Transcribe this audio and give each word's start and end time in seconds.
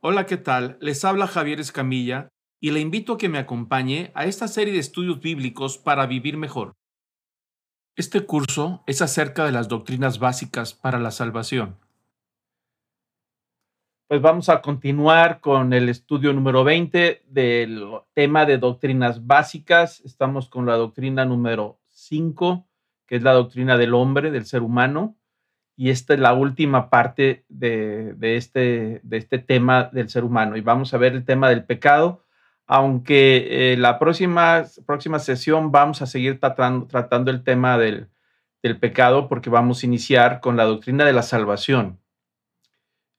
Hola, 0.00 0.26
¿qué 0.26 0.36
tal? 0.36 0.76
Les 0.82 1.04
habla 1.06 1.26
Javier 1.26 1.58
Escamilla 1.58 2.28
y 2.60 2.70
le 2.70 2.80
invito 2.80 3.14
a 3.14 3.18
que 3.18 3.30
me 3.30 3.38
acompañe 3.38 4.12
a 4.14 4.26
esta 4.26 4.46
serie 4.46 4.74
de 4.74 4.78
estudios 4.78 5.20
bíblicos 5.20 5.78
para 5.78 6.06
vivir 6.06 6.36
mejor. 6.36 6.74
Este 7.96 8.26
curso 8.26 8.84
es 8.86 9.00
acerca 9.00 9.46
de 9.46 9.52
las 9.52 9.68
doctrinas 9.68 10.18
básicas 10.18 10.74
para 10.74 10.98
la 11.00 11.10
salvación. 11.10 11.78
Pues 14.06 14.20
vamos 14.20 14.50
a 14.50 14.60
continuar 14.60 15.40
con 15.40 15.72
el 15.72 15.88
estudio 15.88 16.34
número 16.34 16.62
20 16.62 17.24
del 17.26 17.90
tema 18.12 18.44
de 18.44 18.58
doctrinas 18.58 19.26
básicas. 19.26 20.00
Estamos 20.02 20.50
con 20.50 20.66
la 20.66 20.76
doctrina 20.76 21.24
número 21.24 21.80
5, 21.88 22.68
que 23.06 23.16
es 23.16 23.22
la 23.22 23.32
doctrina 23.32 23.78
del 23.78 23.94
hombre, 23.94 24.30
del 24.30 24.44
ser 24.44 24.62
humano 24.62 25.16
y 25.76 25.90
esta 25.90 26.14
es 26.14 26.20
la 26.20 26.32
última 26.32 26.88
parte 26.88 27.44
de, 27.48 28.16
este, 28.20 29.00
de 29.02 29.16
este 29.16 29.38
tema 29.38 29.84
del 29.92 30.08
ser 30.08 30.24
humano. 30.24 30.56
Y 30.56 30.62
vamos 30.62 30.94
a 30.94 30.98
ver 30.98 31.12
el 31.12 31.24
tema 31.24 31.50
del 31.50 31.64
pecado, 31.64 32.24
aunque 32.66 33.72
eh, 33.72 33.76
la 33.76 33.98
próxima, 33.98 34.64
próxima 34.86 35.18
sesión 35.18 35.70
vamos 35.70 36.00
a 36.00 36.06
seguir 36.06 36.40
tratando, 36.40 36.86
tratando 36.86 37.30
el 37.30 37.44
tema 37.44 37.76
del, 37.76 38.08
del 38.62 38.78
pecado 38.78 39.28
porque 39.28 39.50
vamos 39.50 39.82
a 39.82 39.86
iniciar 39.86 40.40
con 40.40 40.56
la 40.56 40.64
doctrina 40.64 41.04
de 41.04 41.12
la 41.12 41.22
salvación. 41.22 42.00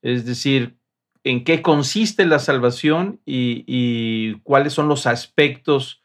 Es 0.02 0.26
decir, 0.26 0.78
en 1.24 1.44
qué 1.44 1.62
consiste 1.62 2.24
la 2.26 2.38
salvación 2.38 3.20
y, 3.24 4.34
cuáles 4.42 4.72
son 4.72 4.88
los 4.88 5.06
aspectos 5.06 6.02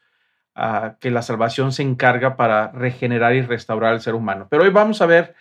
uh, 0.56 0.96
que 1.00 1.10
la 1.10 1.22
salvación 1.22 1.72
se 1.72 1.82
encarga 1.82 2.36
para 2.36 2.72
regenerar 2.72 3.34
y 3.34 3.42
restaurar 3.42 3.92
al 3.92 4.00
ser 4.00 4.14
humano. 4.14 4.48
Pero 4.50 4.64
hoy 4.64 4.70
vamos 4.70 5.00
a 5.00 5.06
ver 5.06 5.34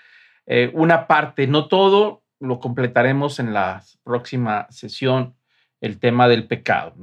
eh, 0.45 0.71
una 0.73 1.07
parte, 1.07 1.47
no 1.47 1.67
todo, 1.67 2.23
lo 2.39 2.59
completaremos 2.59 3.39
en 3.39 3.53
la 3.53 3.83
próxima 4.03 4.67
sesión, 4.69 5.35
el 5.81 5.99
tema 5.99 6.27
del 6.27 6.47
pecado. 6.47 6.95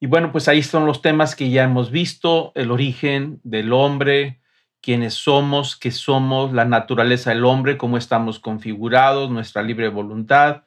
Y 0.00 0.06
bueno, 0.06 0.32
pues 0.32 0.48
ahí 0.48 0.62
son 0.62 0.84
los 0.84 1.00
temas 1.00 1.36
que 1.36 1.50
ya 1.50 1.62
hemos 1.62 1.90
visto, 1.90 2.52
el 2.54 2.70
origen 2.70 3.40
del 3.44 3.72
hombre, 3.72 4.40
quiénes 4.80 5.14
somos, 5.14 5.76
qué 5.76 5.90
somos, 5.92 6.52
la 6.52 6.64
naturaleza 6.64 7.30
del 7.30 7.44
hombre, 7.44 7.78
cómo 7.78 7.96
estamos 7.96 8.40
configurados, 8.40 9.30
nuestra 9.30 9.62
libre 9.62 9.88
voluntad. 9.88 10.64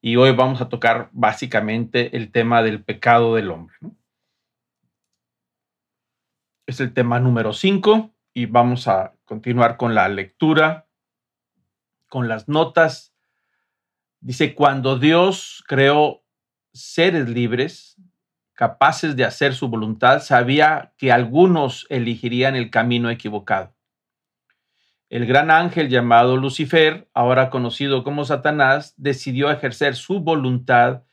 Y 0.00 0.16
hoy 0.16 0.32
vamos 0.32 0.60
a 0.60 0.68
tocar 0.68 1.10
básicamente 1.12 2.16
el 2.16 2.32
tema 2.32 2.62
del 2.62 2.82
pecado 2.82 3.34
del 3.34 3.50
hombre. 3.50 3.76
Es 6.66 6.80
el 6.80 6.94
tema 6.94 7.20
número 7.20 7.52
5 7.52 8.10
y 8.32 8.46
vamos 8.46 8.88
a 8.88 9.12
continuar 9.32 9.78
con 9.78 9.94
la 9.94 10.10
lectura, 10.10 10.88
con 12.06 12.28
las 12.28 12.50
notas. 12.50 13.14
Dice, 14.20 14.54
cuando 14.54 14.98
Dios 14.98 15.64
creó 15.66 16.22
seres 16.74 17.30
libres, 17.30 17.96
capaces 18.52 19.16
de 19.16 19.24
hacer 19.24 19.54
su 19.54 19.68
voluntad, 19.68 20.20
sabía 20.20 20.92
que 20.98 21.12
algunos 21.12 21.86
elegirían 21.88 22.56
el 22.56 22.68
camino 22.68 23.08
equivocado. 23.08 23.74
El 25.08 25.24
gran 25.24 25.50
ángel 25.50 25.88
llamado 25.88 26.36
Lucifer, 26.36 27.08
ahora 27.14 27.48
conocido 27.48 28.04
como 28.04 28.26
Satanás, 28.26 28.92
decidió 28.98 29.50
ejercer 29.50 29.96
su 29.96 30.20
voluntad 30.20 31.04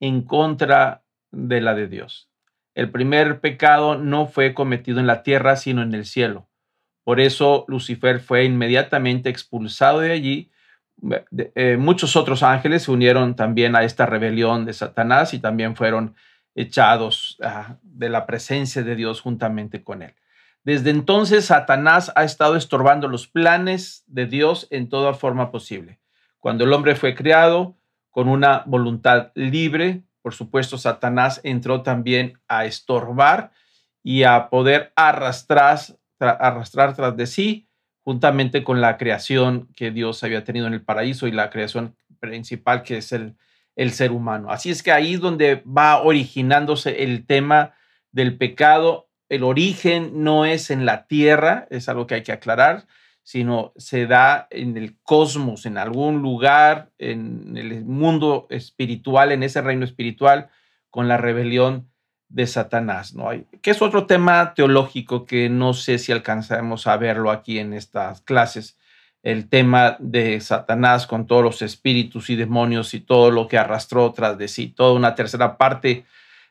en 0.00 0.22
contra 0.22 1.04
de 1.30 1.60
la 1.60 1.74
de 1.74 1.86
Dios. 1.86 2.28
El 2.74 2.90
primer 2.90 3.40
pecado 3.40 3.96
no 3.96 4.26
fue 4.26 4.52
cometido 4.52 4.98
en 4.98 5.06
la 5.06 5.22
tierra, 5.22 5.54
sino 5.54 5.82
en 5.82 5.94
el 5.94 6.06
cielo. 6.06 6.48
Por 7.08 7.20
eso 7.20 7.64
Lucifer 7.68 8.20
fue 8.20 8.44
inmediatamente 8.44 9.30
expulsado 9.30 10.00
de 10.00 10.12
allí. 10.12 10.50
Eh, 11.54 11.78
muchos 11.78 12.16
otros 12.16 12.42
ángeles 12.42 12.82
se 12.82 12.90
unieron 12.90 13.34
también 13.34 13.74
a 13.76 13.82
esta 13.82 14.04
rebelión 14.04 14.66
de 14.66 14.74
Satanás 14.74 15.32
y 15.32 15.38
también 15.38 15.74
fueron 15.74 16.16
echados 16.54 17.38
ah, 17.42 17.78
de 17.80 18.10
la 18.10 18.26
presencia 18.26 18.82
de 18.82 18.94
Dios 18.94 19.22
juntamente 19.22 19.82
con 19.82 20.02
él. 20.02 20.16
Desde 20.64 20.90
entonces, 20.90 21.46
Satanás 21.46 22.12
ha 22.14 22.24
estado 22.24 22.56
estorbando 22.56 23.08
los 23.08 23.26
planes 23.26 24.04
de 24.06 24.26
Dios 24.26 24.66
en 24.68 24.90
toda 24.90 25.14
forma 25.14 25.50
posible. 25.50 26.00
Cuando 26.40 26.64
el 26.64 26.72
hombre 26.74 26.94
fue 26.94 27.14
creado 27.14 27.74
con 28.10 28.28
una 28.28 28.64
voluntad 28.66 29.32
libre, 29.34 30.02
por 30.20 30.34
supuesto, 30.34 30.76
Satanás 30.76 31.40
entró 31.42 31.80
también 31.80 32.38
a 32.48 32.66
estorbar 32.66 33.50
y 34.02 34.24
a 34.24 34.50
poder 34.50 34.92
arrastrar, 34.94 35.78
arrastrar 36.20 36.94
tras 36.94 37.16
de 37.16 37.26
sí, 37.26 37.68
juntamente 38.02 38.64
con 38.64 38.80
la 38.80 38.96
creación 38.96 39.68
que 39.76 39.90
Dios 39.90 40.22
había 40.24 40.44
tenido 40.44 40.66
en 40.66 40.74
el 40.74 40.82
paraíso 40.82 41.26
y 41.26 41.32
la 41.32 41.50
creación 41.50 41.96
principal 42.20 42.82
que 42.82 42.98
es 42.98 43.12
el, 43.12 43.36
el 43.76 43.92
ser 43.92 44.12
humano. 44.12 44.50
Así 44.50 44.70
es 44.70 44.82
que 44.82 44.92
ahí 44.92 45.14
es 45.14 45.20
donde 45.20 45.62
va 45.64 46.02
originándose 46.02 47.04
el 47.04 47.26
tema 47.26 47.74
del 48.10 48.36
pecado. 48.36 49.08
El 49.28 49.44
origen 49.44 50.24
no 50.24 50.46
es 50.46 50.70
en 50.70 50.86
la 50.86 51.06
tierra, 51.06 51.66
es 51.70 51.88
algo 51.88 52.06
que 52.06 52.16
hay 52.16 52.22
que 52.22 52.32
aclarar, 52.32 52.86
sino 53.22 53.72
se 53.76 54.06
da 54.06 54.48
en 54.50 54.76
el 54.76 54.98
cosmos, 55.02 55.66
en 55.66 55.76
algún 55.76 56.22
lugar, 56.22 56.90
en 56.98 57.56
el 57.56 57.84
mundo 57.84 58.46
espiritual, 58.48 59.32
en 59.32 59.42
ese 59.42 59.60
reino 59.60 59.84
espiritual, 59.84 60.48
con 60.90 61.08
la 61.08 61.18
rebelión 61.18 61.90
de 62.28 62.46
Satanás, 62.46 63.14
¿no? 63.14 63.30
Que 63.62 63.70
es 63.70 63.80
otro 63.82 64.06
tema 64.06 64.54
teológico 64.54 65.24
que 65.24 65.48
no 65.48 65.72
sé 65.74 65.98
si 65.98 66.12
alcanzaremos 66.12 66.86
a 66.86 66.96
verlo 66.96 67.30
aquí 67.30 67.58
en 67.58 67.72
estas 67.72 68.20
clases, 68.22 68.78
el 69.22 69.48
tema 69.48 69.96
de 69.98 70.40
Satanás 70.40 71.06
con 71.06 71.26
todos 71.26 71.42
los 71.42 71.62
espíritus 71.62 72.30
y 72.30 72.36
demonios 72.36 72.94
y 72.94 73.00
todo 73.00 73.30
lo 73.30 73.48
que 73.48 73.58
arrastró 73.58 74.12
tras 74.12 74.38
de 74.38 74.48
sí, 74.48 74.68
toda 74.68 74.94
una 74.94 75.14
tercera 75.14 75.58
parte 75.58 76.04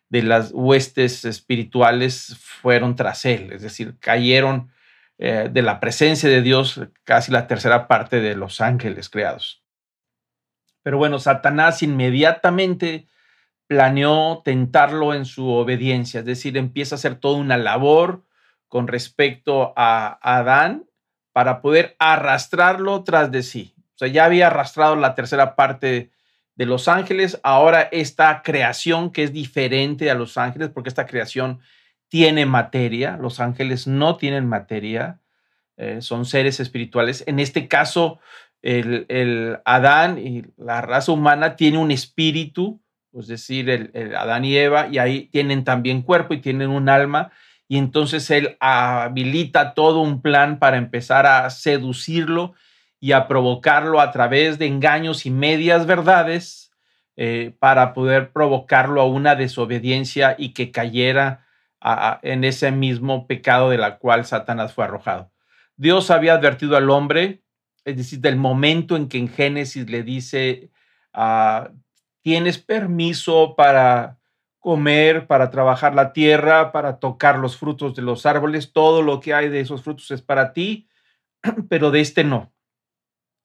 de 0.10 0.24
las 0.24 0.52
huestes 0.52 1.26
espirituales 1.26 2.38
fueron 2.40 2.96
tras 2.96 3.26
él, 3.26 3.52
es 3.52 3.62
decir, 3.62 3.96
cayeron 4.00 4.72
eh, 5.18 5.50
de 5.52 5.62
la 5.62 5.80
presencia 5.80 6.30
de 6.30 6.42
Dios 6.42 6.82
casi 7.04 7.32
la 7.32 7.48
tercera 7.48 7.88
parte 7.88 8.20
de 8.20 8.36
los 8.36 8.62
ángeles 8.62 9.10
creados. 9.10 9.64
Pero 10.84 10.98
bueno, 10.98 11.20
Satanás 11.20 11.84
inmediatamente 11.84 13.08
planeó 13.68 14.42
tentarlo 14.44 15.14
en 15.14 15.26
su 15.26 15.50
obediencia, 15.50 16.22
es 16.22 16.26
decir, 16.26 16.58
empieza 16.58 16.96
a 16.96 16.98
hacer 16.98 17.16
toda 17.16 17.38
una 17.38 17.58
labor 17.58 18.24
con 18.68 18.88
respecto 18.88 19.74
a 19.76 20.18
Adán 20.22 20.86
para 21.34 21.62
poder 21.62 21.96
arrastrarlo 22.00 23.04
tras 23.04 23.32
de 23.32 23.44
sí. 23.44 23.76
O 23.96 23.98
sea, 23.98 24.08
ya 24.08 24.26
había 24.26 24.48
arrastrado 24.48 24.96
la 24.96 25.16
tercera 25.16 25.56
parte 25.56 26.12
de 26.56 26.66
los 26.66 26.88
ángeles, 26.88 27.40
ahora 27.44 27.82
esta 27.92 28.42
creación 28.42 29.12
que 29.12 29.24
es 29.24 29.32
diferente 29.32 30.10
a 30.10 30.16
los 30.16 30.38
ángeles, 30.38 30.70
porque 30.74 30.90
esta 30.90 31.06
creación 31.06 31.60
tiene 32.08 32.46
materia, 32.46 33.18
los 33.18 33.40
ángeles 33.40 33.86
no 33.86 34.18
tienen 34.18 34.48
materia, 34.48 35.20
eh, 35.76 36.02
son 36.02 36.26
seres 36.26 36.60
espirituales. 36.60 37.24
En 37.28 37.40
este 37.40 37.68
caso, 37.68 38.20
el, 38.62 39.06
el 39.10 39.60
Adán 39.66 40.18
y 40.18 40.46
la 40.58 40.82
raza 40.82 41.12
humana 41.12 41.56
tiene 41.56 41.78
un 41.78 41.92
espíritu, 41.92 42.82
es 43.14 43.28
decir, 43.28 43.70
el, 43.70 44.16
Adán 44.16 44.46
y 44.46 44.58
Eva, 44.58 44.88
y 44.88 44.98
ahí 44.98 45.28
tienen 45.28 45.64
también 45.64 46.02
cuerpo 46.02 46.34
y 46.34 46.42
tienen 46.42 46.70
un 46.70 46.90
alma, 46.90 47.32
y 47.68 47.78
entonces 47.78 48.30
él 48.32 48.58
habilita 48.60 49.74
todo 49.74 50.02
un 50.02 50.22
plan 50.22 50.60
para 50.60 50.78
empezar 50.78 51.26
a 51.26 51.50
seducirlo 51.50 52.54
y 53.00 53.12
a 53.12 53.28
provocarlo 53.28 54.00
a 54.00 54.12
través 54.12 54.58
de 54.58 54.68
engaños 54.68 55.26
y 55.26 55.32
medias 55.32 55.86
verdades 55.86 56.72
eh, 57.16 57.56
para 57.60 57.94
poder 57.94 58.32
provocarlo 58.32 59.02
a 59.02 59.06
una 59.06 59.36
desobediencia 59.36 60.36
y 60.38 60.54
que 60.54 60.72
cayera 60.72 61.46
en 62.22 62.44
ese 62.44 62.72
mismo 62.72 63.28
pecado 63.28 63.70
de 63.70 63.78
la 63.78 63.98
cual 63.98 64.26
Satanás 64.26 64.74
fue 64.74 64.86
arrojado. 64.86 65.32
Dios 65.76 66.10
había 66.10 66.34
advertido 66.34 66.76
al 66.76 66.90
hombre, 66.90 67.44
es 67.86 67.98
decir, 67.98 68.20
del 68.20 68.36
momento 68.36 68.96
en 68.96 69.08
que 69.08 69.20
en 69.20 69.30
Génesis 69.30 69.90
le 69.90 70.04
dice, 70.04 70.72
a 71.14 71.72
tienes 72.28 72.58
permiso 72.58 73.56
para 73.56 74.20
comer, 74.60 75.28
para 75.28 75.50
trabajar 75.50 75.96
la 75.96 76.12
tierra, 76.12 76.74
para 76.74 77.00
tocar 77.00 77.40
los 77.40 77.56
frutos 77.56 77.96
de 77.96 78.02
los 78.02 78.26
árboles, 78.26 78.74
todo 78.74 79.02
lo 79.02 79.22
que 79.22 79.34
hay 79.34 79.48
de 79.48 79.62
esos 79.62 79.82
frutos 79.82 80.12
es 80.12 80.22
para 80.22 80.52
ti, 80.52 80.90
pero 81.70 81.90
de 81.90 82.02
este 82.02 82.26
no. 82.26 82.52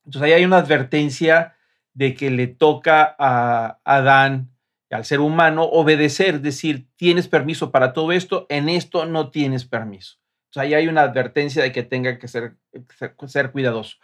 Entonces 0.05 0.23
ahí 0.23 0.32
hay 0.32 0.44
una 0.44 0.56
advertencia 0.56 1.55
de 1.94 2.14
que 2.14 2.32
le 2.32 2.49
toca 2.49 3.14
a 3.20 3.79
Adán, 3.84 4.50
al 4.90 5.05
ser 5.05 5.20
humano, 5.20 5.62
obedecer, 5.62 6.40
decir, 6.40 6.88
tienes 6.96 7.29
permiso 7.29 7.70
para 7.70 7.93
todo 7.93 8.11
esto, 8.11 8.46
en 8.49 8.69
esto 8.69 9.06
no 9.06 9.31
tienes 9.31 9.64
permiso. 9.64 10.19
Entonces 10.46 10.62
ahí 10.69 10.75
hay 10.75 10.88
una 10.88 11.02
advertencia 11.02 11.62
de 11.62 11.70
que 11.70 11.84
tenga 11.84 12.19
que 12.19 12.26
ser, 12.26 12.56
ser, 12.99 13.14
ser 13.29 13.52
cuidadoso. 13.52 13.99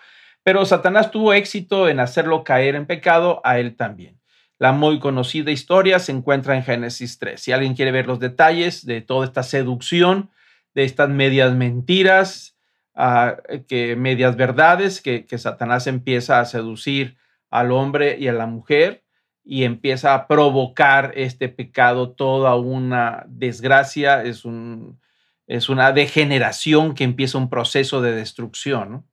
Pero 0.45 0.65
Satanás 0.65 1.11
tuvo 1.11 1.33
éxito 1.33 1.89
en 1.89 1.99
hacerlo 1.99 2.45
caer 2.45 2.77
en 2.77 2.87
pecado, 2.87 3.41
a 3.43 3.59
él 3.59 3.75
también. 3.75 4.18
La 4.59 4.73
muy 4.73 4.99
conocida 4.99 5.53
historia 5.53 6.01
se 6.01 6.11
encuentra 6.11 6.57
en 6.57 6.65
Génesis 6.65 7.19
3. 7.19 7.41
Si 7.41 7.53
alguien 7.53 7.75
quiere 7.75 7.93
ver 7.93 8.09
los 8.09 8.19
detalles 8.19 8.85
de 8.85 9.01
toda 9.01 9.25
esta 9.25 9.45
seducción, 9.45 10.31
de 10.75 10.85
estas 10.85 11.09
medias 11.09 11.55
mentiras, 11.55 12.57
uh, 12.95 13.65
que 13.69 13.95
medias 13.95 14.37
verdades, 14.37 15.01
que, 15.01 15.27
Satanás 15.39 15.87
empieza 15.87 16.41
a 16.41 16.45
seducir 16.45 17.17
al 17.51 17.71
hombre 17.71 18.19
y 18.19 18.27
a 18.27 18.33
la 18.33 18.47
mujer, 18.47 19.05
y 19.45 19.63
empieza 19.65 20.13
a 20.13 20.27
provocar 20.27 21.13
este 21.15 21.49
pecado 21.49 22.11
toda 22.11 22.57
una 22.57 23.25
desgracia, 23.29 24.23
es 24.25 24.45
una 24.45 25.93
degeneración 25.93 26.95
que 26.95 27.05
empieza 27.05 27.39
un 27.39 27.49
proceso 27.49 28.03
de 28.03 28.13
destrucción. 28.13 29.07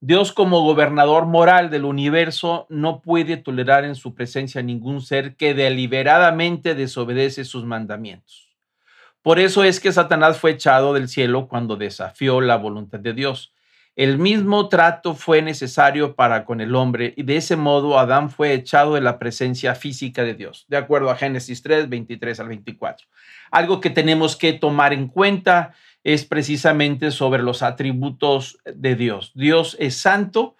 Dios 0.00 0.32
como 0.32 0.62
gobernador 0.62 1.24
moral 1.24 1.70
del 1.70 1.86
universo 1.86 2.66
no 2.68 3.00
puede 3.00 3.38
tolerar 3.38 3.84
en 3.84 3.94
su 3.94 4.14
presencia 4.14 4.62
ningún 4.62 5.00
ser 5.00 5.36
que 5.36 5.54
deliberadamente 5.54 6.74
desobedece 6.74 7.44
sus 7.44 7.64
mandamientos. 7.64 8.54
Por 9.22 9.38
eso 9.38 9.64
es 9.64 9.80
que 9.80 9.92
Satanás 9.92 10.38
fue 10.38 10.52
echado 10.52 10.92
del 10.92 11.08
cielo 11.08 11.48
cuando 11.48 11.76
desafió 11.76 12.42
la 12.42 12.56
voluntad 12.56 13.00
de 13.00 13.14
Dios. 13.14 13.54
El 13.96 14.18
mismo 14.18 14.68
trato 14.68 15.14
fue 15.14 15.40
necesario 15.40 16.14
para 16.14 16.44
con 16.44 16.60
el 16.60 16.74
hombre 16.74 17.14
y 17.16 17.22
de 17.22 17.38
ese 17.38 17.56
modo 17.56 17.98
Adán 17.98 18.28
fue 18.28 18.52
echado 18.52 18.94
de 18.94 19.00
la 19.00 19.18
presencia 19.18 19.74
física 19.74 20.22
de 20.22 20.34
Dios, 20.34 20.66
de 20.68 20.76
acuerdo 20.76 21.08
a 21.08 21.16
Génesis 21.16 21.62
3, 21.62 21.88
23 21.88 22.38
al 22.38 22.48
24. 22.48 23.06
Algo 23.50 23.80
que 23.80 23.88
tenemos 23.88 24.36
que 24.36 24.52
tomar 24.52 24.92
en 24.92 25.08
cuenta 25.08 25.72
es 26.06 26.24
precisamente 26.24 27.10
sobre 27.10 27.42
los 27.42 27.64
atributos 27.64 28.58
de 28.64 28.94
Dios. 28.94 29.32
Dios 29.34 29.76
es 29.80 29.96
santo 29.96 30.54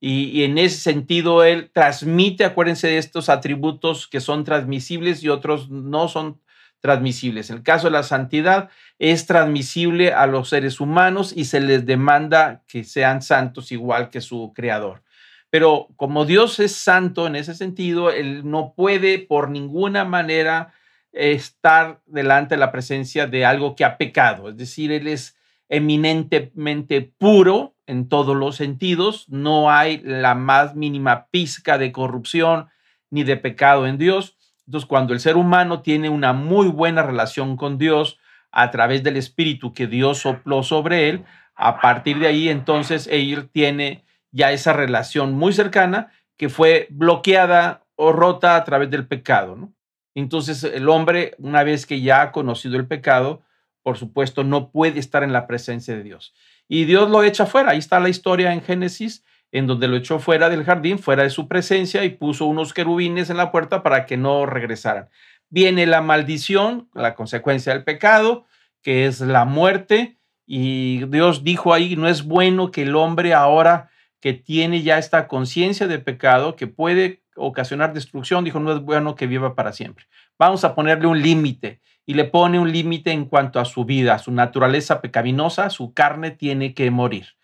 y, 0.00 0.42
en 0.42 0.58
ese 0.58 0.80
sentido 0.80 1.44
Él 1.44 1.70
transmite, 1.72 2.44
acuérdense 2.44 2.88
de 2.88 2.98
estos 2.98 3.28
atributos 3.28 4.08
que 4.08 4.18
son 4.18 4.42
transmisibles 4.42 5.22
y 5.22 5.28
otros 5.28 5.70
no 5.70 6.08
son 6.08 6.40
transmisibles. 6.80 7.48
En 7.48 7.58
el 7.58 7.62
caso 7.62 7.86
de 7.86 7.92
la 7.92 8.02
santidad, 8.02 8.70
es 8.98 9.26
transmisible 9.26 10.12
a 10.12 10.26
los 10.26 10.48
seres 10.48 10.80
humanos 10.80 11.32
y 11.32 11.44
se 11.44 11.60
les 11.60 11.86
demanda 11.86 12.64
que 12.66 12.82
sean 12.82 13.22
santos 13.22 13.70
igual 13.70 14.10
que 14.10 14.20
su 14.20 14.52
creador. 14.52 15.04
Pero 15.48 15.90
como 15.94 16.24
Dios 16.24 16.58
es 16.58 16.74
santo 16.74 17.28
en 17.28 17.36
ese 17.36 17.54
sentido, 17.54 18.10
Él 18.10 18.50
no 18.50 18.74
puede 18.76 19.20
por 19.20 19.48
ninguna 19.48 20.04
manera 20.04 20.74
estar 21.18 22.00
delante 22.06 22.54
de 22.54 22.60
la 22.60 22.70
presencia 22.70 23.26
de 23.26 23.44
algo 23.44 23.74
que 23.74 23.84
ha 23.84 23.98
pecado. 23.98 24.48
Es 24.48 24.56
decir, 24.56 24.92
Él 24.92 25.08
es 25.08 25.36
eminentemente 25.68 27.02
puro 27.02 27.74
en 27.86 28.08
todos 28.08 28.36
los 28.36 28.54
sentidos. 28.54 29.28
No 29.28 29.70
hay 29.70 30.00
la 30.04 30.36
más 30.36 30.76
mínima 30.76 31.26
pizca 31.30 31.76
de 31.76 31.90
corrupción 31.90 32.68
ni 33.10 33.24
de 33.24 33.36
pecado 33.36 33.86
en 33.86 33.98
Dios. 33.98 34.36
Entonces, 34.66 34.86
cuando 34.86 35.12
el 35.12 35.20
ser 35.20 35.36
humano 35.36 35.82
tiene 35.82 36.08
una 36.08 36.32
muy 36.32 36.68
buena 36.68 37.02
relación 37.02 37.56
con 37.56 37.78
Dios 37.78 38.18
a 38.52 38.70
través 38.70 39.02
del 39.02 39.16
Espíritu 39.16 39.72
que 39.72 39.88
Dios 39.88 40.18
sopló 40.18 40.62
sobre 40.62 41.08
él, 41.08 41.24
a 41.56 41.80
partir 41.80 42.18
de 42.20 42.28
ahí 42.28 42.48
entonces 42.48 43.08
él 43.10 43.48
tiene 43.50 44.04
ya 44.30 44.52
esa 44.52 44.72
relación 44.72 45.34
muy 45.34 45.52
cercana 45.52 46.12
que 46.36 46.48
fue 46.48 46.86
bloqueada 46.90 47.82
o 47.96 48.12
rota 48.12 48.54
a 48.54 48.64
través 48.64 48.90
del 48.90 49.08
pecado. 49.08 49.56
¿no? 49.56 49.72
Entonces 50.14 50.64
el 50.64 50.88
hombre, 50.88 51.34
una 51.38 51.62
vez 51.62 51.86
que 51.86 52.00
ya 52.00 52.22
ha 52.22 52.32
conocido 52.32 52.76
el 52.76 52.86
pecado, 52.86 53.42
por 53.82 53.96
supuesto, 53.96 54.44
no 54.44 54.70
puede 54.70 54.98
estar 54.98 55.22
en 55.22 55.32
la 55.32 55.46
presencia 55.46 55.96
de 55.96 56.02
Dios. 56.02 56.34
Y 56.68 56.84
Dios 56.84 57.10
lo 57.10 57.22
echa 57.22 57.46
fuera. 57.46 57.70
Ahí 57.70 57.78
está 57.78 58.00
la 58.00 58.08
historia 58.08 58.52
en 58.52 58.62
Génesis 58.62 59.24
en 59.52 59.66
donde 59.66 59.88
lo 59.88 59.96
echó 59.96 60.18
fuera 60.18 60.50
del 60.50 60.64
jardín, 60.64 60.98
fuera 60.98 61.22
de 61.22 61.30
su 61.30 61.48
presencia, 61.48 62.04
y 62.04 62.10
puso 62.10 62.46
unos 62.46 62.74
querubines 62.74 63.30
en 63.30 63.36
la 63.36 63.50
puerta 63.50 63.82
para 63.82 64.06
que 64.06 64.16
no 64.16 64.46
regresaran. 64.46 65.08
Viene 65.48 65.86
la 65.86 66.02
maldición, 66.02 66.88
la 66.94 67.14
consecuencia 67.14 67.72
del 67.72 67.84
pecado, 67.84 68.44
que 68.82 69.06
es 69.06 69.20
la 69.20 69.44
muerte, 69.44 70.18
y 70.46 71.04
Dios 71.06 71.44
dijo 71.44 71.72
ahí, 71.72 71.96
no 71.96 72.08
es 72.08 72.24
bueno 72.24 72.70
que 72.70 72.82
el 72.82 72.96
hombre 72.96 73.34
ahora 73.34 73.90
que 74.20 74.32
tiene 74.32 74.82
ya 74.82 74.98
esta 74.98 75.28
conciencia 75.28 75.86
de 75.86 75.98
pecado, 75.98 76.56
que 76.56 76.66
puede 76.66 77.22
ocasionar 77.38 77.92
destrucción, 77.92 78.44
dijo, 78.44 78.60
no 78.60 78.72
es 78.72 78.80
bueno 78.80 79.14
que 79.14 79.26
viva 79.26 79.54
para 79.54 79.72
siempre. 79.72 80.06
Vamos 80.38 80.64
a 80.64 80.74
ponerle 80.74 81.06
un 81.06 81.22
límite 81.22 81.80
y 82.06 82.14
le 82.14 82.24
pone 82.24 82.58
un 82.58 82.72
límite 82.72 83.12
en 83.12 83.24
cuanto 83.24 83.60
a 83.60 83.64
su 83.64 83.84
vida, 83.84 84.18
su 84.18 84.32
naturaleza 84.32 85.00
pecaminosa, 85.00 85.70
su 85.70 85.92
carne 85.94 86.30
tiene 86.30 86.74
que 86.74 86.90
morir 86.90 87.38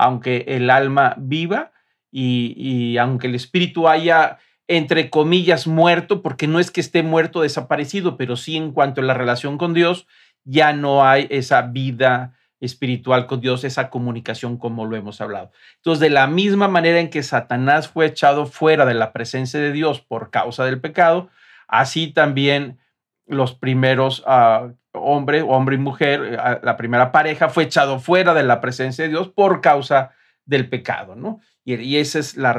aunque 0.00 0.46
el 0.48 0.70
alma 0.70 1.14
viva 1.18 1.72
y, 2.10 2.96
aunque 2.96 3.26
el 3.26 3.34
espíritu 3.34 3.86
haya, 3.86 4.38
entre 4.66 5.10
comillas, 5.10 5.66
muerto, 5.66 6.22
porque 6.22 6.46
no 6.46 6.58
es 6.58 6.70
que 6.70 6.80
esté 6.80 7.02
muerto, 7.02 7.42
desaparecido, 7.42 8.16
pero 8.16 8.36
sí 8.36 8.56
en 8.56 8.72
cuanto 8.72 9.02
a 9.02 9.04
la 9.04 9.12
relación 9.12 9.58
con 9.58 9.74
Dios, 9.74 10.06
ya 10.44 10.72
no 10.72 11.04
hay 11.04 11.26
esa 11.28 11.60
vida 11.62 12.34
espiritual 12.60 13.26
con 13.26 13.40
Dios, 13.40 13.64
esa 13.64 13.90
comunicación 13.90 14.58
como 14.58 14.86
lo 14.86 14.96
hemos 14.96 15.20
hablado. 15.20 15.50
Entonces, 15.76 16.00
de 16.00 16.10
la 16.10 16.26
misma 16.26 16.68
manera 16.68 17.00
en 17.00 17.10
que 17.10 17.22
Satanás 17.22 17.88
fue 17.88 18.06
echado 18.06 18.46
fuera 18.46 18.84
de 18.84 18.94
la 18.94 19.12
presencia 19.12 19.58
de 19.58 19.72
Dios 19.72 20.00
por 20.00 20.30
causa 20.30 20.64
del 20.64 20.80
pecado, 20.80 21.30
así 21.66 22.08
también 22.08 22.78
los 23.26 23.54
primeros 23.54 24.24
uh, 24.26 24.72
hombre, 24.92 25.42
hombre 25.42 25.76
y 25.76 25.78
mujer, 25.78 26.22
eh, 26.34 26.60
la 26.62 26.76
primera 26.76 27.12
pareja 27.12 27.48
fue 27.48 27.64
echado 27.64 27.98
fuera 27.98 28.34
de 28.34 28.42
la 28.42 28.60
presencia 28.60 29.04
de 29.04 29.10
Dios 29.10 29.28
por 29.28 29.60
causa 29.60 30.12
del 30.44 30.68
pecado, 30.68 31.14
¿no? 31.14 31.40
Y, 31.64 31.96
esa 31.98 32.18
es 32.18 32.36
la, 32.36 32.52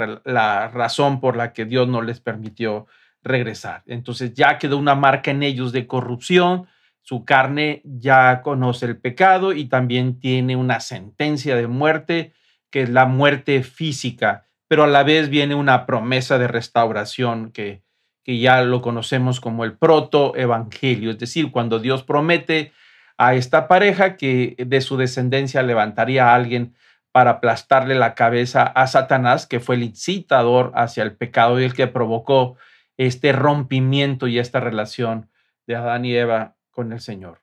razón 0.69 1.19
por 1.19 1.35
la 1.35 1.51
que 1.51 1.65
Dios 1.65 1.87
no 1.87 2.01
les 2.01 2.21
permitió 2.21 2.87
regresar. 3.23 3.83
Entonces 3.85 4.33
ya 4.33 4.57
quedó 4.57 4.77
una 4.77 4.95
marca 4.95 5.31
en 5.31 5.43
ellos 5.43 5.73
de 5.73 5.87
corrupción, 5.87 6.67
su 7.11 7.25
carne 7.25 7.81
ya 7.83 8.41
conoce 8.41 8.85
el 8.85 8.97
pecado 8.97 9.51
y 9.51 9.65
también 9.65 10.21
tiene 10.21 10.55
una 10.55 10.79
sentencia 10.79 11.57
de 11.57 11.67
muerte, 11.67 12.31
que 12.69 12.83
es 12.83 12.89
la 12.89 13.05
muerte 13.05 13.63
física, 13.63 14.45
pero 14.69 14.85
a 14.85 14.87
la 14.87 15.03
vez 15.03 15.27
viene 15.27 15.53
una 15.53 15.85
promesa 15.85 16.37
de 16.39 16.47
restauración 16.47 17.51
que, 17.51 17.83
que 18.23 18.39
ya 18.39 18.61
lo 18.61 18.81
conocemos 18.81 19.41
como 19.41 19.65
el 19.65 19.77
protoevangelio, 19.77 21.11
es 21.11 21.19
decir, 21.19 21.51
cuando 21.51 21.79
Dios 21.79 22.03
promete 22.03 22.71
a 23.17 23.35
esta 23.35 23.67
pareja 23.67 24.15
que 24.15 24.55
de 24.57 24.79
su 24.79 24.95
descendencia 24.95 25.63
levantaría 25.63 26.29
a 26.29 26.35
alguien 26.35 26.75
para 27.11 27.31
aplastarle 27.31 27.95
la 27.95 28.15
cabeza 28.15 28.63
a 28.63 28.87
Satanás, 28.87 29.47
que 29.47 29.59
fue 29.59 29.75
el 29.75 29.83
incitador 29.83 30.71
hacia 30.75 31.03
el 31.03 31.17
pecado 31.17 31.59
y 31.59 31.65
el 31.65 31.73
que 31.73 31.87
provocó 31.87 32.55
este 32.95 33.33
rompimiento 33.33 34.27
y 34.27 34.39
esta 34.39 34.61
relación 34.61 35.29
de 35.67 35.75
Adán 35.75 36.05
y 36.05 36.15
Eva 36.15 36.55
con 36.71 36.91
el 36.91 36.99
Señor. 36.99 37.41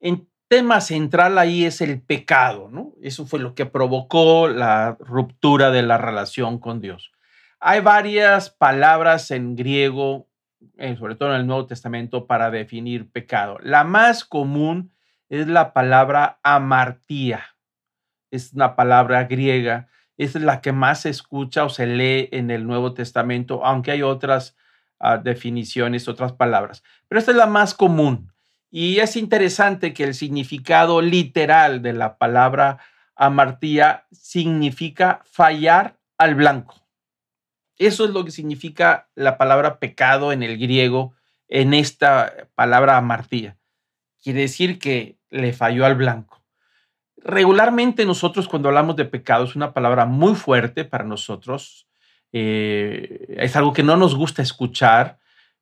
El 0.00 0.26
tema 0.48 0.80
central 0.80 1.38
ahí 1.38 1.64
es 1.64 1.80
el 1.80 2.02
pecado, 2.02 2.68
¿no? 2.70 2.92
Eso 3.02 3.26
fue 3.26 3.38
lo 3.38 3.54
que 3.54 3.66
provocó 3.66 4.48
la 4.48 4.96
ruptura 5.00 5.70
de 5.70 5.82
la 5.82 5.98
relación 5.98 6.58
con 6.58 6.80
Dios. 6.80 7.12
Hay 7.58 7.80
varias 7.80 8.50
palabras 8.50 9.30
en 9.30 9.54
griego, 9.54 10.28
eh, 10.78 10.96
sobre 10.96 11.14
todo 11.14 11.30
en 11.30 11.40
el 11.40 11.46
Nuevo 11.46 11.66
Testamento, 11.66 12.26
para 12.26 12.50
definir 12.50 13.10
pecado. 13.10 13.58
La 13.62 13.84
más 13.84 14.24
común 14.24 14.92
es 15.28 15.46
la 15.46 15.72
palabra 15.72 16.40
amartía. 16.42 17.56
Es 18.30 18.52
una 18.52 18.76
palabra 18.76 19.24
griega. 19.24 19.88
Es 20.18 20.34
la 20.34 20.60
que 20.60 20.72
más 20.72 21.02
se 21.02 21.10
escucha 21.10 21.64
o 21.64 21.68
se 21.68 21.86
lee 21.86 22.28
en 22.32 22.50
el 22.50 22.66
Nuevo 22.66 22.92
Testamento, 22.92 23.64
aunque 23.64 23.92
hay 23.92 24.02
otras 24.02 24.56
definiciones, 25.22 26.08
otras 26.08 26.32
palabras. 26.32 26.82
Pero 27.08 27.18
esta 27.18 27.32
es 27.32 27.36
la 27.36 27.46
más 27.46 27.74
común. 27.74 28.32
Y 28.70 29.00
es 29.00 29.16
interesante 29.16 29.92
que 29.92 30.04
el 30.04 30.14
significado 30.14 31.02
literal 31.02 31.82
de 31.82 31.92
la 31.92 32.16
palabra 32.16 32.78
amartía 33.14 34.06
significa 34.10 35.20
fallar 35.24 35.98
al 36.16 36.34
blanco. 36.34 36.82
Eso 37.78 38.04
es 38.04 38.10
lo 38.10 38.24
que 38.24 38.30
significa 38.30 39.08
la 39.14 39.36
palabra 39.38 39.78
pecado 39.78 40.32
en 40.32 40.42
el 40.42 40.58
griego, 40.58 41.14
en 41.48 41.74
esta 41.74 42.48
palabra 42.54 42.96
amartía. 42.96 43.56
Quiere 44.22 44.40
decir 44.40 44.78
que 44.78 45.18
le 45.30 45.52
falló 45.52 45.84
al 45.84 45.96
blanco. 45.96 46.42
Regularmente 47.16 48.06
nosotros 48.06 48.48
cuando 48.48 48.68
hablamos 48.68 48.96
de 48.96 49.04
pecado 49.04 49.44
es 49.44 49.56
una 49.56 49.72
palabra 49.72 50.06
muy 50.06 50.34
fuerte 50.34 50.84
para 50.84 51.04
nosotros. 51.04 51.86
Eh, 52.32 53.36
es 53.38 53.56
algo 53.56 53.72
que 53.72 53.82
no 53.82 53.96
nos 53.96 54.14
gusta 54.14 54.42
escuchar. 54.42 55.18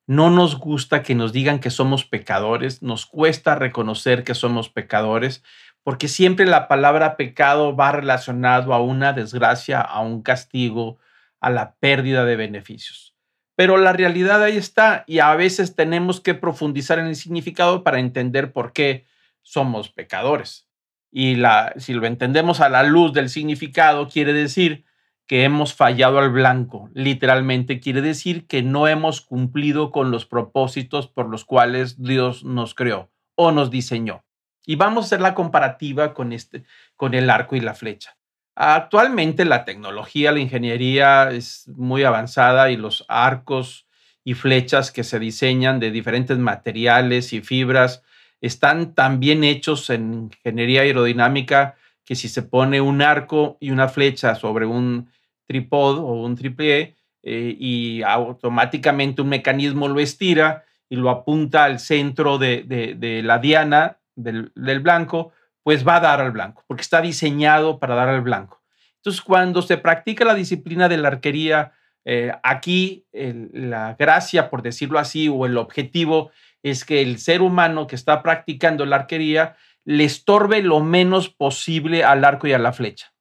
No 0.07 0.29
nos 0.29 0.57
gusta 0.57 1.03
que 1.03 1.15
nos 1.15 1.31
digan 1.31 1.59
que 1.59 1.69
somos 1.69 2.05
pecadores. 2.05 2.81
Nos 2.81 3.05
cuesta 3.05 3.55
reconocer 3.55 4.23
que 4.23 4.35
somos 4.35 4.69
pecadores 4.69 5.43
porque 5.83 6.07
siempre 6.07 6.45
la 6.45 6.67
palabra 6.67 7.17
pecado 7.17 7.75
va 7.75 7.91
relacionado 7.91 8.73
a 8.73 8.81
una 8.81 9.13
desgracia, 9.13 9.81
a 9.81 10.01
un 10.01 10.21
castigo, 10.21 10.99
a 11.39 11.49
la 11.49 11.75
pérdida 11.75 12.23
de 12.25 12.35
beneficios. 12.35 13.15
Pero 13.55 13.77
la 13.77 13.93
realidad 13.93 14.43
ahí 14.43 14.57
está 14.57 15.03
y 15.07 15.19
a 15.19 15.33
veces 15.35 15.75
tenemos 15.75 16.21
que 16.21 16.33
profundizar 16.33 16.99
en 16.99 17.07
el 17.07 17.15
significado 17.15 17.83
para 17.83 17.99
entender 17.99 18.53
por 18.53 18.73
qué 18.73 19.05
somos 19.41 19.89
pecadores. 19.89 20.67
Y 21.11 21.37
si 21.77 21.93
lo 21.93 22.05
entendemos 22.05 22.61
a 22.61 22.69
la 22.69 22.83
luz 22.83 23.11
del 23.11 23.29
significado, 23.29 24.07
quiere 24.07 24.33
decir 24.33 24.85
que 25.31 25.45
hemos 25.45 25.73
fallado 25.73 26.19
al 26.19 26.29
blanco. 26.29 26.89
Literalmente 26.93 27.79
quiere 27.79 28.01
decir 28.01 28.47
que 28.47 28.63
no 28.63 28.89
hemos 28.89 29.21
cumplido 29.21 29.89
con 29.89 30.11
los 30.11 30.25
propósitos 30.25 31.07
por 31.07 31.29
los 31.29 31.45
cuales 31.45 32.03
Dios 32.03 32.43
nos 32.43 32.75
creó 32.75 33.09
o 33.35 33.53
nos 33.53 33.71
diseñó. 33.71 34.25
Y 34.65 34.75
vamos 34.75 35.05
a 35.05 35.05
hacer 35.05 35.21
la 35.21 35.33
comparativa 35.33 36.13
con, 36.13 36.33
este, 36.33 36.65
con 36.97 37.13
el 37.13 37.29
arco 37.29 37.55
y 37.55 37.61
la 37.61 37.75
flecha. 37.75 38.17
Actualmente 38.55 39.45
la 39.45 39.63
tecnología, 39.63 40.33
la 40.33 40.41
ingeniería 40.41 41.31
es 41.31 41.65
muy 41.77 42.03
avanzada 42.03 42.69
y 42.69 42.75
los 42.75 43.05
arcos 43.07 43.87
y 44.25 44.33
flechas 44.33 44.91
que 44.91 45.05
se 45.05 45.17
diseñan 45.17 45.79
de 45.79 45.91
diferentes 45.91 46.39
materiales 46.39 47.31
y 47.31 47.39
fibras 47.39 48.03
están 48.41 48.93
tan 48.95 49.21
bien 49.21 49.45
hechos 49.45 49.89
en 49.91 50.29
ingeniería 50.43 50.81
aerodinámica 50.81 51.75
que 52.03 52.15
si 52.15 52.27
se 52.27 52.41
pone 52.41 52.81
un 52.81 53.01
arco 53.01 53.55
y 53.61 53.71
una 53.71 53.87
flecha 53.87 54.35
sobre 54.35 54.65
un 54.65 55.09
tripod 55.51 55.97
o 55.97 56.23
un 56.23 56.35
triple 56.35 56.95
eh, 57.23 57.55
y 57.59 58.01
automáticamente 58.03 59.21
un 59.21 59.29
mecanismo 59.29 59.87
lo 59.87 59.99
estira 59.99 60.63
y 60.89 60.95
lo 60.95 61.09
apunta 61.09 61.65
al 61.65 61.79
centro 61.79 62.37
de, 62.37 63.21
la 63.23 63.37
diana 63.37 63.99
del, 64.15 64.51
blanco, 64.55 65.31
pues 65.63 65.87
va 65.87 65.97
a 65.97 65.99
dar 65.99 66.21
al 66.21 66.31
blanco, 66.31 66.63
porque 66.67 66.81
está 66.81 67.01
diseñado 67.01 67.79
para 67.79 67.95
dar 67.95 68.09
al 68.09 68.21
blanco. 68.21 68.61
Entonces, 68.97 69.21
cuando 69.21 69.61
se 69.61 69.77
practica 69.77 70.25
la 70.25 70.33
disciplina 70.33 70.89
de 70.89 70.97
la 70.97 71.07
arquería, 71.07 71.73
eh, 72.03 72.33
aquí 72.43 73.05
la 73.11 73.95
gracia, 73.97 74.49
por 74.49 74.61
decirlo 74.61 74.99
así, 74.99 75.29
o 75.29 75.45
el 75.45 75.57
objetivo 75.57 76.31
es 76.63 76.83
que 76.83 77.01
el 77.01 77.19
ser 77.19 77.41
humano 77.41 77.87
que 77.87 77.95
está 77.95 78.21
practicando 78.21 78.85
la 78.85 78.97
arquería 78.97 79.55
le 79.85 80.03
estorbe 80.03 80.61
lo 80.61 80.79
menos 80.81 81.29
posible 81.29 82.03
al 82.03 82.23
arco 82.23 82.47
y 82.47 82.53
a 82.53 82.59
la 82.59 82.73
flecha, 82.73 83.13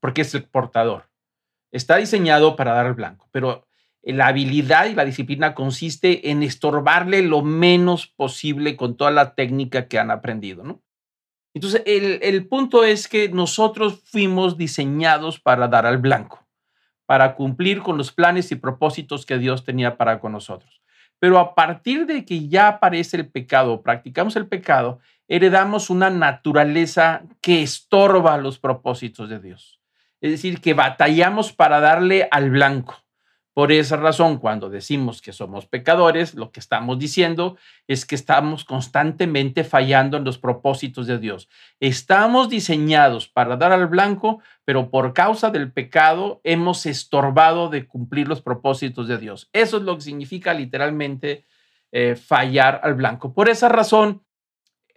porque 0.00 0.22
es 0.22 0.34
el 0.34 0.44
portador. 0.44 1.11
Está 1.72 1.96
diseñado 1.96 2.54
para 2.54 2.74
dar 2.74 2.86
al 2.86 2.94
blanco, 2.94 3.28
pero 3.32 3.66
la 4.02 4.26
habilidad 4.26 4.86
y 4.86 4.94
la 4.94 5.04
disciplina 5.04 5.54
consiste 5.54 6.30
en 6.30 6.42
estorbarle 6.42 7.22
lo 7.22 7.42
menos 7.42 8.06
posible 8.06 8.76
con 8.76 8.96
toda 8.96 9.10
la 9.10 9.34
técnica 9.34 9.88
que 9.88 9.98
han 9.98 10.10
aprendido, 10.10 10.64
¿no? 10.64 10.82
Entonces, 11.54 11.82
el, 11.86 12.18
el 12.22 12.46
punto 12.46 12.84
es 12.84 13.08
que 13.08 13.28
nosotros 13.28 14.00
fuimos 14.04 14.56
diseñados 14.56 15.38
para 15.38 15.68
dar 15.68 15.86
al 15.86 15.98
blanco, 15.98 16.46
para 17.06 17.34
cumplir 17.34 17.82
con 17.82 17.98
los 17.98 18.12
planes 18.12 18.50
y 18.52 18.56
propósitos 18.56 19.26
que 19.26 19.38
Dios 19.38 19.64
tenía 19.64 19.96
para 19.96 20.18
con 20.18 20.32
nosotros. 20.32 20.82
Pero 21.18 21.38
a 21.38 21.54
partir 21.54 22.06
de 22.06 22.24
que 22.24 22.48
ya 22.48 22.68
aparece 22.68 23.18
el 23.18 23.28
pecado, 23.30 23.82
practicamos 23.82 24.34
el 24.34 24.48
pecado, 24.48 24.98
heredamos 25.28 25.88
una 25.88 26.10
naturaleza 26.10 27.22
que 27.40 27.62
estorba 27.62 28.36
los 28.38 28.58
propósitos 28.58 29.28
de 29.28 29.38
Dios. 29.38 29.81
Es 30.22 30.30
decir, 30.30 30.62
que 30.62 30.72
batallamos 30.72 31.52
para 31.52 31.80
darle 31.80 32.28
al 32.30 32.48
blanco. 32.50 33.02
Por 33.54 33.70
esa 33.70 33.96
razón, 33.96 34.38
cuando 34.38 34.70
decimos 34.70 35.20
que 35.20 35.32
somos 35.32 35.66
pecadores, 35.66 36.34
lo 36.34 36.52
que 36.52 36.60
estamos 36.60 36.98
diciendo 36.98 37.58
es 37.86 38.06
que 38.06 38.14
estamos 38.14 38.64
constantemente 38.64 39.62
fallando 39.62 40.16
en 40.16 40.24
los 40.24 40.38
propósitos 40.38 41.06
de 41.06 41.18
Dios. 41.18 41.50
Estamos 41.78 42.48
diseñados 42.48 43.28
para 43.28 43.56
dar 43.56 43.72
al 43.72 43.88
blanco, 43.88 44.40
pero 44.64 44.90
por 44.90 45.12
causa 45.12 45.50
del 45.50 45.70
pecado 45.70 46.40
hemos 46.44 46.86
estorbado 46.86 47.68
de 47.68 47.86
cumplir 47.86 48.26
los 48.26 48.40
propósitos 48.40 49.06
de 49.06 49.18
Dios. 49.18 49.50
Eso 49.52 49.76
es 49.76 49.82
lo 49.82 49.96
que 49.96 50.02
significa 50.02 50.54
literalmente 50.54 51.44
eh, 51.90 52.16
fallar 52.16 52.80
al 52.84 52.94
blanco. 52.94 53.34
Por 53.34 53.50
esa 53.50 53.68
razón, 53.68 54.22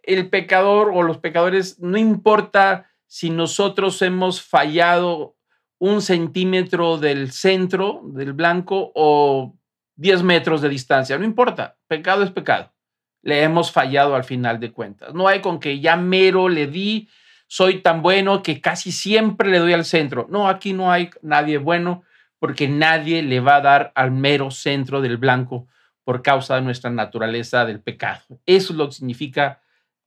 el 0.02 0.30
pecador 0.30 0.92
o 0.94 1.04
los 1.04 1.18
pecadores, 1.18 1.80
no 1.80 1.98
importa 1.98 2.90
si 3.16 3.30
nosotros 3.30 4.02
hemos 4.02 4.42
fallado 4.42 5.38
un 5.80 6.02
centímetro 6.02 6.98
del 6.98 7.32
centro 7.32 8.02
del 8.08 8.34
blanco 8.34 8.92
o 8.94 9.56
10 9.96 10.24
metros 10.24 10.62
de 10.62 10.68
distancia, 10.68 11.18
no 11.18 11.24
importa, 11.24 11.78
pecado 11.88 12.24
es 12.24 12.32
pecado. 12.32 12.74
Le 13.22 13.42
hemos 13.42 13.72
fallado 13.72 14.16
al 14.16 14.26
final 14.26 14.60
de 14.60 14.74
cuentas. 14.74 15.14
No 15.14 15.30
hay 15.30 15.40
con 15.40 15.62
que 15.62 15.80
ya 15.80 15.96
mero 15.96 16.50
le 16.50 16.68
di, 16.68 17.08
soy 17.48 17.82
tan 17.82 18.02
bueno 18.02 18.44
que 18.44 18.60
casi 18.60 18.92
siempre 18.92 19.50
le 19.50 19.60
doy 19.60 19.72
al 19.72 19.86
centro. 19.86 20.28
No, 20.30 20.50
aquí 20.50 20.74
no 20.74 20.92
hay 20.92 21.10
nadie 21.22 21.58
bueno 21.58 22.04
porque 22.38 22.68
nadie 22.68 23.24
le 23.24 23.40
va 23.40 23.56
a 23.56 23.62
dar 23.62 23.92
al 23.96 24.12
mero 24.12 24.52
centro 24.52 25.00
del 25.00 25.16
blanco 25.16 25.70
por 26.04 26.22
causa 26.22 26.56
de 26.56 26.64
nuestra 26.64 26.90
naturaleza 26.90 27.64
del 27.64 27.80
pecado. 27.80 28.42
Eso 28.46 28.74
es 28.74 28.78
lo 28.78 28.88
que 28.88 28.96
significa 28.96 29.62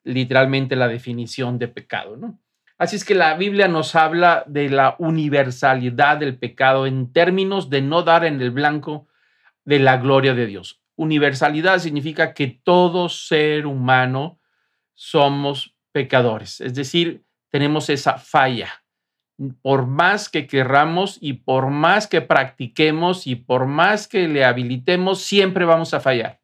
literalmente 0.05 0.77
la 0.77 0.89
definición 0.89 1.59
de 1.59 1.69
pecado, 1.69 2.19
¿no? 2.19 2.39
Así 2.79 2.95
es 2.95 3.05
que 3.05 3.17
la 3.17 3.35
Biblia 3.35 3.67
nos 3.67 3.97
habla 3.97 4.45
de 4.47 4.71
la 4.71 4.95
universalidad 5.01 6.19
del 6.19 6.39
pecado 6.39 6.87
en 6.87 7.13
términos 7.13 7.71
de 7.71 7.83
no 7.83 8.05
dar 8.05 8.25
en 8.25 8.41
el 8.41 8.53
blanco 8.53 9.09
de 9.65 9.81
la 9.81 9.97
gloria 9.97 10.33
de 10.33 10.47
Dios. 10.47 10.81
Universalidad 10.95 11.81
significa 11.81 12.35
que 12.35 12.47
todo 12.47 13.09
ser 13.09 13.67
humano 13.67 14.39
somos 14.95 15.75
pecadores, 15.91 16.61
es 16.61 16.75
decir, 16.75 17.25
tenemos 17.51 17.91
esa 17.91 18.19
falla. 18.19 18.69
Por 19.63 19.87
más 19.87 20.29
que 20.29 20.47
querramos 20.47 21.19
y 21.21 21.35
por 21.35 21.71
más 21.71 22.07
que 22.07 22.21
practiquemos 22.21 23.27
y 23.27 23.37
por 23.37 23.67
más 23.67 24.07
que 24.09 24.29
le 24.29 24.45
habilitemos, 24.45 25.21
siempre 25.21 25.65
vamos 25.65 25.95
a 25.95 26.01
fallar 26.01 26.41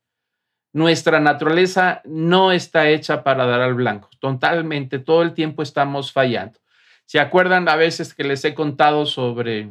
nuestra 0.75 1.21
naturaleza 1.21 2.03
no 2.05 2.51
está 2.51 2.89
hecha 2.89 3.23
para 3.23 3.47
dar 3.47 3.61
al 3.61 3.75
blanco. 3.75 4.11
Totalmente, 4.19 4.99
todo 4.99 5.23
el 5.23 5.33
tiempo 5.33 5.63
estamos 5.63 6.13
fallando. 6.13 6.59
¿Se 7.07 7.21
acuerdan 7.21 7.69
a 7.69 7.77
veces 7.77 8.13
que 8.13 8.25
les 8.25 8.45
he 8.45 8.55
contado 8.55 9.07
sobre 9.07 9.71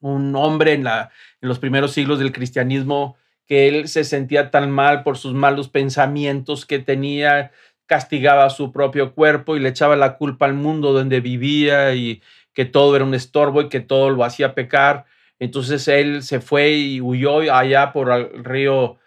un 0.00 0.34
hombre 0.34 0.72
en, 0.72 0.84
la, 0.84 1.10
en 1.42 1.48
los 1.48 1.58
primeros 1.58 1.92
siglos 1.92 2.18
del 2.18 2.32
cristianismo 2.32 3.16
que 3.46 3.68
él 3.68 3.88
se 3.88 4.04
sentía 4.04 4.50
tan 4.50 4.70
mal 4.70 5.02
por 5.02 5.18
sus 5.18 5.34
malos 5.34 5.68
pensamientos 5.68 6.64
que 6.64 6.78
tenía, 6.78 7.52
castigaba 7.84 8.46
a 8.46 8.50
su 8.50 8.72
propio 8.72 9.14
cuerpo 9.14 9.54
y 9.54 9.60
le 9.60 9.68
echaba 9.68 9.96
la 9.96 10.16
culpa 10.16 10.46
al 10.46 10.54
mundo 10.54 10.94
donde 10.94 11.20
vivía 11.20 11.94
y 11.94 12.22
que 12.54 12.64
todo 12.64 12.96
era 12.96 13.04
un 13.04 13.14
estorbo 13.14 13.60
y 13.60 13.68
que 13.68 13.80
todo 13.80 14.08
lo 14.08 14.24
hacía 14.24 14.54
pecar. 14.54 15.04
Entonces 15.38 15.86
él 15.88 16.22
se 16.22 16.40
fue 16.40 16.70
y 16.70 17.02
huyó 17.02 17.52
allá 17.52 17.92
por 17.92 18.10
el 18.10 18.44
río 18.44 18.98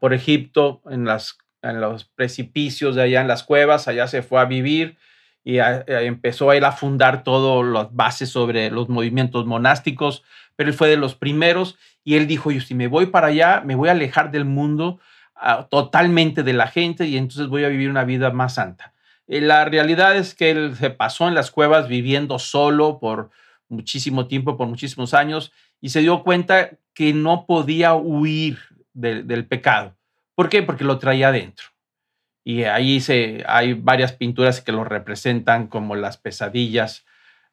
por 0.00 0.14
Egipto, 0.14 0.80
en, 0.88 1.04
las, 1.04 1.36
en 1.62 1.80
los 1.80 2.04
precipicios 2.04 2.94
de 2.96 3.02
allá, 3.02 3.20
en 3.20 3.28
las 3.28 3.42
cuevas, 3.42 3.88
allá 3.88 4.06
se 4.06 4.22
fue 4.22 4.40
a 4.40 4.46
vivir 4.46 4.96
y 5.44 5.58
empezó 5.58 6.50
a 6.50 6.56
ir 6.56 6.64
a 6.64 6.72
fundar 6.72 7.24
todas 7.24 7.66
las 7.70 7.94
bases 7.94 8.30
sobre 8.30 8.70
los 8.70 8.88
movimientos 8.88 9.46
monásticos, 9.46 10.22
pero 10.56 10.70
él 10.70 10.76
fue 10.76 10.88
de 10.88 10.96
los 10.96 11.14
primeros 11.14 11.78
y 12.04 12.16
él 12.16 12.26
dijo, 12.26 12.50
yo 12.50 12.60
si 12.60 12.74
me 12.74 12.88
voy 12.88 13.06
para 13.06 13.28
allá, 13.28 13.62
me 13.64 13.74
voy 13.74 13.88
a 13.88 13.92
alejar 13.92 14.30
del 14.30 14.44
mundo 14.44 15.00
ah, 15.34 15.66
totalmente 15.70 16.42
de 16.42 16.52
la 16.52 16.66
gente 16.66 17.06
y 17.06 17.16
entonces 17.16 17.48
voy 17.48 17.64
a 17.64 17.68
vivir 17.68 17.90
una 17.90 18.04
vida 18.04 18.30
más 18.30 18.54
santa. 18.54 18.92
Eh, 19.28 19.40
la 19.40 19.64
realidad 19.64 20.16
es 20.16 20.34
que 20.34 20.50
él 20.50 20.74
se 20.76 20.90
pasó 20.90 21.28
en 21.28 21.34
las 21.34 21.50
cuevas 21.50 21.88
viviendo 21.88 22.38
solo 22.38 22.98
por 22.98 23.30
muchísimo 23.68 24.26
tiempo, 24.26 24.56
por 24.56 24.68
muchísimos 24.68 25.14
años, 25.14 25.52
y 25.80 25.90
se 25.90 26.00
dio 26.00 26.22
cuenta 26.22 26.70
que 26.94 27.14
no 27.14 27.46
podía 27.46 27.94
huir 27.94 28.58
del 29.00 29.46
pecado. 29.46 29.96
¿Por 30.34 30.48
qué? 30.48 30.62
Porque 30.62 30.84
lo 30.84 30.98
traía 30.98 31.28
adentro. 31.28 31.66
Y 32.44 32.64
ahí 32.64 33.00
se, 33.00 33.44
hay 33.46 33.74
varias 33.74 34.12
pinturas 34.12 34.60
que 34.60 34.72
lo 34.72 34.84
representan 34.84 35.66
como 35.66 35.94
las 35.94 36.16
pesadillas 36.16 37.04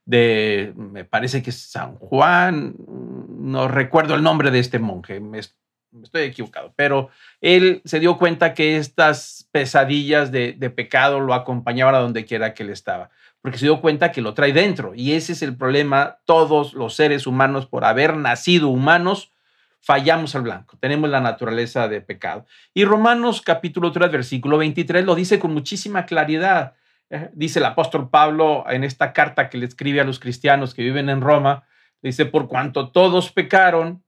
de, 0.08 0.74
me 0.77 1.04
parece 1.04 1.44
que 1.44 1.50
es 1.50 1.60
San 1.60 1.96
Juan, 1.96 2.75
no 2.77 3.68
recuerdo 3.68 4.16
el 4.16 4.24
nombre 4.24 4.51
de 4.51 4.60
este 4.60 4.80
monje, 4.80 5.20
me, 5.20 5.39
estoy 5.39 6.22
equivocado, 6.22 6.74
pero 6.77 7.10
él 7.42 7.82
se 7.84 8.00
dio 8.00 8.18
cuenta 8.18 8.54
que 8.54 8.77
estas 8.77 9.50
pesadillas 9.51 10.32
de, 10.32 10.54
de 10.54 10.70
pecado 10.70 11.20
lo 11.20 11.34
acompañaban 11.34 11.94
a 11.94 12.00
donde 12.00 12.24
quiera 12.24 12.54
que 12.54 12.63
él 12.63 12.70
estaba, 12.70 13.10
porque 13.42 13.58
se 13.58 13.66
dio 13.66 13.82
cuenta 13.82 14.13
que 14.13 14.22
lo 14.22 14.34
trae 14.34 14.54
dentro. 14.54 14.96
Y 14.96 15.12
ese 15.12 15.34
es 15.34 15.42
el 15.42 15.58
problema, 15.58 16.20
todos 16.24 16.74
los 16.74 16.96
seres 16.96 17.27
humanos, 17.27 17.66
por 17.66 17.84
haber 17.84 18.16
nacido 18.16 18.70
humanos, 18.70 19.34
fallamos 19.79 20.36
al 20.36 20.41
blanco, 20.41 20.77
tenemos 20.79 21.10
la 21.10 21.22
naturaleza 21.22 21.88
de 21.88 22.01
pecado. 22.01 22.46
Y 22.74 22.86
Romanos 22.86 23.41
capítulo 23.41 23.91
3, 23.91 24.12
versículo 24.12 24.57
23 24.57 25.05
lo 25.05 25.15
dice 25.15 25.39
con 25.39 25.53
muchísima 25.53 26.05
claridad. 26.05 26.75
Eh, 27.10 27.29
dice 27.34 27.60
el 27.60 27.65
apóstol 27.65 28.10
Pablo 28.10 28.65
en 28.69 28.84
esta 28.84 29.13
carta 29.13 29.50
que 29.50 29.57
le 29.57 29.65
escribe 29.65 30.01
a 30.01 30.03
los 30.03 30.19
cristianos 30.19 30.74
que 30.74 30.84
viven 30.84 31.10
en 31.10 31.22
Roma, 31.22 31.63
dice, 32.01 32.25
por 32.25 32.48
cuanto 32.48 32.89
todos 32.89 33.31
pecaron, 33.31 34.03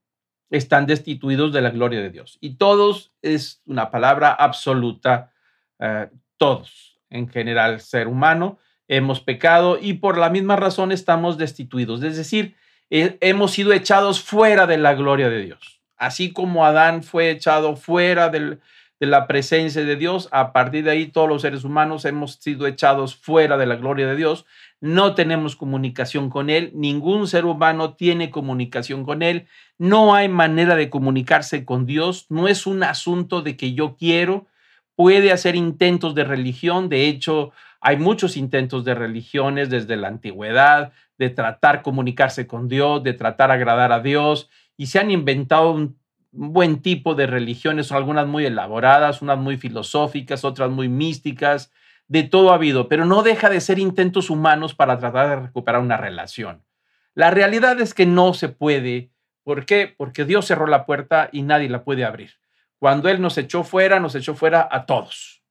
están 0.50 0.86
destituidos 0.86 1.52
de 1.52 1.62
la 1.62 1.70
gloria 1.70 2.00
de 2.00 2.10
Dios. 2.10 2.38
Y 2.40 2.56
todos 2.56 3.12
es 3.22 3.62
una 3.66 3.90
palabra 3.90 4.32
absoluta, 4.32 5.32
eh, 5.78 6.08
todos, 6.36 7.00
en 7.08 7.28
general, 7.28 7.80
ser 7.80 8.08
humano, 8.08 8.58
hemos 8.88 9.20
pecado 9.20 9.78
y 9.80 9.94
por 9.94 10.18
la 10.18 10.30
misma 10.30 10.56
razón 10.56 10.90
estamos 10.90 11.38
destituidos. 11.38 12.02
Es 12.02 12.16
decir, 12.16 12.56
hemos 12.90 13.52
sido 13.52 13.72
echados 13.72 14.20
fuera 14.20 14.66
de 14.66 14.78
la 14.78 14.94
gloria 14.94 15.28
de 15.30 15.42
Dios. 15.42 15.80
Así 15.96 16.32
como 16.32 16.64
Adán 16.64 17.02
fue 17.02 17.30
echado 17.30 17.76
fuera 17.76 18.30
de 18.30 18.58
la 18.98 19.26
presencia 19.26 19.84
de 19.84 19.96
Dios, 19.96 20.28
a 20.32 20.52
partir 20.52 20.84
de 20.84 20.90
ahí 20.90 21.06
todos 21.06 21.28
los 21.28 21.42
seres 21.42 21.64
humanos 21.64 22.04
hemos 22.04 22.34
sido 22.34 22.66
echados 22.66 23.14
fuera 23.16 23.56
de 23.56 23.66
la 23.66 23.76
gloria 23.76 24.06
de 24.06 24.16
Dios. 24.16 24.44
No 24.80 25.14
tenemos 25.14 25.56
comunicación 25.56 26.30
con 26.30 26.50
Él, 26.50 26.70
ningún 26.74 27.28
ser 27.28 27.44
humano 27.44 27.94
tiene 27.94 28.30
comunicación 28.30 29.04
con 29.04 29.22
Él, 29.22 29.46
no 29.78 30.14
hay 30.14 30.28
manera 30.28 30.74
de 30.74 30.90
comunicarse 30.90 31.64
con 31.66 31.86
Dios, 31.86 32.26
no 32.30 32.48
es 32.48 32.66
un 32.66 32.82
asunto 32.82 33.42
de 33.42 33.56
que 33.58 33.74
yo 33.74 33.96
quiero, 33.96 34.46
puede 34.96 35.32
hacer 35.32 35.54
intentos 35.54 36.14
de 36.14 36.24
religión, 36.24 36.88
de 36.88 37.08
hecho 37.08 37.52
Hay 37.80 37.96
muchos 37.96 38.36
intentos 38.36 38.84
de 38.84 38.94
religiones 38.94 39.70
desde 39.70 39.96
la 39.96 40.08
antigüedad, 40.08 40.92
de 41.18 41.30
tratar 41.30 41.82
comunicarse 41.82 42.46
con 42.46 42.68
Dios, 42.68 43.02
de 43.02 43.14
tratar 43.14 43.50
agradar 43.50 43.92
a 43.92 44.00
Dios, 44.00 44.50
y 44.76 44.86
se 44.86 44.98
han 44.98 45.10
inventado 45.10 45.72
un 45.72 45.98
buen 46.32 46.82
tipo 46.82 47.14
de 47.14 47.26
religiones, 47.26 47.90
algunas 47.92 48.26
muy 48.26 48.46
elaboradas, 48.46 49.22
unas 49.22 49.38
muy 49.38 49.56
filosóficas, 49.56 50.44
otras 50.44 50.70
muy 50.70 50.88
místicas, 50.88 51.72
de 52.08 52.22
todo 52.24 52.50
ha 52.50 52.54
habido, 52.54 52.88
pero 52.88 53.04
no 53.04 53.22
deja 53.22 53.48
de 53.48 53.60
ser 53.60 53.78
intentos 53.78 54.30
humanos 54.30 54.74
para 54.74 54.98
tratar 54.98 55.28
de 55.28 55.46
recuperar 55.46 55.80
una 55.80 55.96
relación. 55.96 56.64
La 57.14 57.30
realidad 57.30 57.80
es 57.80 57.94
que 57.94 58.06
no 58.06 58.34
se 58.34 58.48
puede. 58.48 59.10
¿Por 59.42 59.64
qué? 59.64 59.94
Porque 59.96 60.24
Dios 60.24 60.46
cerró 60.46 60.66
la 60.66 60.86
puerta 60.86 61.28
y 61.32 61.42
nadie 61.42 61.68
la 61.68 61.84
puede 61.84 62.04
abrir. 62.04 62.32
Cuando 62.78 63.08
Él 63.08 63.20
nos 63.20 63.38
echó 63.38 63.62
fuera, 63.62 64.00
nos 64.00 64.14
echó 64.14 64.34
fuera 64.34 64.68
a 64.70 64.86
todos, 64.86 65.42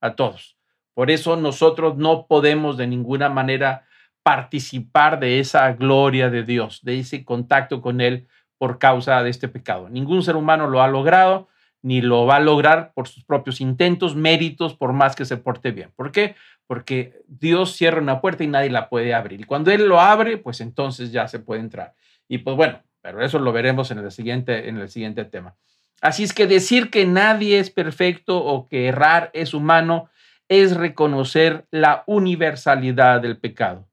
a 0.00 0.14
todos. 0.14 0.53
Por 0.94 1.10
eso 1.10 1.36
nosotros 1.36 1.96
no 1.96 2.26
podemos 2.26 2.76
de 2.76 2.86
ninguna 2.86 3.28
manera 3.28 3.84
participar 4.22 5.20
de 5.20 5.38
esa 5.40 5.72
gloria 5.72 6.30
de 6.30 6.44
Dios, 6.44 6.80
de 6.82 7.00
ese 7.00 7.24
contacto 7.24 7.82
con 7.82 8.00
Él 8.00 8.26
por 8.58 8.78
causa 8.78 9.22
de 9.22 9.30
este 9.30 9.48
pecado. 9.48 9.90
Ningún 9.90 10.22
ser 10.22 10.36
humano 10.36 10.66
lo 10.68 10.80
ha 10.80 10.88
logrado, 10.88 11.48
ni 11.82 12.00
lo 12.00 12.24
va 12.24 12.36
a 12.36 12.40
lograr 12.40 12.92
por 12.94 13.08
sus 13.08 13.24
propios 13.24 13.60
intentos, 13.60 14.16
méritos, 14.16 14.74
por 14.74 14.94
más 14.94 15.14
que 15.14 15.26
se 15.26 15.36
porte 15.36 15.72
bien. 15.72 15.90
¿Por 15.94 16.12
qué? 16.12 16.34
Porque 16.66 17.22
Dios 17.26 17.76
cierra 17.76 18.00
una 18.00 18.22
puerta 18.22 18.42
y 18.42 18.46
nadie 18.46 18.70
la 18.70 18.88
puede 18.88 19.12
abrir. 19.12 19.42
Y 19.42 19.44
cuando 19.44 19.70
Él 19.70 19.86
lo 19.86 20.00
abre, 20.00 20.38
pues 20.38 20.62
entonces 20.62 21.12
ya 21.12 21.28
se 21.28 21.40
puede 21.40 21.60
entrar. 21.60 21.92
Y 22.26 22.38
pues 22.38 22.56
bueno, 22.56 22.80
pero 23.02 23.22
eso 23.22 23.38
lo 23.38 23.52
veremos 23.52 23.90
en 23.90 23.98
el 23.98 24.10
siguiente, 24.10 24.70
en 24.70 24.78
el 24.78 24.88
siguiente 24.88 25.26
tema. 25.26 25.56
Así 26.00 26.22
es 26.22 26.32
que 26.32 26.46
decir 26.46 26.88
que 26.88 27.04
nadie 27.04 27.58
es 27.58 27.68
perfecto 27.68 28.42
o 28.42 28.66
que 28.68 28.86
errar 28.86 29.30
es 29.34 29.52
humano 29.52 30.08
es 30.48 30.76
reconocer 30.76 31.66
la 31.70 32.04
universalidad 32.06 33.20
del 33.20 33.38
pecado. 33.38 33.88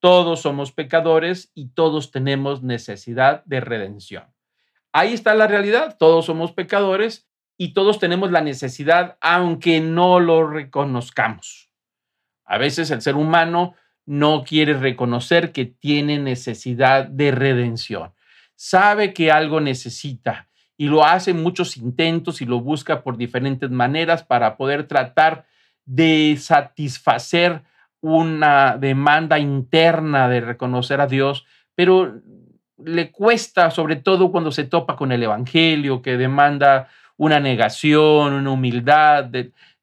Todos 0.00 0.42
somos 0.42 0.72
pecadores 0.72 1.50
y 1.54 1.70
todos 1.70 2.10
tenemos 2.12 2.62
necesidad 2.62 3.44
de 3.44 3.60
redención. 3.60 4.24
Ahí 4.92 5.12
está 5.12 5.34
la 5.34 5.48
realidad, 5.48 5.96
todos 5.98 6.26
somos 6.26 6.52
pecadores 6.52 7.28
y 7.56 7.72
todos 7.72 7.98
tenemos 7.98 8.30
la 8.30 8.40
necesidad 8.40 9.18
aunque 9.20 9.80
no 9.80 10.20
lo 10.20 10.48
reconozcamos. 10.48 11.70
A 12.44 12.58
veces 12.58 12.90
el 12.90 13.02
ser 13.02 13.16
humano 13.16 13.74
no 14.06 14.44
quiere 14.44 14.72
reconocer 14.74 15.52
que 15.52 15.66
tiene 15.66 16.18
necesidad 16.18 17.06
de 17.06 17.30
redención. 17.32 18.14
Sabe 18.54 19.12
que 19.12 19.30
algo 19.30 19.60
necesita 19.60 20.48
y 20.76 20.86
lo 20.86 21.04
hace 21.04 21.34
muchos 21.34 21.76
intentos 21.76 22.40
y 22.40 22.46
lo 22.46 22.60
busca 22.60 23.02
por 23.02 23.18
diferentes 23.18 23.70
maneras 23.70 24.22
para 24.22 24.56
poder 24.56 24.86
tratar 24.86 25.46
de 25.88 26.36
satisfacer 26.38 27.62
una 28.02 28.76
demanda 28.76 29.38
interna 29.38 30.28
de 30.28 30.42
reconocer 30.42 31.00
a 31.00 31.06
Dios, 31.06 31.46
pero 31.74 32.20
le 32.84 33.10
cuesta, 33.10 33.70
sobre 33.70 33.96
todo 33.96 34.30
cuando 34.30 34.52
se 34.52 34.64
topa 34.64 34.96
con 34.96 35.12
el 35.12 35.22
Evangelio, 35.22 36.02
que 36.02 36.18
demanda 36.18 36.88
una 37.16 37.40
negación, 37.40 38.34
una 38.34 38.50
humildad, 38.50 39.30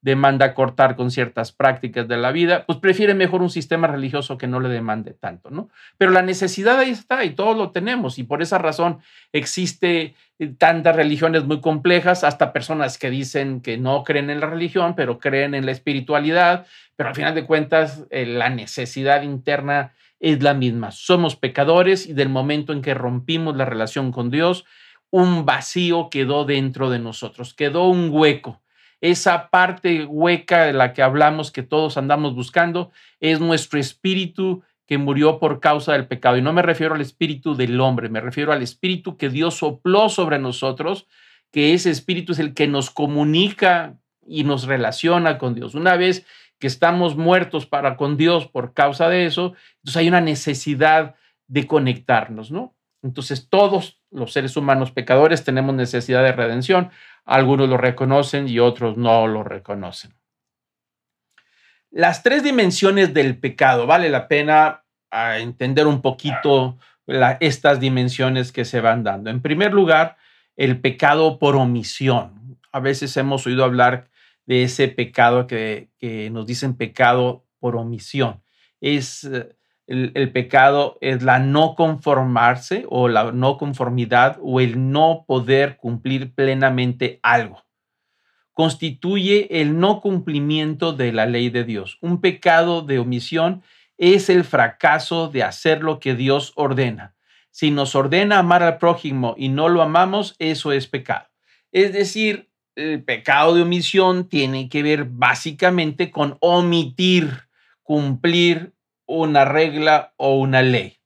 demanda 0.05 0.53
cortar 0.53 0.95
con 0.95 1.09
ciertas 1.09 1.51
prácticas 1.51 2.07
de 2.07 2.17
la 2.17 2.31
vida, 2.31 2.63
pues 2.67 2.77
prefiere 2.77 3.15
mejor 3.15 3.41
un 3.41 3.49
sistema 3.49 3.87
religioso 3.87 4.37
que 4.37 4.45
no 4.45 4.59
le 4.59 4.69
demande 4.69 5.13
tanto, 5.13 5.49
¿no? 5.49 5.69
Pero 5.97 6.11
la 6.11 6.21
necesidad 6.21 6.77
ahí 6.77 6.91
está 6.91 7.25
y 7.25 7.31
todos 7.31 7.57
lo 7.57 7.71
tenemos 7.71 8.19
y 8.19 8.23
por 8.23 8.43
esa 8.43 8.59
razón 8.59 8.99
existe 9.33 10.13
eh, 10.37 10.47
tantas 10.59 10.95
religiones 10.95 11.45
muy 11.45 11.59
complejas, 11.59 12.23
hasta 12.23 12.53
personas 12.53 12.99
que 12.99 13.09
dicen 13.09 13.61
que 13.61 13.79
no 13.79 14.03
creen 14.03 14.29
en 14.29 14.41
la 14.41 14.45
religión, 14.45 14.93
pero 14.95 15.17
creen 15.17 15.55
en 15.55 15.65
la 15.65 15.71
espiritualidad, 15.71 16.67
pero 16.95 17.09
al 17.09 17.15
final 17.15 17.33
de 17.33 17.47
cuentas 17.47 18.05
eh, 18.11 18.27
la 18.27 18.51
necesidad 18.51 19.23
interna 19.23 19.93
es 20.19 20.43
la 20.43 20.53
misma. 20.53 20.91
Somos 20.91 21.35
pecadores 21.35 22.05
y 22.05 22.13
del 22.13 22.29
momento 22.29 22.73
en 22.73 22.83
que 22.83 22.93
rompimos 22.93 23.55
la 23.55 23.65
relación 23.65 24.11
con 24.11 24.29
Dios, 24.29 24.65
un 25.09 25.45
vacío 25.45 26.11
quedó 26.11 26.45
dentro 26.45 26.91
de 26.91 26.99
nosotros, 26.99 27.55
quedó 27.55 27.87
un 27.87 28.09
hueco 28.11 28.61
esa 29.09 29.49
parte 29.49 30.05
hueca 30.05 30.65
de 30.65 30.73
la 30.73 30.93
que 30.93 31.01
hablamos 31.01 31.51
que 31.51 31.63
todos 31.63 31.97
andamos 31.97 32.35
buscando 32.35 32.91
es 33.19 33.39
nuestro 33.39 33.79
espíritu 33.79 34.63
que 34.87 34.97
murió 34.97 35.39
por 35.39 35.59
causa 35.59 35.93
del 35.93 36.07
pecado. 36.07 36.37
Y 36.37 36.41
no 36.41 36.53
me 36.53 36.61
refiero 36.61 36.95
al 36.95 37.01
espíritu 37.01 37.55
del 37.55 37.79
hombre, 37.79 38.09
me 38.09 38.21
refiero 38.21 38.51
al 38.51 38.61
espíritu 38.61 39.17
que 39.17 39.29
Dios 39.29 39.55
sopló 39.55 40.09
sobre 40.09 40.39
nosotros, 40.39 41.07
que 41.51 41.73
ese 41.73 41.89
espíritu 41.89 42.33
es 42.33 42.39
el 42.39 42.53
que 42.53 42.67
nos 42.67 42.89
comunica 42.89 43.97
y 44.25 44.43
nos 44.43 44.65
relaciona 44.65 45.37
con 45.37 45.55
Dios. 45.55 45.75
Una 45.75 45.95
vez 45.95 46.25
que 46.59 46.67
estamos 46.67 47.15
muertos 47.15 47.65
para 47.65 47.97
con 47.97 48.17
Dios 48.17 48.47
por 48.47 48.73
causa 48.73 49.09
de 49.09 49.25
eso, 49.25 49.53
entonces 49.77 49.97
hay 49.97 50.07
una 50.07 50.21
necesidad 50.21 51.15
de 51.47 51.67
conectarnos, 51.67 52.51
¿no? 52.51 52.75
Entonces 53.03 53.49
todos 53.49 54.01
los 54.09 54.31
seres 54.33 54.57
humanos 54.57 54.91
pecadores 54.91 55.43
tenemos 55.43 55.75
necesidad 55.75 56.23
de 56.23 56.31
redención. 56.31 56.89
Algunos 57.25 57.67
lo 57.67 57.77
reconocen 57.77 58.47
y 58.47 58.59
otros 58.59 58.97
no 58.97 59.27
lo 59.27 59.43
reconocen. 59.43 60.13
Las 61.91 62.23
tres 62.23 62.43
dimensiones 62.43 63.13
del 63.13 63.37
pecado, 63.37 63.87
vale 63.87 64.09
la 64.09 64.27
pena 64.27 64.83
ah, 65.11 65.39
entender 65.39 65.87
un 65.87 66.01
poquito 66.01 66.77
estas 67.39 67.79
dimensiones 67.79 68.51
que 68.51 68.65
se 68.65 68.81
van 68.81 69.03
dando. 69.03 69.29
En 69.29 69.41
primer 69.41 69.73
lugar, 69.73 70.17
el 70.55 70.81
pecado 70.81 71.39
por 71.39 71.55
omisión. 71.55 72.59
A 72.71 72.79
veces 72.79 73.15
hemos 73.17 73.45
oído 73.47 73.63
hablar 73.63 74.09
de 74.45 74.63
ese 74.63 74.87
pecado 74.87 75.47
que, 75.47 75.89
que 75.97 76.29
nos 76.29 76.45
dicen 76.45 76.75
pecado 76.75 77.45
por 77.59 77.75
omisión. 77.75 78.41
Es 78.81 79.27
el, 79.87 80.31
pecado 80.31 80.97
es 81.01 81.21
la 81.21 81.39
no 81.39 81.75
conformarse 81.75 82.85
o 82.89 83.07
la 83.07 83.31
no 83.31 83.57
conformidad 83.57 84.37
o 84.41 84.59
el 84.59 84.91
no 84.91 85.25
poder 85.27 85.77
cumplir 85.77 86.33
plenamente 86.33 87.19
algo. 87.21 87.63
Constituye 88.53 89.61
el 89.61 89.79
no 89.79 90.01
cumplimiento 90.01 90.93
de 90.93 91.11
la 91.11 91.25
ley 91.25 91.49
de 91.49 91.63
Dios. 91.63 91.97
Un 92.01 92.21
pecado 92.21 92.81
de 92.81 92.99
omisión 92.99 93.63
es 93.97 94.29
el 94.29 94.43
fracaso 94.43 95.27
de 95.27 95.43
hacer 95.43 95.83
lo 95.83 95.99
que 95.99 96.15
Dios 96.15 96.53
ordena. 96.55 97.15
Si 97.51 97.71
nos 97.71 97.95
ordena 97.95 98.39
amar 98.39 98.63
al 98.63 98.77
prójimo 98.77 99.35
y 99.37 99.49
no 99.49 99.69
lo 99.69 99.81
amamos, 99.81 100.35
eso 100.39 100.71
es 100.71 100.87
pecado. 100.87 101.27
Es 101.71 101.93
decir, 101.93 102.49
el 102.75 103.03
pecado 103.03 103.55
de 103.55 103.61
omisión 103.61 104.27
tiene 104.27 104.67
que 104.67 104.83
ver 104.83 105.05
básicamente 105.05 106.11
con 106.11 106.37
omitir 106.41 107.45
cumplir 107.83 108.74
una 109.05 109.45
regla 109.45 110.13
o 110.17 110.39
una 110.39 110.61
ley. 110.61 110.97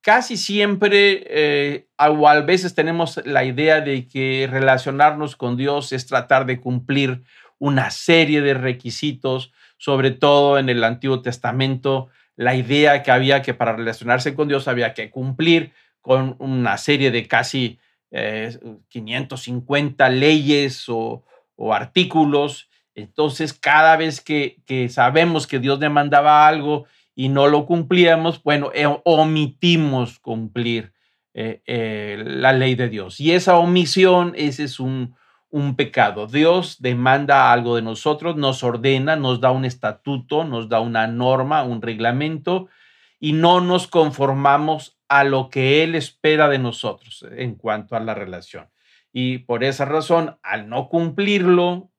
Casi 0.00 0.36
siempre, 0.36 1.24
eh, 1.28 1.86
o 1.98 2.28
a 2.28 2.40
veces 2.42 2.74
tenemos 2.74 3.20
la 3.24 3.44
idea 3.44 3.80
de 3.80 4.06
que 4.06 4.46
relacionarnos 4.50 5.34
con 5.34 5.56
Dios 5.56 5.92
es 5.92 6.06
tratar 6.06 6.44
de 6.44 6.60
cumplir 6.60 7.22
una 7.58 7.90
serie 7.90 8.42
de 8.42 8.52
requisitos, 8.52 9.52
sobre 9.78 10.10
todo 10.10 10.58
en 10.58 10.68
el 10.68 10.84
Antiguo 10.84 11.22
Testamento, 11.22 12.08
la 12.36 12.54
idea 12.54 13.02
que 13.02 13.10
había 13.10 13.40
que 13.40 13.54
para 13.54 13.76
relacionarse 13.76 14.34
con 14.34 14.48
Dios 14.48 14.68
había 14.68 14.92
que 14.92 15.10
cumplir 15.10 15.72
con 16.02 16.36
una 16.38 16.76
serie 16.76 17.10
de 17.10 17.26
casi 17.26 17.78
550 18.88 20.06
eh, 20.06 20.10
leyes 20.10 20.84
o, 20.88 21.24
artículos. 21.72 22.68
Entonces, 22.94 23.54
cada 23.54 23.96
vez 23.96 24.20
que, 24.20 24.58
que 24.66 24.88
sabemos 24.88 25.46
que 25.46 25.60
Dios 25.60 25.80
demandaba 25.80 26.46
algo 26.46 26.84
y 27.14 27.28
no 27.28 27.46
lo 27.46 27.66
cumplíamos, 27.66 28.42
bueno, 28.42 28.70
eh, 28.74 28.86
omitimos 29.04 30.18
cumplir 30.18 30.92
eh, 31.32 31.62
eh, 31.66 32.22
la 32.24 32.52
ley 32.52 32.74
de 32.74 32.88
Dios. 32.88 33.20
Y 33.20 33.32
esa 33.32 33.56
omisión, 33.56 34.32
ese 34.36 34.64
es 34.64 34.80
un, 34.80 35.14
un 35.50 35.76
pecado. 35.76 36.26
Dios 36.26 36.76
demanda 36.80 37.52
algo 37.52 37.76
de 37.76 37.82
nosotros, 37.82 38.36
nos 38.36 38.64
ordena, 38.64 39.16
nos 39.16 39.40
da 39.40 39.50
un 39.52 39.64
estatuto, 39.64 40.44
nos 40.44 40.68
da 40.68 40.80
una 40.80 41.06
norma, 41.06 41.62
un 41.62 41.82
reglamento, 41.82 42.68
y 43.20 43.32
no 43.32 43.60
nos 43.60 43.86
conformamos 43.86 44.98
a 45.08 45.24
lo 45.24 45.48
que 45.50 45.82
Él 45.82 45.94
espera 45.94 46.48
de 46.48 46.58
nosotros 46.58 47.24
en 47.36 47.54
cuanto 47.54 47.94
a 47.94 48.00
la 48.00 48.14
relación. 48.14 48.68
Y 49.12 49.38
por 49.38 49.62
esa 49.62 49.84
razón, 49.84 50.38
al 50.42 50.68
no 50.68 50.88
cumplirlo, 50.88 51.90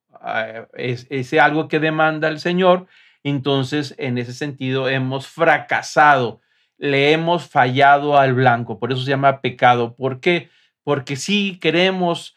es, 0.73 1.08
es 1.10 1.34
algo 1.34 1.67
que 1.69 1.80
demanda 1.80 2.28
el 2.28 2.39
Señor, 2.39 2.88
entonces 3.25 3.95
en 3.97 4.19
ese 4.19 4.33
sentido 4.33 4.88
hemos 4.88 5.27
fracasado, 5.27 6.41
le 6.77 7.11
hemos 7.11 7.49
fallado 7.49 8.19
al 8.19 8.35
blanco, 8.35 8.79
por 8.79 8.91
eso 8.91 9.01
se 9.01 9.09
llama 9.09 9.41
pecado. 9.41 9.95
¿Por 9.95 10.19
qué? 10.19 10.49
Porque 10.83 11.15
sí 11.15 11.57
queremos 11.59 12.35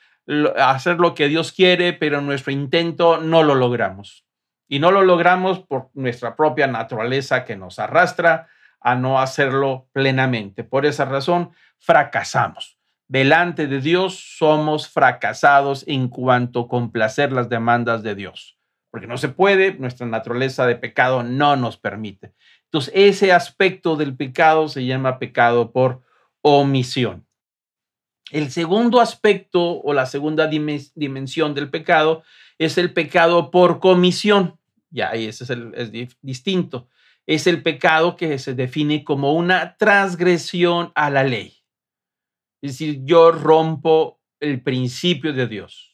hacer 0.57 0.98
lo 0.98 1.14
que 1.14 1.29
Dios 1.29 1.53
quiere, 1.53 1.92
pero 1.92 2.22
nuestro 2.22 2.53
intento 2.53 3.18
no 3.18 3.42
lo 3.42 3.55
logramos. 3.55 4.24
Y 4.66 4.79
no 4.79 4.90
lo 4.90 5.03
logramos 5.03 5.61
por 5.61 5.90
nuestra 5.92 6.37
propia 6.37 6.66
naturaleza 6.66 7.44
que 7.44 7.57
nos 7.57 7.79
arrastra 7.79 8.48
a 8.81 8.94
no 8.94 9.20
hacerlo 9.20 9.88
plenamente. 9.92 10.64
Por 10.64 10.87
esa 10.87 11.05
razón, 11.05 11.51
fracasamos. 11.79 12.79
Delante 13.09 13.66
de 13.66 13.81
Dios 13.81 14.37
somos 14.38 14.88
fracasados 14.88 15.85
en 15.87 16.09
cuanto 16.09 16.66
complacer 16.66 17.33
las 17.33 17.51
demandas 17.51 18.03
de 18.03 18.14
Dios. 18.14 18.58
Porque 18.90 19.07
no 19.07 19.18
se 19.18 19.29
puede, 19.29 19.74
nuestra 19.74 20.07
naturaleza 20.07 20.66
de 20.66 20.77
pecado 20.77 21.22
no 21.22 21.57
nos 21.57 21.77
permite. 21.77 22.33
Entonces, 22.64 22.92
ese 22.94 23.33
aspecto 23.33 23.96
del 23.96 24.16
pecado 24.16 24.68
se 24.68 24.85
llama 24.85 25.18
pecado 25.18 25.72
por 25.72 26.03
omisión. 26.42 27.27
El 28.31 28.51
segundo 28.51 29.01
aspecto 29.01 29.81
o 29.81 29.92
la 29.94 30.07
segunda 30.07 30.48
dimensión 30.48 31.55
del 31.55 31.70
pecado 31.70 32.22
es 32.59 32.77
el 32.77 32.92
pecado 32.92 33.51
por 33.51 33.81
comisión. 33.81 34.59
Ya, 34.90 35.16
y 35.16 35.27
ese 35.27 35.44
es, 35.44 35.51
es 35.51 36.16
distinto. 36.20 36.88
Es 37.27 37.46
el 37.46 37.62
pecado 37.62 38.16
que 38.16 38.38
se 38.38 38.55
define 38.55 39.05
como 39.05 39.33
una 39.33 39.77
transgresión 39.77 40.92
a 40.94 41.11
la 41.11 41.24
ley. 41.24 41.59
Es 42.61 42.72
decir, 42.72 43.01
yo 43.05 43.33
rompo 43.33 44.20
el 44.40 44.62
principio 44.62 45.33
de 45.33 45.46
Dios. 45.46 45.88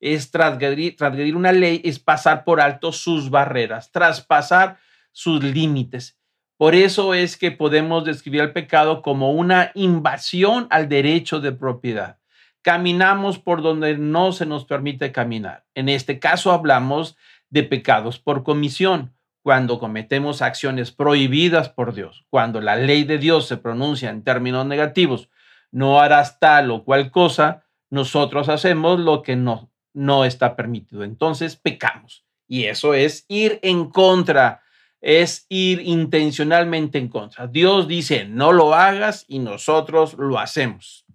Es 0.00 0.30
transgredir, 0.30 0.96
transgredir 0.96 1.36
una 1.36 1.52
ley, 1.52 1.80
es 1.84 1.98
pasar 1.98 2.44
por 2.44 2.60
alto 2.60 2.92
sus 2.92 3.30
barreras, 3.30 3.90
traspasar 3.90 4.78
sus 5.12 5.42
límites. 5.42 6.18
Por 6.56 6.74
eso 6.74 7.12
es 7.12 7.36
que 7.36 7.50
podemos 7.50 8.04
describir 8.04 8.40
el 8.40 8.52
pecado 8.52 9.02
como 9.02 9.32
una 9.32 9.72
invasión 9.74 10.66
al 10.70 10.88
derecho 10.88 11.40
de 11.40 11.52
propiedad. 11.52 12.18
Caminamos 12.62 13.38
por 13.38 13.62
donde 13.62 13.98
no 13.98 14.32
se 14.32 14.46
nos 14.46 14.64
permite 14.64 15.12
caminar. 15.12 15.64
En 15.74 15.88
este 15.88 16.18
caso 16.18 16.52
hablamos 16.52 17.16
de 17.50 17.62
pecados 17.62 18.18
por 18.18 18.42
comisión, 18.42 19.14
cuando 19.42 19.78
cometemos 19.78 20.42
acciones 20.42 20.90
prohibidas 20.90 21.68
por 21.68 21.94
Dios, 21.94 22.24
cuando 22.30 22.60
la 22.60 22.74
ley 22.74 23.04
de 23.04 23.18
Dios 23.18 23.46
se 23.46 23.56
pronuncia 23.56 24.10
en 24.10 24.24
términos 24.24 24.66
negativos, 24.66 25.28
no 25.70 26.00
harás 26.00 26.40
tal 26.40 26.70
o 26.70 26.84
cual 26.84 27.12
cosa, 27.12 27.64
nosotros 27.88 28.48
hacemos 28.48 28.98
lo 28.98 29.22
que 29.22 29.36
no, 29.36 29.70
no 29.96 30.26
está 30.26 30.54
permitido. 30.54 31.02
Entonces 31.02 31.56
pecamos. 31.56 32.24
Y 32.46 32.64
eso 32.64 32.94
es 32.94 33.24
ir 33.28 33.58
en 33.62 33.90
contra, 33.90 34.62
es 35.00 35.46
ir 35.48 35.80
intencionalmente 35.80 36.98
en 36.98 37.08
contra. 37.08 37.46
Dios 37.46 37.88
dice, 37.88 38.26
no 38.26 38.52
lo 38.52 38.74
hagas 38.74 39.24
y 39.26 39.38
nosotros 39.38 40.14
lo 40.14 40.38
hacemos. 40.38 41.06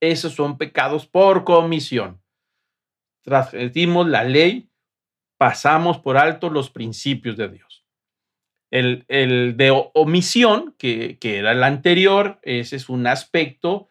Esos 0.00 0.34
son 0.34 0.58
pecados 0.58 1.06
por 1.06 1.44
comisión. 1.44 2.22
Transgredimos 3.22 4.06
la 4.06 4.22
ley, 4.22 4.68
pasamos 5.38 5.98
por 5.98 6.18
alto 6.18 6.50
los 6.50 6.70
principios 6.70 7.36
de 7.36 7.48
Dios. 7.48 7.84
El, 8.70 9.04
el 9.08 9.56
de 9.56 9.72
omisión, 9.94 10.74
que, 10.78 11.18
que 11.18 11.38
era 11.38 11.52
el 11.52 11.64
anterior, 11.64 12.38
ese 12.42 12.76
es 12.76 12.88
un 12.90 13.06
aspecto 13.06 13.88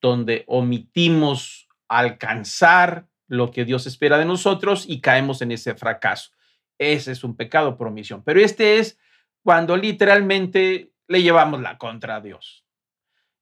donde 0.00 0.44
omitimos 0.46 1.68
alcanzar 1.88 3.07
lo 3.28 3.50
que 3.50 3.64
Dios 3.64 3.86
espera 3.86 4.18
de 4.18 4.24
nosotros 4.24 4.84
y 4.88 5.00
caemos 5.00 5.42
en 5.42 5.52
ese 5.52 5.74
fracaso. 5.74 6.32
Ese 6.78 7.12
es 7.12 7.22
un 7.24 7.36
pecado 7.36 7.76
por 7.76 7.86
omisión. 7.86 8.22
Pero 8.24 8.40
este 8.40 8.78
es 8.78 8.98
cuando 9.42 9.76
literalmente 9.76 10.92
le 11.06 11.22
llevamos 11.22 11.60
la 11.60 11.78
contra 11.78 12.16
a 12.16 12.20
Dios. 12.20 12.64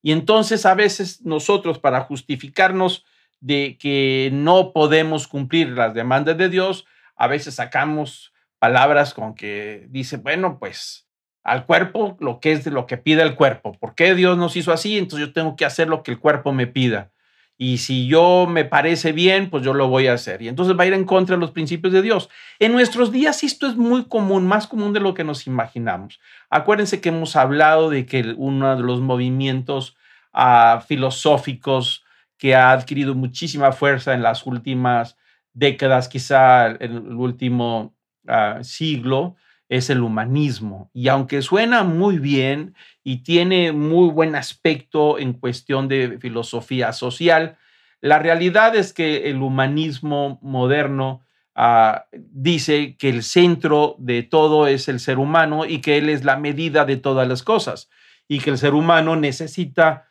Y 0.03 0.13
entonces 0.13 0.67
a 0.67 0.75
veces 0.75 1.23
nosotros 1.23 1.79
para 1.79 2.03
justificarnos 2.03 3.05
de 3.41 3.77
que 3.79 4.31
no 4.33 4.73
podemos 4.73 5.29
cumplir 5.29 5.71
las 5.71 5.95
demandas 5.95 6.37
de 6.39 6.49
Dios, 6.49 6.87
a 7.17 7.27
veces 7.27 7.55
sacamos 7.55 8.33
palabras 8.59 9.15
con 9.15 9.35
que 9.35 9.87
dice, 9.91 10.17
bueno, 10.17 10.59
pues 10.59 11.09
al 11.43 11.67
cuerpo 11.67 12.17
lo 12.21 12.41
que 12.41 12.53
es 12.53 12.65
de 12.65 12.71
lo 12.71 12.87
que 12.87 12.97
pide 12.97 13.23
el 13.23 13.37
cuerpo. 13.37 13.73
¿Por 13.73 13.95
qué 13.95 14.15
Dios 14.15 14.37
nos 14.37 14.57
hizo 14.57 14.73
así? 14.73 14.99
Entonces 14.99 15.29
yo 15.29 15.33
tengo 15.33 15.57
que 15.57 15.65
hacer 15.65 15.89
lo 15.89 16.03
que 16.03 16.11
el 16.13 16.19
cuerpo 16.19 16.53
me 16.53 16.67
pida. 16.67 17.13
Y 17.59 17.79
si 17.79 18.07
yo 18.07 18.47
me 18.47 18.65
parece 18.67 19.13
bien, 19.13 19.49
pues 19.49 19.63
yo 19.65 19.73
lo 19.73 19.89
voy 19.89 20.09
a 20.09 20.13
hacer. 20.13 20.43
Y 20.43 20.49
entonces 20.49 20.79
va 20.79 20.85
a 20.85 20.87
ir 20.87 20.93
en 20.93 21.05
contra 21.05 21.37
de 21.37 21.41
los 21.41 21.53
principios 21.53 21.93
de 21.93 22.03
Dios. 22.03 22.29
En 22.59 22.73
nuestros 22.73 23.13
días 23.13 23.43
esto 23.43 23.67
es 23.67 23.77
muy 23.77 24.05
común, 24.09 24.47
más 24.47 24.67
común 24.67 24.93
de 24.93 25.01
lo 25.01 25.15
que 25.15 25.25
nos 25.25 25.47
imaginamos. 25.47 26.21
Acuérdense 26.51 27.01
que 27.01 27.09
hemos 27.09 27.35
hablado 27.35 27.89
de 27.89 28.05
que 28.05 28.35
uno 28.37 28.77
de 28.77 28.83
los 28.83 29.01
movimientos 29.01 29.97
uh, 30.35 30.81
filosóficos 30.87 32.05
que 32.37 32.55
ha 32.55 32.73
adquirido 32.73 33.15
muchísima 33.15 33.73
fuerza 33.73 34.13
en 34.13 34.23
las 34.23 34.45
últimas 34.45 35.17
décadas, 35.55 36.09
quizá 36.09 36.67
en 36.67 36.93
el 36.93 37.15
último 37.15 37.97
uh, 38.29 38.63
siglo, 38.63 39.37
es 39.69 39.91
el 39.91 40.03
humanismo. 40.03 40.91
Y 40.93 41.09
aunque 41.09 41.43
suena 41.43 41.83
muy 41.83 42.19
bien 42.19 42.75
y 43.03 43.23
tiene 43.23 43.73
muy 43.73 44.11
buen 44.11 44.37
aspecto 44.37 45.19
en 45.19 45.33
cuestión 45.33 45.89
de 45.89 46.19
filosofía 46.21 46.93
social, 46.93 47.59
la 48.01 48.19
realidad 48.19 48.77
es 48.77 48.93
que 48.93 49.31
el 49.31 49.43
humanismo 49.43 50.39
moderno 50.43 51.23
ah, 51.55 52.07
dice 52.13 52.97
que 52.97 53.09
el 53.09 53.23
centro 53.23 53.97
de 53.99 54.23
todo 54.23 54.67
es 54.67 54.89
el 54.89 55.01
ser 55.01 55.19
humano 55.19 55.65
y 55.67 55.81
que 55.81 55.99
él 55.99 56.09
es 56.09 56.25
la 56.25 56.37
medida 56.37 56.85
de 56.85 56.97
todas 56.97 57.27
las 57.27 57.43
cosas 57.43 57.89
y 58.29 58.41
que 58.41 58.51
el 58.51 58.59
ser 58.59 58.75
humano 58.75 59.17
necesita 59.17 60.09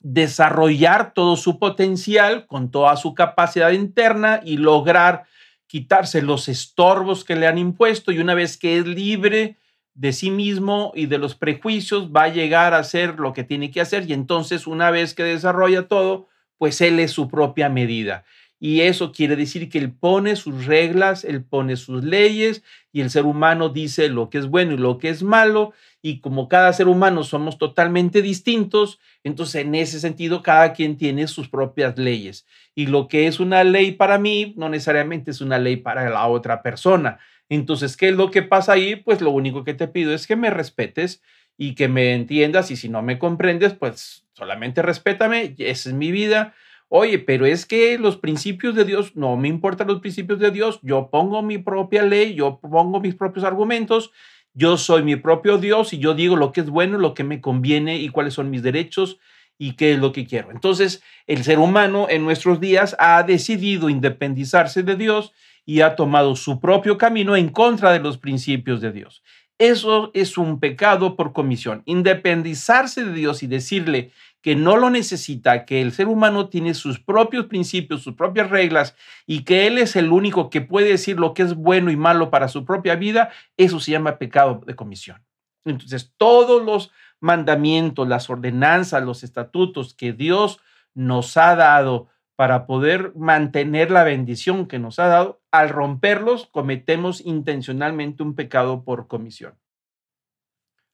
desarrollar 0.00 1.12
todo 1.14 1.36
su 1.36 1.58
potencial 1.58 2.46
con 2.46 2.70
toda 2.70 2.96
su 2.96 3.14
capacidad 3.14 3.72
interna 3.72 4.40
y 4.44 4.56
lograr 4.56 5.24
quitarse 5.66 6.22
los 6.22 6.48
estorbos 6.48 7.24
que 7.24 7.36
le 7.36 7.46
han 7.46 7.58
impuesto 7.58 8.12
y 8.12 8.18
una 8.18 8.34
vez 8.34 8.56
que 8.56 8.78
es 8.78 8.86
libre 8.86 9.56
de 9.94 10.12
sí 10.12 10.30
mismo 10.30 10.92
y 10.94 11.06
de 11.06 11.18
los 11.18 11.34
prejuicios, 11.34 12.10
va 12.14 12.24
a 12.24 12.28
llegar 12.28 12.74
a 12.74 12.78
hacer 12.78 13.18
lo 13.18 13.32
que 13.32 13.44
tiene 13.44 13.70
que 13.70 13.80
hacer 13.80 14.08
y 14.08 14.12
entonces 14.12 14.66
una 14.66 14.90
vez 14.90 15.14
que 15.14 15.24
desarrolla 15.24 15.88
todo, 15.88 16.28
pues 16.58 16.80
él 16.80 17.00
es 17.00 17.12
su 17.12 17.28
propia 17.28 17.68
medida. 17.68 18.24
Y 18.58 18.82
eso 18.82 19.12
quiere 19.12 19.36
decir 19.36 19.68
que 19.68 19.78
él 19.78 19.92
pone 19.92 20.36
sus 20.36 20.66
reglas, 20.66 21.24
él 21.24 21.44
pone 21.44 21.76
sus 21.76 22.04
leyes 22.04 22.62
y 22.92 23.02
el 23.02 23.10
ser 23.10 23.24
humano 23.24 23.68
dice 23.68 24.08
lo 24.08 24.30
que 24.30 24.38
es 24.38 24.46
bueno 24.46 24.72
y 24.72 24.78
lo 24.78 24.98
que 24.98 25.10
es 25.10 25.22
malo. 25.22 25.72
Y 26.06 26.20
como 26.20 26.48
cada 26.48 26.72
ser 26.72 26.86
humano 26.86 27.24
somos 27.24 27.58
totalmente 27.58 28.22
distintos, 28.22 29.00
entonces 29.24 29.64
en 29.64 29.74
ese 29.74 29.98
sentido 29.98 30.40
cada 30.40 30.72
quien 30.72 30.96
tiene 30.96 31.26
sus 31.26 31.48
propias 31.48 31.98
leyes. 31.98 32.46
Y 32.76 32.86
lo 32.86 33.08
que 33.08 33.26
es 33.26 33.40
una 33.40 33.64
ley 33.64 33.90
para 33.90 34.16
mí 34.16 34.54
no 34.56 34.68
necesariamente 34.68 35.32
es 35.32 35.40
una 35.40 35.58
ley 35.58 35.78
para 35.78 36.08
la 36.08 36.28
otra 36.28 36.62
persona. 36.62 37.18
Entonces, 37.48 37.96
¿qué 37.96 38.10
es 38.10 38.14
lo 38.14 38.30
que 38.30 38.44
pasa 38.44 38.74
ahí? 38.74 38.94
Pues 38.94 39.20
lo 39.20 39.32
único 39.32 39.64
que 39.64 39.74
te 39.74 39.88
pido 39.88 40.14
es 40.14 40.28
que 40.28 40.36
me 40.36 40.48
respetes 40.48 41.24
y 41.58 41.74
que 41.74 41.88
me 41.88 42.14
entiendas 42.14 42.70
y 42.70 42.76
si 42.76 42.88
no 42.88 43.02
me 43.02 43.18
comprendes, 43.18 43.74
pues 43.74 44.24
solamente 44.32 44.82
respétame, 44.82 45.56
esa 45.58 45.88
es 45.88 45.94
mi 45.96 46.12
vida 46.12 46.54
Oye, 46.88 47.18
pero 47.18 47.46
es 47.46 47.66
que 47.66 47.98
los 47.98 48.16
principios 48.16 48.76
de 48.76 48.84
Dios, 48.84 49.16
no 49.16 49.36
me 49.36 49.48
importan 49.48 49.88
los 49.88 50.00
principios 50.00 50.38
de 50.38 50.52
Dios, 50.52 50.78
yo 50.82 51.10
pongo 51.10 51.42
mi 51.42 51.58
propia 51.58 52.04
ley, 52.04 52.34
yo 52.34 52.60
pongo 52.60 53.00
mis 53.00 53.16
propios 53.16 53.44
argumentos, 53.44 54.12
yo 54.56 54.78
soy 54.78 55.02
mi 55.02 55.16
propio 55.16 55.58
Dios 55.58 55.92
y 55.92 55.98
yo 55.98 56.14
digo 56.14 56.34
lo 56.34 56.50
que 56.50 56.62
es 56.62 56.70
bueno, 56.70 56.96
lo 56.96 57.12
que 57.12 57.24
me 57.24 57.42
conviene 57.42 57.98
y 57.98 58.08
cuáles 58.08 58.32
son 58.32 58.48
mis 58.48 58.62
derechos 58.62 59.18
y 59.58 59.72
qué 59.72 59.92
es 59.92 59.98
lo 59.98 60.12
que 60.12 60.26
quiero. 60.26 60.50
Entonces, 60.50 61.02
el 61.26 61.44
ser 61.44 61.58
humano 61.58 62.06
en 62.08 62.24
nuestros 62.24 62.58
días 62.58 62.96
ha 62.98 63.22
decidido 63.22 63.90
independizarse 63.90 64.82
de 64.82 64.96
Dios 64.96 65.34
y 65.66 65.82
ha 65.82 65.94
tomado 65.94 66.36
su 66.36 66.58
propio 66.58 66.96
camino 66.96 67.36
en 67.36 67.50
contra 67.50 67.92
de 67.92 68.00
los 68.00 68.16
principios 68.16 68.80
de 68.80 68.92
Dios. 68.92 69.22
Eso 69.58 70.10
es 70.14 70.38
un 70.38 70.58
pecado 70.58 71.16
por 71.16 71.34
comisión. 71.34 71.82
Independizarse 71.84 73.04
de 73.04 73.12
Dios 73.12 73.42
y 73.42 73.48
decirle, 73.48 74.10
que 74.46 74.54
no 74.54 74.76
lo 74.76 74.90
necesita, 74.90 75.64
que 75.64 75.82
el 75.82 75.90
ser 75.90 76.06
humano 76.06 76.48
tiene 76.48 76.74
sus 76.74 77.00
propios 77.00 77.46
principios, 77.46 78.02
sus 78.02 78.14
propias 78.14 78.48
reglas 78.48 78.94
y 79.26 79.42
que 79.42 79.66
él 79.66 79.76
es 79.76 79.96
el 79.96 80.12
único 80.12 80.50
que 80.50 80.60
puede 80.60 80.90
decir 80.90 81.18
lo 81.18 81.34
que 81.34 81.42
es 81.42 81.56
bueno 81.56 81.90
y 81.90 81.96
malo 81.96 82.30
para 82.30 82.46
su 82.46 82.64
propia 82.64 82.94
vida, 82.94 83.30
eso 83.56 83.80
se 83.80 83.90
llama 83.90 84.18
pecado 84.18 84.62
de 84.64 84.76
comisión. 84.76 85.20
Entonces, 85.64 86.14
todos 86.16 86.64
los 86.64 86.92
mandamientos, 87.18 88.06
las 88.06 88.30
ordenanzas, 88.30 89.02
los 89.02 89.24
estatutos 89.24 89.94
que 89.94 90.12
Dios 90.12 90.60
nos 90.94 91.36
ha 91.36 91.56
dado 91.56 92.06
para 92.36 92.66
poder 92.66 93.16
mantener 93.16 93.90
la 93.90 94.04
bendición 94.04 94.68
que 94.68 94.78
nos 94.78 95.00
ha 95.00 95.08
dado, 95.08 95.40
al 95.50 95.70
romperlos 95.70 96.46
cometemos 96.52 97.20
intencionalmente 97.20 98.22
un 98.22 98.36
pecado 98.36 98.84
por 98.84 99.08
comisión. 99.08 99.58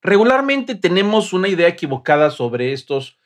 Regularmente 0.01 0.75
tenemos 0.75 1.35
una 1.35 1.49
idea 1.49 1.69
equivocada 1.69 2.31
sobre 2.31 2.73
estos 2.73 3.19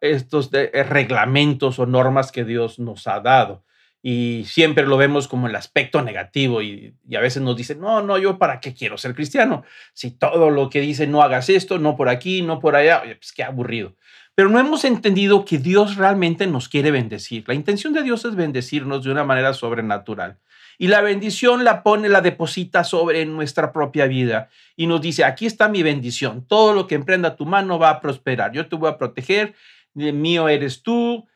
estos 0.00 0.50
eh, 0.52 0.82
reglamentos 0.82 1.78
o 1.78 1.86
normas 1.86 2.30
que 2.30 2.44
Dios 2.44 2.78
nos 2.78 3.06
ha 3.06 3.20
dado. 3.20 3.64
Y 4.02 4.44
siempre 4.46 4.86
lo 4.86 4.96
vemos 4.96 5.28
como 5.28 5.46
el 5.46 5.54
aspecto 5.56 6.00
negativo 6.00 6.62
y, 6.62 6.94
a 7.14 7.20
veces 7.20 7.42
nos 7.42 7.56
dicen, 7.56 7.80
no, 7.80 8.02
no, 8.02 8.16
yo 8.16 8.38
para 8.38 8.60
qué 8.60 8.72
quiero 8.74 8.96
ser 8.96 9.14
cristiano. 9.14 9.62
Si 9.92 10.10
todo 10.10 10.50
lo 10.50 10.70
que 10.70 10.80
dice 10.80 11.06
no 11.06 11.22
hagas 11.22 11.48
esto, 11.50 11.78
no 11.78 11.96
por 11.96 12.08
aquí, 12.08 12.42
no 12.42 12.60
por 12.60 12.76
allá, 12.76 13.02
pues 13.02 13.32
qué 13.32 13.42
aburrido. 13.42 13.94
Pero 14.34 14.48
no 14.48 14.58
hemos 14.58 14.84
entendido 14.84 15.44
que 15.44 15.58
Dios 15.58 15.96
realmente 15.96 16.46
nos 16.46 16.68
quiere 16.68 16.90
bendecir. 16.90 17.44
La 17.46 17.54
intención 17.54 17.92
de 17.92 18.02
Dios 18.02 18.24
es 18.24 18.36
bendecirnos 18.36 19.04
de 19.04 19.10
una 19.10 19.24
manera 19.24 19.52
sobrenatural. 19.52 20.38
Y 20.80 20.88
la 20.88 21.02
bendición 21.02 21.62
la 21.62 21.82
pone, 21.82 22.08
la 22.08 22.22
deposita 22.22 22.84
sobre 22.84 23.26
nuestra 23.26 23.70
propia 23.70 24.06
vida. 24.06 24.48
Y 24.76 24.86
nos 24.86 25.02
dice, 25.02 25.24
aquí 25.24 25.44
está 25.44 25.68
mi 25.68 25.82
bendición, 25.82 26.46
todo 26.48 26.72
lo 26.72 26.86
que 26.86 26.94
emprenda 26.94 27.36
tu 27.36 27.44
mano 27.44 27.78
va 27.78 27.90
a 27.90 28.00
prosperar, 28.00 28.52
yo 28.52 28.66
te 28.66 28.76
voy 28.76 28.88
a 28.88 28.96
proteger, 28.96 29.52
mío 29.92 30.48
eres 30.48 30.82
tú 30.82 31.26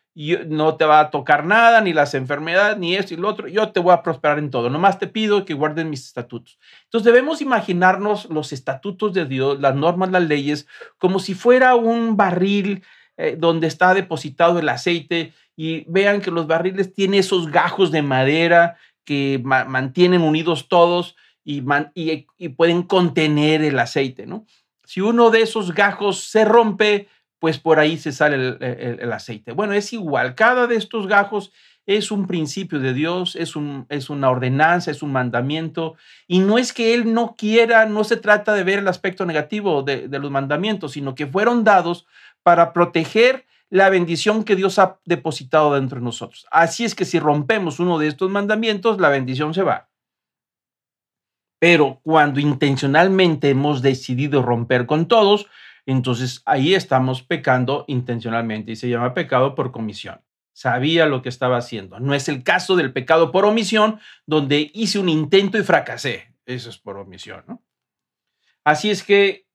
no 0.47 0.77
te 0.77 0.87
va 0.87 1.01
a 1.01 1.11
tocar 1.11 1.45
nada, 1.45 1.83
ni 1.83 1.93
las 1.93 2.15
enfermedades, 2.15 2.79
ni 2.79 2.95
esto 2.95 3.13
y 3.13 3.17
lo 3.19 3.29
otro, 3.29 3.49
yo 3.49 3.71
te 3.71 3.81
voy 3.81 3.93
a 3.93 4.03
prosperar 4.03 4.39
en 4.39 4.51
todo, 4.51 4.71
nomás 4.71 4.99
te 4.99 5.09
pido 5.09 5.45
que 5.45 5.53
guarden 5.53 5.91
mis 5.91 6.07
estatutos. 6.07 6.59
Entonces 6.85 7.05
debemos 7.05 7.43
imaginarnos 7.43 8.31
los 8.31 8.53
estatutos 8.55 9.13
de 9.13 9.27
Dios, 9.27 9.61
las 9.61 9.75
normas, 9.75 10.11
las 10.11 10.23
leyes, 10.23 10.67
como 10.97 11.19
si 11.19 11.35
fuera 11.35 11.75
un 11.75 12.17
barril 12.17 12.83
eh, 13.19 13.37
donde 13.39 13.67
está 13.67 13.93
depositado 13.93 14.59
el 14.59 14.69
aceite 14.69 15.35
y 15.55 15.85
vean 15.87 16.21
que 16.21 16.31
los 16.31 16.47
barriles 16.47 16.95
tienen 16.95 17.21
esos 17.21 17.51
gajos 17.51 17.91
de 17.91 18.03
madera 18.03 18.79
que 19.05 19.40
mantienen 19.45 20.23
unidos 20.23 20.69
todos 20.69 21.17
y, 21.45 21.62
pueden 22.57 22.83
contener 22.83 23.62
el 23.62 23.79
aceite, 23.79 24.27
¿no? 24.27 24.47
Si 24.85 25.01
uno 25.01 25.31
de 25.31 25.43
esos 25.43 25.75
gajos 25.75 26.25
se 26.25 26.45
rompe, 26.45 27.09
pues 27.38 27.59
por 27.59 27.79
ahí 27.79 27.99
se 27.99 28.12
sale 28.12 28.57
el, 28.61 29.12
aceite. 29.12 29.53
Bueno, 29.53 29.73
es 29.73 29.93
igual, 29.93 30.35
cada 30.35 30.67
de 30.67 30.77
estos 30.77 31.07
gajos 31.07 31.53
es 31.87 32.11
un 32.11 32.27
principio 32.27 32.81
de 32.81 32.95
Dios, 32.95 33.37
es, 33.37 33.57
un, 33.57 33.87
es 33.90 34.09
una 34.09 34.31
ordenanza, 34.31 34.90
es 34.90 35.03
un 35.03 35.12
mandamiento, 35.12 35.97
y 36.27 36.38
no 36.38 36.57
es 36.57 36.73
que 36.73 36.95
Él 36.95 37.12
no 37.12 37.35
quiera, 37.37 37.85
no 37.85 38.05
se 38.05 38.17
trata 38.17 38.55
de 38.55 38.64
ver 38.64 38.79
el 38.79 38.88
aspecto 38.88 39.27
negativo 39.27 39.83
de 39.83 40.19
los 40.19 40.31
mandamientos, 40.31 40.93
sino 40.93 41.14
que 41.14 41.27
fueron 41.27 41.64
dados 41.64 42.07
para 42.43 42.73
proteger 42.73 43.45
la 43.75 43.91
bendición 43.91 44.45
que 44.45 44.55
Dios 44.55 44.79
ha 44.79 45.01
depositado 45.05 45.75
dentro 45.75 45.99
de 45.99 46.05
nosotros. 46.05 46.47
Así 46.53 46.85
es 46.85 46.95
que 46.95 47.05
si 47.05 47.19
rompemos 47.19 47.81
uno 47.81 47.99
de 47.99 48.07
estos 48.07 48.31
mandamientos, 48.31 49.01
la 49.01 49.09
bendición 49.09 49.53
se 49.53 49.65
va. 49.65 49.91
Pero 51.59 51.99
cuando 52.05 52.39
intencionalmente 52.39 53.51
hemos 53.51 53.83
decidido 53.83 54.43
romper 54.43 54.87
con 54.87 55.09
todos, 55.09 55.49
entonces 55.87 56.41
ahí 56.47 56.73
estamos 56.73 57.25
pecando 57.25 57.85
intencionalmente 57.89 58.71
y 58.71 58.77
se 58.77 58.89
llama 58.89 59.13
pecado 59.13 59.57
por 59.57 59.73
comisión. 59.73 60.21
Sabía 60.53 61.07
lo 61.07 61.21
que 61.21 61.29
estaba 61.29 61.57
haciendo. 61.57 61.99
No 61.99 62.15
es 62.15 62.29
el 62.29 62.45
caso 62.45 62.77
del 62.77 62.93
pecado 62.93 63.33
por 63.33 63.45
omisión, 63.45 63.99
donde 64.25 64.71
hice 64.73 65.01
un 65.01 65.09
intento 65.09 65.59
y 65.59 65.65
fracasé. 65.65 66.33
Eso 66.47 66.71
es 66.71 66.79
por 66.79 66.97
omisión. 66.97 67.61
Así 68.63 68.93
es 68.93 69.03
que 69.03 69.49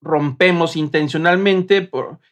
rompemos 0.00 0.76
intencionalmente 0.76 1.90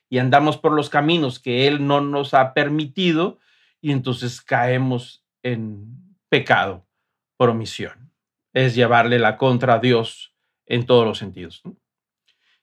y 0.09 0.18
andamos 0.18 0.57
por 0.57 0.72
los 0.72 0.90
caminos 0.90 1.38
que 1.38 1.66
Él 1.66 1.87
no 1.87 2.00
nos 2.00 2.35
ha 2.35 2.55
permitido 2.55 3.38
y 3.81 3.92
entonces 3.92 4.40
caemos 4.40 5.24
en 5.42 6.16
pecado 6.29 6.87
por 7.37 7.50
omisión. 7.50 8.12
Es 8.52 8.74
llevarle 8.74 9.18
la 9.18 9.37
contra 9.37 9.74
a 9.74 9.79
Dios 9.79 10.35
en 10.66 10.87
todos 10.87 11.07
los 11.07 11.18
sentidos. 11.18 11.62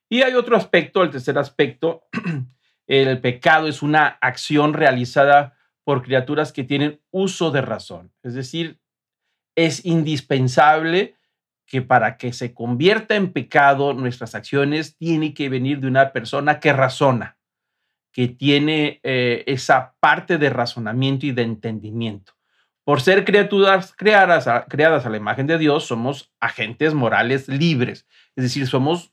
Y 0.09 0.21
hay 0.21 0.33
otro 0.33 0.55
aspecto, 0.55 1.03
el 1.03 1.09
tercer 1.09 1.37
aspecto, 1.37 2.07
el 2.87 3.19
pecado 3.21 3.67
es 3.67 3.81
una 3.81 4.07
acción 4.21 4.73
realizada 4.73 5.57
por 5.83 6.01
criaturas 6.01 6.51
que 6.51 6.63
tienen 6.63 7.01
uso 7.11 7.51
de 7.51 7.61
razón. 7.61 8.11
Es 8.23 8.33
decir, 8.33 8.79
es 9.55 9.85
indispensable 9.85 11.15
que 11.73 11.81
para 11.81 12.17
que 12.17 12.33
se 12.33 12.53
convierta 12.53 13.15
en 13.15 13.33
pecado 13.33 13.95
nuestras 13.95 14.35
acciones 14.35 14.95
tiene 14.95 15.33
que 15.33 15.49
venir 15.49 15.79
de 15.79 15.87
una 15.87 16.13
persona 16.13 16.59
que 16.59 16.71
razona, 16.71 17.39
que 18.11 18.27
tiene 18.27 18.99
eh, 19.01 19.43
esa 19.47 19.95
parte 19.99 20.37
de 20.37 20.51
razonamiento 20.51 21.25
y 21.25 21.31
de 21.31 21.41
entendimiento. 21.41 22.33
Por 22.83 23.01
ser 23.01 23.25
criaturas 23.25 23.91
creadas 23.97 24.47
creadas 24.69 25.07
a 25.07 25.09
la 25.09 25.17
imagen 25.17 25.47
de 25.47 25.57
Dios, 25.57 25.87
somos 25.87 26.31
agentes 26.39 26.93
morales 26.93 27.47
libres, 27.47 28.05
es 28.35 28.43
decir, 28.43 28.67
somos 28.67 29.11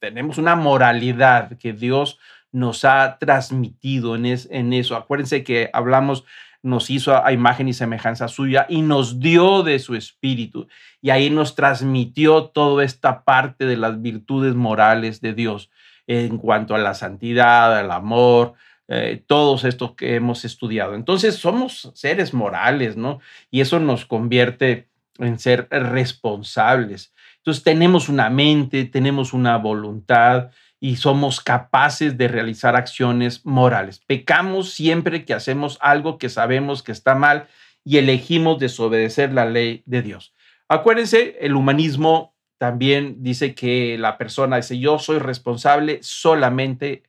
tenemos 0.00 0.38
una 0.38 0.56
moralidad 0.56 1.58
que 1.58 1.74
Dios 1.74 2.18
nos 2.50 2.86
ha 2.86 3.18
transmitido 3.18 4.16
en, 4.16 4.24
en 4.24 4.72
eso. 4.72 4.96
Acuérdense 4.96 5.44
que 5.44 5.68
hablamos, 5.74 6.24
nos 6.64 6.88
hizo 6.88 7.22
a, 7.22 7.30
imagen 7.32 7.68
y 7.68 7.74
semejanza 7.74 8.26
suya 8.26 8.64
y 8.70 8.80
nos 8.80 9.20
dio 9.20 9.62
de 9.62 9.78
su 9.78 9.94
espíritu. 9.94 10.66
Y 11.02 11.10
ahí 11.10 11.28
nos 11.28 11.54
transmitió 11.54 12.46
toda 12.46 12.82
esta 12.84 13.22
parte 13.22 13.66
de 13.66 13.76
las 13.76 14.00
virtudes 14.00 14.54
morales 14.54 15.20
de 15.20 15.34
Dios 15.34 15.70
en 16.06 16.38
cuanto 16.38 16.74
a 16.74 16.78
la 16.78 16.94
santidad, 16.94 17.78
al 17.78 17.90
amor, 17.90 18.54
eh, 18.88 19.22
todos 19.26 19.64
estos 19.64 19.92
que 19.92 20.14
hemos 20.14 20.46
estudiado. 20.46 20.94
Entonces 20.94 21.34
somos 21.36 21.90
seres 21.94 22.32
morales, 22.32 22.96
¿no? 22.96 23.20
Y 23.50 23.60
eso 23.60 23.78
nos 23.78 24.06
convierte 24.06 24.88
en 25.18 25.38
ser 25.38 25.68
responsables. 25.70 27.12
Entonces 27.36 27.62
tenemos 27.62 28.08
una 28.08 28.30
mente, 28.30 28.86
tenemos 28.86 29.34
una 29.34 29.58
voluntad 29.58 30.50
y 30.84 30.96
somos 30.96 31.40
capaces 31.40 32.18
de 32.18 32.28
realizar 32.28 32.76
acciones 32.76 33.46
morales. 33.46 34.02
Pecamos 34.06 34.74
siempre 34.74 35.24
que 35.24 35.32
hacemos 35.32 35.78
algo 35.80 36.18
que 36.18 36.28
sabemos 36.28 36.82
que 36.82 36.92
está 36.92 37.14
mal 37.14 37.48
y 37.84 37.96
elegimos 37.96 38.58
desobedecer 38.58 39.32
la 39.32 39.46
ley 39.46 39.82
de 39.86 40.02
Dios. 40.02 40.34
Acuérdense, 40.68 41.38
el 41.40 41.56
humanismo 41.56 42.36
también 42.58 43.22
dice 43.22 43.54
que 43.54 43.96
la 43.98 44.18
persona 44.18 44.56
dice, 44.56 44.78
yo 44.78 44.98
soy 44.98 45.20
responsable 45.20 46.00
solamente 46.02 47.04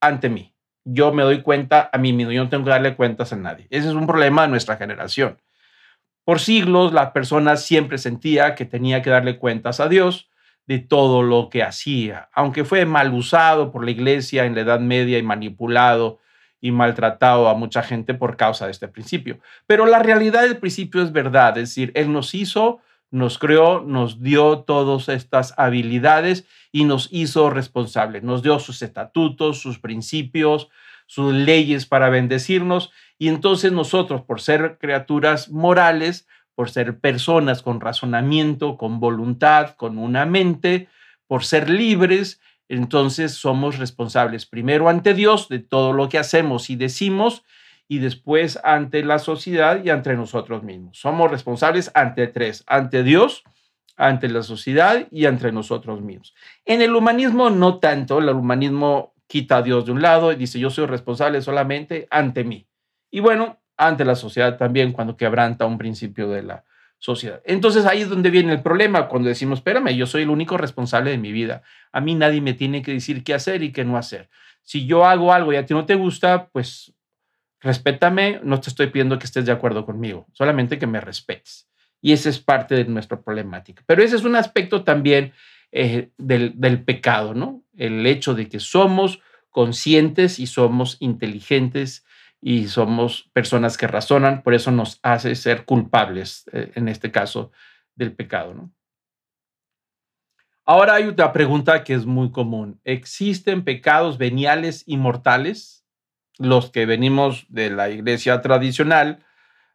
ante 0.00 0.30
mí. 0.30 0.54
Yo 0.86 1.12
me 1.12 1.24
doy 1.24 1.42
cuenta 1.42 1.90
a 1.92 1.98
mí 1.98 2.14
mismo, 2.14 2.32
yo 2.32 2.42
no 2.42 2.48
tengo 2.48 2.64
que 2.64 2.70
darle 2.70 2.96
cuentas 2.96 3.34
a 3.34 3.36
nadie. 3.36 3.66
Ese 3.68 3.88
es 3.88 3.94
un 3.94 4.06
problema 4.06 4.44
de 4.44 4.48
nuestra 4.48 4.78
generación. 4.78 5.42
Por 6.24 6.40
siglos 6.40 6.94
la 6.94 7.12
persona 7.12 7.58
siempre 7.58 7.98
sentía 7.98 8.54
que 8.54 8.64
tenía 8.64 9.02
que 9.02 9.10
darle 9.10 9.36
cuentas 9.38 9.78
a 9.78 9.90
Dios 9.90 10.30
de 10.66 10.78
todo 10.78 11.22
lo 11.22 11.50
que 11.50 11.62
hacía, 11.62 12.30
aunque 12.32 12.64
fue 12.64 12.86
mal 12.86 13.12
usado 13.12 13.70
por 13.70 13.84
la 13.84 13.90
iglesia 13.90 14.44
en 14.44 14.54
la 14.54 14.62
Edad 14.62 14.80
Media 14.80 15.18
y 15.18 15.22
manipulado 15.22 16.20
y 16.60 16.70
maltratado 16.70 17.48
a 17.48 17.54
mucha 17.54 17.82
gente 17.82 18.14
por 18.14 18.36
causa 18.36 18.64
de 18.64 18.70
este 18.70 18.88
principio. 18.88 19.38
Pero 19.66 19.84
la 19.84 19.98
realidad 19.98 20.42
del 20.42 20.56
principio 20.56 21.02
es 21.02 21.12
verdad, 21.12 21.58
es 21.58 21.68
decir, 21.70 21.92
Él 21.94 22.10
nos 22.10 22.34
hizo, 22.34 22.80
nos 23.10 23.38
creó, 23.38 23.80
nos 23.80 24.22
dio 24.22 24.60
todas 24.60 25.10
estas 25.10 25.52
habilidades 25.58 26.46
y 26.72 26.84
nos 26.84 27.08
hizo 27.12 27.50
responsables, 27.50 28.22
nos 28.22 28.42
dio 28.42 28.58
sus 28.58 28.80
estatutos, 28.80 29.60
sus 29.60 29.78
principios, 29.78 30.70
sus 31.06 31.34
leyes 31.34 31.84
para 31.84 32.08
bendecirnos 32.08 32.90
y 33.18 33.28
entonces 33.28 33.70
nosotros, 33.72 34.22
por 34.22 34.40
ser 34.40 34.78
criaturas 34.80 35.50
morales, 35.50 36.26
por 36.54 36.70
ser 36.70 36.98
personas 36.98 37.62
con 37.62 37.80
razonamiento, 37.80 38.76
con 38.76 39.00
voluntad, 39.00 39.74
con 39.76 39.98
una 39.98 40.24
mente, 40.26 40.88
por 41.26 41.44
ser 41.44 41.68
libres, 41.70 42.40
entonces 42.68 43.32
somos 43.32 43.78
responsables 43.78 44.46
primero 44.46 44.88
ante 44.88 45.14
Dios 45.14 45.48
de 45.48 45.58
todo 45.58 45.92
lo 45.92 46.08
que 46.08 46.18
hacemos 46.18 46.70
y 46.70 46.76
decimos 46.76 47.44
y 47.88 47.98
después 47.98 48.58
ante 48.64 49.04
la 49.04 49.18
sociedad 49.18 49.84
y 49.84 49.90
ante 49.90 50.14
nosotros 50.14 50.62
mismos. 50.62 50.98
Somos 50.98 51.30
responsables 51.30 51.90
ante 51.94 52.26
tres, 52.28 52.64
ante 52.66 53.02
Dios, 53.02 53.44
ante 53.96 54.28
la 54.28 54.42
sociedad 54.42 55.06
y 55.10 55.26
ante 55.26 55.52
nosotros 55.52 56.00
mismos. 56.00 56.34
En 56.64 56.80
el 56.80 56.94
humanismo 56.94 57.50
no 57.50 57.78
tanto, 57.78 58.18
el 58.18 58.28
humanismo 58.30 59.14
quita 59.26 59.58
a 59.58 59.62
Dios 59.62 59.84
de 59.84 59.92
un 59.92 60.02
lado 60.02 60.32
y 60.32 60.36
dice 60.36 60.58
yo 60.58 60.70
soy 60.70 60.86
responsable 60.86 61.42
solamente 61.42 62.06
ante 62.10 62.44
mí. 62.44 62.66
Y 63.10 63.20
bueno, 63.20 63.60
ante 63.76 64.04
la 64.04 64.14
sociedad 64.14 64.56
también 64.56 64.92
cuando 64.92 65.16
quebranta 65.16 65.66
un 65.66 65.78
principio 65.78 66.28
de 66.28 66.42
la 66.42 66.64
sociedad. 66.98 67.42
Entonces 67.44 67.84
ahí 67.86 68.02
es 68.02 68.08
donde 68.08 68.30
viene 68.30 68.52
el 68.52 68.62
problema, 68.62 69.08
cuando 69.08 69.28
decimos, 69.28 69.58
espérame, 69.58 69.94
yo 69.94 70.06
soy 70.06 70.22
el 70.22 70.30
único 70.30 70.56
responsable 70.56 71.10
de 71.10 71.18
mi 71.18 71.32
vida. 71.32 71.62
A 71.92 72.00
mí 72.00 72.14
nadie 72.14 72.40
me 72.40 72.54
tiene 72.54 72.82
que 72.82 72.92
decir 72.92 73.24
qué 73.24 73.34
hacer 73.34 73.62
y 73.62 73.72
qué 73.72 73.84
no 73.84 73.98
hacer. 73.98 74.30
Si 74.62 74.86
yo 74.86 75.04
hago 75.04 75.32
algo 75.32 75.52
y 75.52 75.56
a 75.56 75.66
ti 75.66 75.74
no 75.74 75.84
te 75.84 75.94
gusta, 75.96 76.48
pues 76.48 76.94
respétame, 77.60 78.40
no 78.42 78.60
te 78.60 78.70
estoy 78.70 78.86
pidiendo 78.86 79.18
que 79.18 79.26
estés 79.26 79.44
de 79.44 79.52
acuerdo 79.52 79.84
conmigo, 79.84 80.26
solamente 80.32 80.78
que 80.78 80.86
me 80.86 81.00
respetes. 81.00 81.68
Y 82.00 82.12
esa 82.12 82.28
es 82.28 82.38
parte 82.38 82.74
de 82.74 82.84
nuestra 82.84 83.20
problemática. 83.20 83.82
Pero 83.86 84.02
ese 84.02 84.16
es 84.16 84.24
un 84.24 84.36
aspecto 84.36 84.84
también 84.84 85.32
eh, 85.72 86.10
del, 86.18 86.52
del 86.56 86.82
pecado, 86.82 87.34
¿no? 87.34 87.62
El 87.76 88.06
hecho 88.06 88.34
de 88.34 88.48
que 88.48 88.60
somos 88.60 89.20
conscientes 89.50 90.38
y 90.38 90.46
somos 90.46 90.96
inteligentes 91.00 92.04
y 92.46 92.68
somos 92.68 93.30
personas 93.32 93.78
que 93.78 93.86
razonan, 93.86 94.42
por 94.42 94.52
eso 94.52 94.70
nos 94.70 95.00
hace 95.02 95.34
ser 95.34 95.64
culpables, 95.64 96.44
eh, 96.52 96.72
en 96.74 96.88
este 96.88 97.10
caso, 97.10 97.52
del 97.94 98.12
pecado. 98.12 98.52
¿no? 98.52 98.70
Ahora 100.66 100.96
hay 100.96 101.04
otra 101.04 101.32
pregunta 101.32 101.82
que 101.84 101.94
es 101.94 102.04
muy 102.04 102.32
común. 102.32 102.82
¿Existen 102.84 103.64
pecados 103.64 104.18
veniales 104.18 104.84
y 104.86 104.98
mortales? 104.98 105.86
Los 106.38 106.70
que 106.70 106.84
venimos 106.84 107.46
de 107.48 107.70
la 107.70 107.88
iglesia 107.88 108.42
tradicional, 108.42 109.24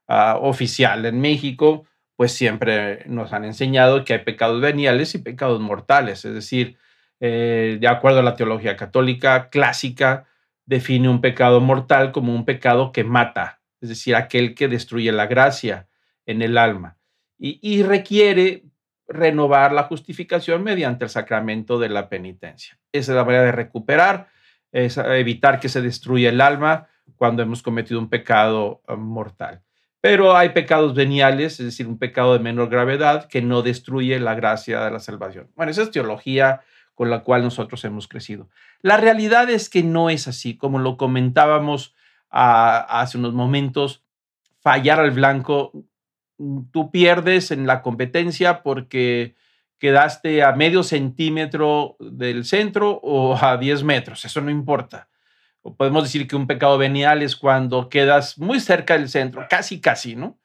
uh, 0.08 0.38
oficial 0.40 1.08
en 1.08 1.20
México, 1.22 1.88
pues 2.16 2.34
siempre 2.34 3.04
nos 3.08 3.34
han 3.34 3.46
enseñado 3.46 4.06
que 4.06 4.14
hay 4.14 4.20
pecados 4.20 4.62
veniales 4.62 5.16
y 5.16 5.18
pecados 5.18 5.60
mortales. 5.60 6.24
Es 6.24 6.36
decir, 6.36 6.78
eh, 7.20 7.80
de 7.82 7.88
acuerdo 7.88 8.20
a 8.20 8.24
la 8.24 8.36
teología 8.36 8.78
católica 8.78 9.50
clásica, 9.50 10.28
define 10.70 11.10
un 11.10 11.20
pecado 11.20 11.60
mortal 11.62 12.12
como 12.12 12.34
un 12.34 12.46
pecado 12.46 12.92
que 12.92 13.04
mata, 13.04 13.60
es 13.82 13.90
decir, 13.90 14.16
aquel 14.16 14.54
que 14.54 14.68
destruye 14.68 15.12
la 15.12 15.26
gracia 15.26 15.88
en 16.28 16.44
el 16.44 16.60
alma 16.60 16.98
y, 17.40 17.84
requiere 17.84 18.66
renovar 19.08 19.72
la 19.72 19.84
justificación 19.84 20.64
mediante 20.64 21.06
el 21.06 21.10
sacramento 21.10 21.80
de 21.80 21.90
la 21.90 22.08
penitencia. 22.08 22.78
Esa 22.92 23.14
es 23.14 23.16
la 23.16 23.24
manera 23.24 23.46
de 23.46 23.52
recuperar, 23.52 24.28
es 24.72 24.98
evitar 24.98 25.60
que 25.60 25.70
se 25.70 25.82
destruya 25.82 26.30
el 26.30 26.42
alma 26.42 26.88
cuando 27.16 27.42
hemos 27.42 27.64
cometido 27.64 28.00
un 28.00 28.10
pecado 28.10 28.84
ah, 28.88 28.96
mortal. 28.96 29.64
Pero 30.02 30.36
hay 30.36 30.50
pecados 30.50 30.94
veniales, 30.94 31.60
es 31.60 31.66
decir, 31.66 31.88
un 31.88 31.98
pecado 31.98 32.34
de 32.34 32.40
menor 32.40 32.70
gravedad 32.70 33.28
que 33.28 33.42
no 33.42 33.64
destruye 33.64 34.20
la 34.20 34.36
gracia 34.36 34.82
de 34.82 34.92
la 34.92 35.00
salvación. 35.00 35.50
Bueno, 35.56 35.72
esa 35.72 35.82
es 35.82 35.92
teología 35.92 36.62
con 37.00 37.10
la 37.10 37.24
cual 37.24 37.44
nosotros 37.44 37.86
hemos 37.86 38.10
crecido. 38.10 38.50
La 38.82 38.98
realidad 38.98 39.50
es 39.50 39.70
que 39.70 39.84
no 39.84 40.10
es 40.10 40.28
así, 40.28 40.58
como 40.58 40.80
lo 40.80 40.98
comentábamos 40.98 41.96
ah, 42.30 42.86
hace 42.90 43.18
unos 43.18 43.34
momentos, 43.34 44.04
fallar 44.60 45.00
al 45.00 45.12
blanco, 45.12 45.72
mm, 46.40 46.72
tú 46.74 46.92
pierdes 46.92 47.52
en 47.52 47.68
la 47.68 47.82
competencia 47.82 48.64
porque 48.64 49.34
quedaste 49.78 50.44
a 50.44 50.52
medio 50.52 50.84
centímetro 50.84 51.96
del 52.02 52.44
centro 52.44 53.00
o 53.02 53.38
a 53.42 53.56
10 53.56 53.84
metros, 53.86 54.26
eso 54.26 54.42
no 54.42 54.52
importa. 54.52 55.08
O 55.62 55.78
podemos 55.78 56.04
decir 56.04 56.28
que 56.28 56.36
un 56.36 56.48
pecado 56.48 56.78
venial 56.78 57.22
es 57.22 57.38
cuando 57.38 57.88
quedas 57.88 58.38
muy 58.38 58.60
cerca 58.60 58.98
del 58.98 59.08
centro, 59.08 59.46
casi, 59.50 59.80
casi, 59.80 60.18
¿no? 60.18 60.38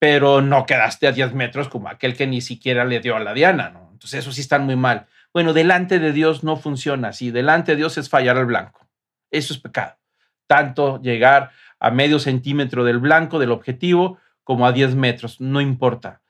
Pero 0.00 0.40
no 0.40 0.66
quedaste 0.66 1.06
a 1.06 1.12
10 1.12 1.32
metros 1.34 1.68
como 1.68 1.88
aquel 1.88 2.16
que 2.16 2.26
ni 2.26 2.40
siquiera 2.40 2.84
le 2.84 2.98
dio 2.98 3.14
a 3.14 3.20
la 3.20 3.34
diana, 3.34 3.70
¿no? 3.70 3.90
Entonces 3.92 4.18
eso 4.18 4.32
sí 4.32 4.40
está 4.40 4.58
muy 4.58 4.74
mal. 4.74 5.06
Bueno, 5.36 5.52
delante 5.52 5.98
de 5.98 6.14
Dios 6.14 6.44
no 6.44 6.56
funciona 6.56 7.08
así. 7.08 7.30
Delante 7.30 7.72
de 7.72 7.76
Dios 7.76 7.98
es 7.98 8.08
fallar 8.08 8.38
al 8.38 8.46
blanco. 8.46 8.88
Eso 9.30 9.52
es 9.52 9.60
pecado. 9.60 9.98
Tanto 10.46 10.98
llegar 11.02 11.50
a 11.78 11.90
medio 11.90 12.18
centímetro 12.18 12.84
del 12.84 13.00
blanco, 13.00 13.38
del 13.38 13.50
objetivo, 13.50 14.16
como 14.44 14.66
a 14.66 14.72
10 14.72 14.94
metros. 14.94 15.38
No 15.38 15.60
importa. 15.60 16.22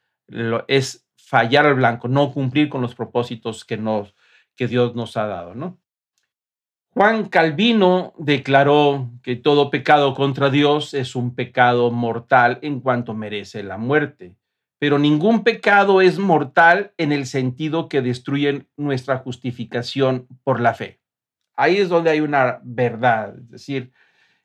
Es 0.67 1.07
fallar 1.15 1.67
al 1.67 1.75
blanco, 1.75 2.09
no 2.09 2.33
cumplir 2.33 2.69
con 2.69 2.83
los 2.83 2.97
propósitos 2.97 3.65
que, 3.65 3.81
que 4.57 4.67
Dios 4.67 4.97
nos 4.97 5.17
ha 5.17 5.29
dado, 5.29 5.55
¿no? 5.55 5.79
Juan 6.89 7.29
Calvino 7.29 8.13
declaró 8.19 9.13
que 9.23 9.37
todo 9.37 9.71
pecado 9.71 10.15
contra 10.15 10.51
Dios 10.51 10.95
es 10.95 11.15
un 11.15 11.37
pecado 11.37 11.93
mortal 11.93 12.59
en 12.63 12.81
cuanto 12.81 13.15
merece 13.15 13.63
la 13.63 13.79
muerte, 13.79 14.35
pero 14.79 14.99
ningún 14.99 15.43
pecado 15.43 16.01
es 16.01 16.19
mortal 16.19 16.93
en 16.99 17.13
el 17.13 17.27
sentido 17.27 17.89
que 17.89 18.03
destruye 18.03 18.67
nuestra 18.77 19.19
justificación 19.19 20.27
por 20.45 20.61
la 20.61 20.75
fe. 20.75 21.01
Ahí 21.55 21.79
es 21.79 21.89
donde 21.89 22.11
hay 22.11 22.21
una 22.21 22.61
verdad, 22.63 23.39
es 23.39 23.51
decir, 23.51 23.93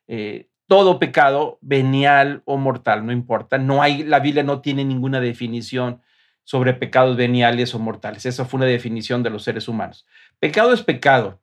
eh, 0.06 0.48
todo 0.66 0.98
pecado 0.98 1.58
venial 1.60 2.42
o 2.46 2.56
mortal, 2.56 3.04
no 3.04 3.12
importa, 3.12 3.58
no 3.58 3.82
hay, 3.82 4.04
la 4.04 4.20
Biblia 4.20 4.42
no 4.42 4.62
tiene 4.62 4.84
ninguna 4.84 5.20
definición 5.20 6.00
sobre 6.44 6.72
pecados 6.74 7.16
veniales 7.16 7.74
o 7.74 7.78
mortales. 7.78 8.26
Esa 8.26 8.44
fue 8.46 8.58
una 8.58 8.66
definición 8.66 9.22
de 9.22 9.30
los 9.30 9.44
seres 9.44 9.68
humanos. 9.68 10.06
Pecado 10.38 10.72
es 10.72 10.82
pecado 10.82 11.40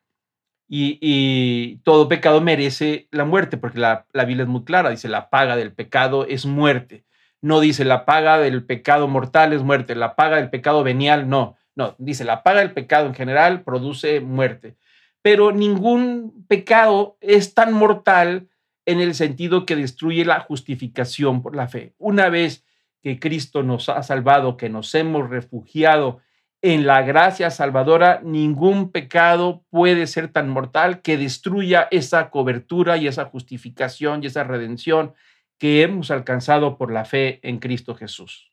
y, 0.68 1.78
todo 1.84 2.08
pecado 2.08 2.42
merece 2.42 3.08
la 3.12 3.26
muerte, 3.26 3.58
porque 3.58 3.80
la, 3.80 4.08
la, 4.14 4.26
Biblia 4.26 4.44
es 4.44 4.50
muy 4.50 4.64
clara, 4.64 4.90
dice 4.90 5.10
la 5.10 5.30
paga 5.30 5.56
del 5.56 5.74
pecado 5.74 6.26
es 6.26 6.46
muerte. 6.46 7.06
No 7.42 7.60
dice 7.60 7.86
la 7.86 8.06
paga 8.06 8.38
del 8.38 8.66
pecado 8.66 9.08
mortal 9.08 9.54
es 9.54 9.64
muerte, 9.64 9.96
la 9.96 10.16
paga 10.16 10.38
del 10.38 10.50
pecado 10.50 10.84
venial 10.84 11.30
no. 11.30 11.56
No, 11.76 11.96
dice 11.98 12.26
la 12.26 12.44
paga 12.44 12.60
del 12.60 12.72
pecado 12.72 13.08
en 13.08 13.14
general 13.14 13.64
produce 13.64 14.20
muerte. 14.20 14.76
Pero 15.22 15.52
ningún 15.52 16.46
pecado 16.48 17.18
es 17.22 17.54
tan 17.54 17.74
mortal 17.74 18.50
en 18.86 19.00
el 19.00 19.14
sentido 19.16 19.66
que 19.66 19.76
destruye 19.76 20.26
la 20.26 20.40
justificación 20.40 21.42
por 21.42 21.56
la 21.56 21.68
fe. 21.68 21.94
Una 21.98 22.30
vez 22.30 22.66
que 23.02 23.20
Cristo 23.20 23.64
nos 23.64 23.88
ha 23.90 24.04
salvado, 24.04 24.58
que 24.58 24.70
nos 24.70 24.94
hemos 24.96 25.30
refugiado 25.30 26.20
en 26.62 26.86
la 26.86 27.04
gracia 27.04 27.52
salvadora, 27.52 28.20
ningún 28.24 28.92
pecado 28.92 29.64
puede 29.70 30.08
ser 30.08 30.28
tan 30.28 30.50
mortal 30.50 31.02
que 31.02 31.18
destruya 31.18 31.88
esa 31.92 32.30
cobertura 32.30 32.98
y 32.98 33.08
esa 33.08 33.26
justificación 33.26 34.24
y 34.24 34.28
esa 34.28 34.44
redención 34.44 35.14
que 35.60 35.84
hemos 35.84 36.10
alcanzado 36.10 36.78
por 36.78 36.92
la 36.92 37.06
fe 37.06 37.40
en 37.44 37.60
Cristo 37.60 37.94
Jesús. 37.94 38.52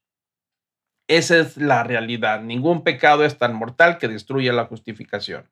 Esa 1.09 1.39
es 1.39 1.57
la 1.57 1.85
realidad. 1.85 2.43
Ningún 2.43 2.83
pecado 2.83 3.25
es 3.25 3.39
tan 3.39 3.55
mortal 3.55 3.97
que 3.97 4.09
destruya 4.09 4.53
la 4.53 4.67
justificación. 4.67 5.49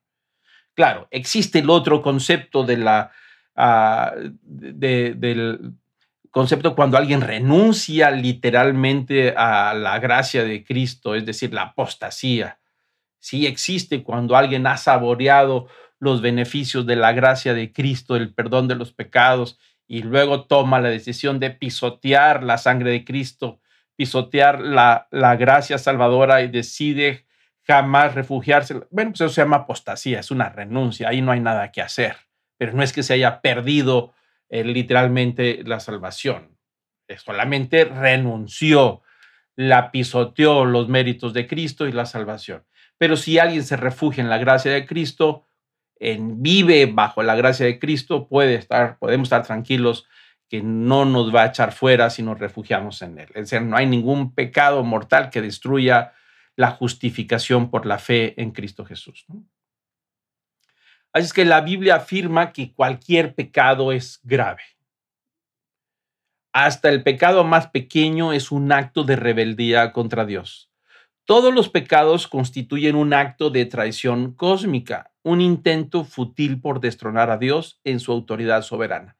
Claro, 0.73 1.07
existe 1.11 1.59
el 1.59 1.69
otro 1.69 2.01
concepto 2.01 2.63
de 2.63 2.77
la, 2.77 3.11
de, 4.43 5.13
del, 5.15 5.73
concepto 6.35 6.75
cuando 6.75 6.97
alguien 6.97 7.21
renuncia 7.21 8.11
literalmente 8.11 9.33
a 9.37 9.73
la 9.73 9.99
gracia 9.99 10.43
de 10.43 10.65
Cristo, 10.65 11.15
es 11.15 11.25
decir, 11.25 11.53
la 11.53 11.61
apostasía. 11.61 12.59
Sí 13.19 13.47
existe 13.47 14.03
cuando 14.03 14.35
alguien 14.35 14.67
ha 14.67 14.75
saboreado 14.75 15.69
los 15.97 16.21
beneficios 16.21 16.85
de 16.85 16.97
la 16.97 17.13
gracia 17.13 17.53
de 17.53 17.71
Cristo, 17.71 18.17
el 18.17 18.33
perdón 18.33 18.67
de 18.67 18.75
los 18.75 18.91
pecados, 18.91 19.57
y 19.87 20.01
luego 20.01 20.45
toma 20.45 20.79
la 20.79 20.89
decisión 20.89 21.39
de 21.39 21.51
pisotear 21.51 22.43
la 22.43 22.57
sangre 22.57 22.91
de 22.91 23.05
Cristo, 23.05 23.59
pisotear 23.95 24.59
la, 24.59 25.07
la 25.11 25.35
gracia 25.35 25.77
salvadora 25.77 26.41
y 26.41 26.47
decide 26.47 27.25
jamás 27.63 28.15
refugiarse. 28.15 28.81
Bueno, 28.91 29.11
pues 29.11 29.21
eso 29.21 29.29
se 29.29 29.41
llama 29.41 29.57
apostasía, 29.57 30.19
es 30.19 30.31
una 30.31 30.49
renuncia, 30.49 31.09
ahí 31.09 31.21
no 31.21 31.31
hay 31.31 31.39
nada 31.39 31.71
que 31.71 31.81
hacer, 31.81 32.15
pero 32.57 32.73
no 32.73 32.83
es 32.83 32.93
que 32.93 33.03
se 33.03 33.13
haya 33.13 33.41
perdido 33.41 34.13
eh, 34.49 34.63
literalmente 34.63 35.63
la 35.65 35.79
salvación. 35.79 36.57
Solamente 37.17 37.85
renunció, 37.85 39.01
la 39.55 39.91
pisoteó 39.91 40.65
los 40.65 40.89
méritos 40.89 41.33
de 41.33 41.47
Cristo 41.47 41.87
y 41.87 41.91
la 41.91 42.05
salvación. 42.05 42.65
Pero 42.97 43.15
si 43.17 43.37
alguien 43.37 43.63
se 43.63 43.77
refugia 43.77 44.23
en 44.23 44.29
la 44.29 44.37
gracia 44.37 44.71
de 44.71 44.85
Cristo, 44.85 45.45
en, 45.99 46.41
vive 46.41 46.85
bajo 46.85 47.23
la 47.23 47.35
gracia 47.35 47.65
de 47.65 47.79
Cristo, 47.79 48.27
puede 48.27 48.55
estar, 48.55 48.97
podemos 48.97 49.27
estar 49.27 49.45
tranquilos 49.45 50.07
que 50.49 50.61
no 50.61 51.05
nos 51.05 51.33
va 51.33 51.43
a 51.43 51.47
echar 51.47 51.71
fuera 51.71 52.09
si 52.09 52.21
nos 52.21 52.39
refugiamos 52.39 53.01
en 53.01 53.17
Él. 53.19 53.27
Es 53.29 53.49
decir, 53.49 53.61
no 53.61 53.77
hay 53.77 53.87
ningún 53.87 54.33
pecado 54.33 54.83
mortal 54.83 55.29
que 55.29 55.41
destruya 55.41 56.13
la 56.55 56.71
justificación 56.71 57.69
por 57.69 57.85
la 57.85 57.99
fe 57.99 58.39
en 58.41 58.51
Cristo 58.51 58.85
Jesús. 58.85 59.25
Así 61.11 61.25
es 61.25 61.33
que 61.33 61.45
la 61.45 61.61
Biblia 61.61 61.95
afirma 61.95 62.51
que 62.51 62.73
cualquier 62.73 63.35
pecado 63.35 63.91
es 63.91 64.19
grave. 64.23 64.63
Hasta 66.53 66.89
el 66.89 67.03
pecado 67.03 67.43
más 67.43 67.67
pequeño 67.67 68.31
es 68.31 68.51
un 68.51 68.71
acto 68.71 69.03
de 69.03 69.15
rebeldía 69.15 69.91
contra 69.91 70.25
Dios. 70.25 70.69
Todos 71.25 71.51
los 71.51 71.69
pecados 71.69 72.27
constituyen 72.27 72.95
un 72.95 73.11
acto 73.11 73.49
de 73.49 73.65
traición 73.65 74.33
cósmica, 74.33 75.11
un 75.23 75.41
intento 75.41 76.03
fútil 76.03 76.61
por 76.61 76.79
destronar 76.79 77.31
a 77.31 77.37
Dios 77.37 77.81
en 77.83 77.99
su 77.99 78.11
autoridad 78.11 78.61
soberana. 78.61 79.17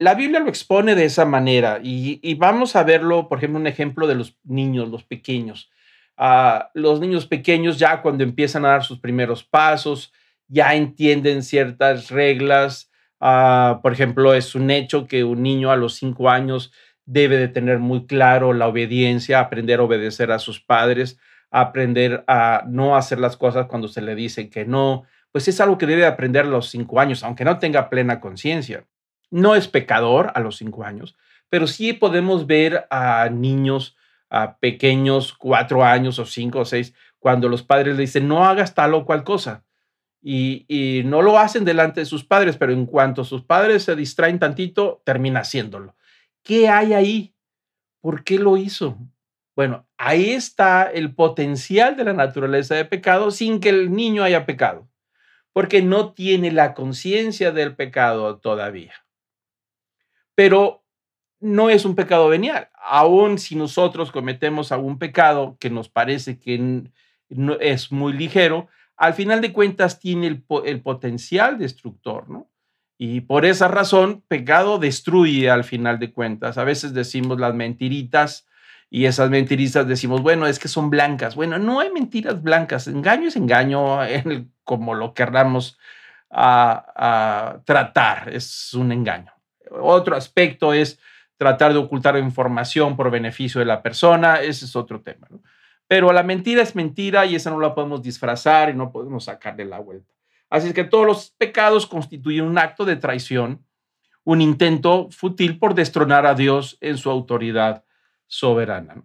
La 0.00 0.14
Biblia 0.14 0.40
lo 0.40 0.48
expone 0.48 0.96
de 0.96 1.04
esa 1.04 1.24
manera 1.24 1.78
y, 1.80 2.34
vamos 2.34 2.74
a 2.74 2.82
verlo, 2.82 3.28
por 3.28 3.38
ejemplo, 3.38 3.60
un 3.60 3.68
ejemplo 3.68 4.08
de 4.08 4.16
los 4.16 4.36
niños, 4.42 4.88
los 4.88 5.04
pequeños. 5.04 5.70
Ah, 6.16 6.70
los 6.74 6.98
niños 6.98 7.26
pequeños 7.26 7.78
ya 7.78 8.02
cuando 8.02 8.24
empiezan 8.24 8.64
a 8.64 8.70
dar 8.70 8.82
sus 8.82 8.98
primeros 8.98 9.44
pasos, 9.44 10.12
ya 10.48 10.74
entienden 10.74 11.44
ciertas 11.44 12.10
reglas. 12.10 12.90
Ah, 13.20 13.78
por 13.82 13.92
ejemplo, 13.92 14.34
es 14.34 14.56
un 14.56 14.70
hecho 14.72 15.06
que 15.06 15.22
un 15.22 15.44
niño 15.44 15.70
a 15.70 15.76
los 15.76 15.94
cinco 15.94 16.28
años 16.28 16.72
debe 17.10 17.38
de 17.38 17.48
tener 17.48 17.80
muy 17.80 18.06
claro 18.06 18.52
la 18.52 18.68
obediencia, 18.68 19.40
aprender 19.40 19.80
a 19.80 19.82
obedecer 19.82 20.30
a 20.30 20.38
sus 20.38 20.60
padres, 20.60 21.18
aprender 21.50 22.24
a 22.28 22.62
no 22.68 22.96
hacer 22.96 23.18
las 23.18 23.36
cosas 23.36 23.66
cuando 23.66 23.88
se 23.88 24.00
le 24.00 24.14
dice 24.14 24.48
que 24.48 24.64
no. 24.64 25.02
Pues 25.32 25.48
es 25.48 25.60
algo 25.60 25.76
que 25.76 25.86
debe 25.86 26.06
aprender 26.06 26.44
a 26.44 26.48
los 26.48 26.70
cinco 26.70 27.00
años, 27.00 27.24
aunque 27.24 27.44
no 27.44 27.58
tenga 27.58 27.90
plena 27.90 28.20
conciencia. 28.20 28.84
No 29.30 29.56
es 29.56 29.66
pecador 29.66 30.32
a 30.34 30.40
los 30.40 30.56
cinco 30.56 30.84
años, 30.84 31.16
pero 31.48 31.66
sí 31.66 31.92
podemos 31.92 32.46
ver 32.46 32.86
a 32.90 33.28
niños 33.28 33.96
a 34.28 34.58
pequeños, 34.58 35.32
cuatro 35.32 35.84
años 35.84 36.20
o 36.20 36.24
cinco 36.26 36.60
o 36.60 36.64
seis, 36.64 36.94
cuando 37.18 37.48
los 37.48 37.64
padres 37.64 37.96
le 37.96 38.02
dicen, 38.02 38.28
no 38.28 38.44
hagas 38.44 38.74
tal 38.74 38.94
o 38.94 39.04
cual 39.04 39.24
cosa 39.24 39.64
y, 40.22 41.02
no 41.06 41.22
lo 41.22 41.38
hacen 41.38 41.64
delante 41.64 42.00
de 42.00 42.06
sus 42.06 42.24
padres, 42.24 42.56
pero 42.56 42.72
en 42.72 42.86
cuanto 42.86 43.24
sus 43.24 43.42
padres 43.42 43.84
se 43.84 43.96
distraen 43.96 44.38
tantito, 44.38 45.02
termina 45.04 45.40
haciéndolo. 45.40 45.94
¿Qué 46.42 46.68
hay 46.68 46.94
ahí? 46.94 47.34
¿Por 48.00 48.24
qué 48.24 48.38
lo 48.38 48.56
hizo? 48.56 48.98
Bueno, 49.54 49.86
ahí 49.98 50.30
está 50.30 50.90
el 50.90 51.14
potencial 51.14 51.96
de 51.96 52.04
la 52.04 52.12
naturaleza 52.12 52.74
de 52.74 52.84
pecado 52.84 53.30
sin 53.30 53.60
que 53.60 53.68
el 53.68 53.92
niño 53.92 54.22
haya 54.22 54.46
pecado, 54.46 54.88
porque 55.52 55.82
no 55.82 56.12
tiene 56.12 56.50
la 56.50 56.74
conciencia 56.74 57.52
del 57.52 57.76
pecado 57.76 58.38
todavía. 58.38 58.94
Pero 60.34 60.84
no 61.40 61.70
es 61.70 61.84
un 61.84 61.94
pecado 61.94 62.28
venial. 62.28 62.70
Aún 62.74 63.38
si 63.38 63.56
nosotros 63.56 64.12
cometemos 64.12 64.72
algún 64.72 64.98
pecado 64.98 65.56
que 65.58 65.70
nos 65.70 65.88
parece 65.88 66.38
que 66.38 66.84
es 67.60 67.92
muy 67.92 68.12
ligero, 68.12 68.68
al 68.96 69.14
final 69.14 69.40
de 69.40 69.52
cuentas 69.52 69.98
tiene 69.98 70.26
el, 70.26 70.82
potencial 70.82 71.58
destructor, 71.58 72.28
¿no? 72.28 72.49
Y 73.02 73.22
por 73.22 73.46
esa 73.46 73.66
razón, 73.66 74.22
pecado 74.28 74.78
destruye 74.78 75.48
al 75.48 75.64
final 75.64 75.98
de 75.98 76.12
cuentas. 76.12 76.58
A 76.58 76.64
veces 76.64 76.92
decimos 76.92 77.40
las 77.40 77.54
mentiritas 77.54 78.46
y 78.90 79.06
esas 79.06 79.30
mentiritas 79.30 79.88
decimos, 79.88 80.20
bueno, 80.20 80.46
es 80.46 80.58
que 80.58 80.68
son 80.68 80.90
blancas. 80.90 81.34
Bueno, 81.34 81.58
no 81.58 81.80
hay 81.80 81.90
mentiras 81.90 82.42
blancas. 82.42 82.88
Engaño 82.88 83.28
es 83.28 83.36
engaño, 83.36 84.00
como 84.64 84.92
lo 84.92 85.14
querramos 85.14 85.78
tratar. 87.64 88.28
Es 88.34 88.74
un 88.74 88.92
engaño. 88.92 89.32
Otro 89.70 90.14
aspecto 90.14 90.74
es 90.74 91.00
tratar 91.38 91.72
de 91.72 91.78
ocultar 91.78 92.18
información 92.18 92.98
por 92.98 93.10
beneficio 93.10 93.60
de 93.60 93.64
la 93.64 93.80
persona, 93.80 94.42
ese 94.42 94.66
es 94.66 94.76
otro 94.76 95.00
tema. 95.00 95.26
Pero 95.86 96.12
la 96.12 96.22
mentira 96.22 96.60
es 96.60 96.76
mentira 96.76 97.24
y 97.24 97.34
esa 97.34 97.48
no 97.48 97.60
la 97.60 97.74
podemos 97.74 98.02
disfrazar 98.02 98.68
y 98.68 98.74
no 98.74 98.92
podemos 98.92 99.24
sacarle 99.24 99.64
la 99.64 99.78
vuelta. 99.78 100.19
Así 100.50 100.68
es 100.68 100.74
que 100.74 100.84
todos 100.84 101.06
los 101.06 101.30
pecados 101.38 101.86
constituyen 101.86 102.44
un 102.44 102.58
acto 102.58 102.84
de 102.84 102.96
traición, 102.96 103.64
un 104.24 104.42
intento 104.42 105.08
fútil 105.10 105.58
por 105.58 105.74
destronar 105.74 106.26
a 106.26 106.34
Dios 106.34 106.76
en 106.80 106.98
su 106.98 107.08
autoridad 107.08 107.84
soberana. 108.26 109.04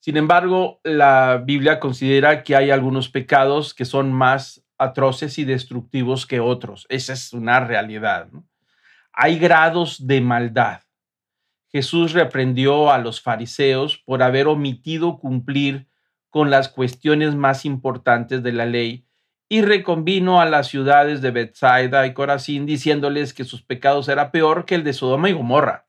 Sin 0.00 0.16
embargo, 0.16 0.80
la 0.82 1.40
Biblia 1.44 1.78
considera 1.78 2.42
que 2.42 2.56
hay 2.56 2.72
algunos 2.72 3.08
pecados 3.08 3.72
que 3.72 3.84
son 3.84 4.12
más 4.12 4.64
atroces 4.78 5.38
y 5.38 5.44
destructivos 5.44 6.26
que 6.26 6.40
otros. 6.40 6.86
Esa 6.88 7.12
es 7.12 7.32
una 7.32 7.60
realidad. 7.60 8.28
Hay 9.12 9.38
grados 9.38 10.08
de 10.08 10.20
maldad. 10.20 10.80
Jesús 11.68 12.12
reprendió 12.12 12.90
a 12.90 12.98
los 12.98 13.20
fariseos 13.22 13.98
por 13.98 14.24
haber 14.24 14.48
omitido 14.48 15.18
cumplir 15.18 15.86
con 16.30 16.50
las 16.50 16.68
cuestiones 16.68 17.36
más 17.36 17.64
importantes 17.64 18.42
de 18.42 18.52
la 18.52 18.66
ley 18.66 19.06
y 19.52 19.60
reconvino 19.60 20.40
a 20.40 20.46
las 20.46 20.68
ciudades 20.68 21.20
de 21.20 21.30
Bethsaida 21.30 22.06
y 22.06 22.14
Corazín 22.14 22.64
diciéndoles 22.64 23.34
que 23.34 23.44
sus 23.44 23.60
pecados 23.60 24.08
eran 24.08 24.30
peor 24.30 24.64
que 24.64 24.76
el 24.76 24.82
de 24.82 24.94
Sodoma 24.94 25.28
y 25.28 25.34
Gomorra. 25.34 25.86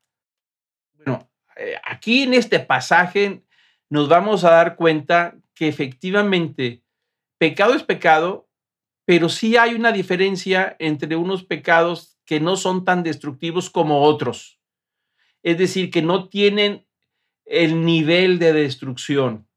Bueno, 0.92 1.30
eh, 1.56 1.76
aquí 1.82 2.24
en 2.24 2.34
este 2.34 2.60
pasaje 2.60 3.42
nos 3.88 4.10
vamos 4.10 4.44
a 4.44 4.50
dar 4.50 4.76
cuenta 4.76 5.38
que 5.54 5.66
efectivamente 5.66 6.82
pecado 7.38 7.72
es 7.72 7.82
pecado, 7.82 8.50
pero 9.06 9.30
sí 9.30 9.56
hay 9.56 9.72
una 9.72 9.92
diferencia 9.92 10.76
entre 10.78 11.16
unos 11.16 11.42
pecados 11.42 12.18
que 12.26 12.40
no 12.40 12.56
son 12.56 12.84
tan 12.84 13.02
destructivos 13.02 13.70
como 13.70 14.02
otros. 14.02 14.60
Es 15.42 15.56
decir, 15.56 15.90
que 15.90 16.02
no 16.02 16.28
tienen 16.28 16.86
el 17.46 17.82
nivel 17.82 18.38
de 18.38 18.52
destrucción. 18.52 19.48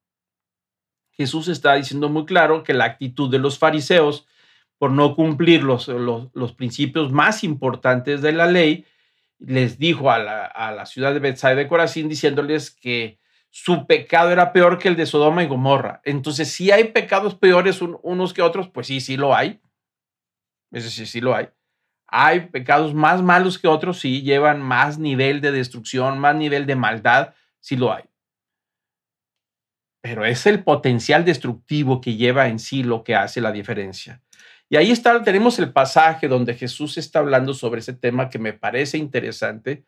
Jesús 1.18 1.48
está 1.48 1.74
diciendo 1.74 2.10
muy 2.10 2.26
claro 2.26 2.64
que 2.64 2.74
la 2.74 2.86
actitud 2.86 3.30
de 3.30 3.40
los 3.40 3.58
fariseos 3.58 4.28
por 4.78 4.92
no 4.92 5.16
cumplir 5.16 5.64
los, 5.64 5.88
los, 5.88 6.54
principios 6.54 7.12
más 7.12 7.44
importantes 7.44 8.22
de 8.22 8.32
la 8.32 8.46
ley, 8.46 8.86
les 9.40 9.80
dijo 9.80 10.12
a 10.12 10.20
la, 10.20 10.86
ciudad 10.86 11.14
de 11.14 11.20
Bethsaida 11.20 11.56
de 11.56 11.68
Corazín 11.68 12.08
diciéndoles 12.08 12.70
que 12.70 13.20
su 13.50 13.88
pecado 13.88 14.30
era 14.32 14.54
peor 14.54 14.78
que 14.78 14.88
el 14.88 14.96
de 14.96 15.08
Sodoma 15.08 15.44
y 15.44 15.48
Gomorra. 15.48 16.02
Entonces, 16.04 16.52
si 16.52 16.70
hay 16.70 16.86
pecados 16.86 17.34
peores 17.34 17.82
unos 17.82 18.34
que 18.34 18.44
otros, 18.44 18.70
pues 18.70 18.86
sí, 18.86 19.02
sí 19.02 19.18
lo 19.18 19.36
hay. 19.36 19.60
Eso 20.72 20.90
sí, 20.90 21.08
sí 21.08 21.22
lo 21.22 21.36
hay. 21.36 21.50
Hay 22.08 22.42
pecados 22.48 22.94
más 22.94 23.24
malos 23.24 23.58
que 23.58 23.68
otros, 23.68 24.00
sí, 24.00 24.22
llevan 24.22 24.62
más 24.62 25.00
nivel 25.00 25.42
de 25.42 25.52
destrucción, 25.52 26.20
más 26.20 26.36
nivel 26.36 26.68
de 26.68 26.76
maldad, 26.76 27.34
sí 27.60 27.76
lo 27.76 27.92
hay 27.92 28.04
pero 30.08 30.24
es 30.24 30.46
el 30.46 30.64
potencial 30.64 31.26
destructivo 31.26 32.00
que 32.00 32.16
lleva 32.16 32.48
en 32.48 32.60
sí 32.60 32.82
lo 32.82 33.04
que 33.04 33.14
hace 33.14 33.42
la 33.42 33.52
diferencia. 33.52 34.22
Y 34.70 34.78
ahí 34.78 34.90
está, 34.90 35.22
tenemos 35.22 35.60
el 35.60 35.74
pasaje 35.74 36.30
donde 36.30 36.54
Jesús 36.54 36.98
está 36.98 37.20
hablando 37.20 37.54
sobre 37.54 37.82
ese 37.82 37.92
tema 37.92 38.30
que 38.30 38.40
me 38.40 38.54
parece 38.54 38.98
interesante, 38.98 39.86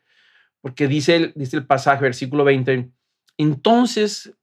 porque 0.59 0.89
dice, 0.89 1.31
dice 1.37 1.55
el 1.55 1.65
pasaje, 1.65 2.03
versículo 2.03 2.43
20, 2.43 2.89
entonces, 3.37 4.35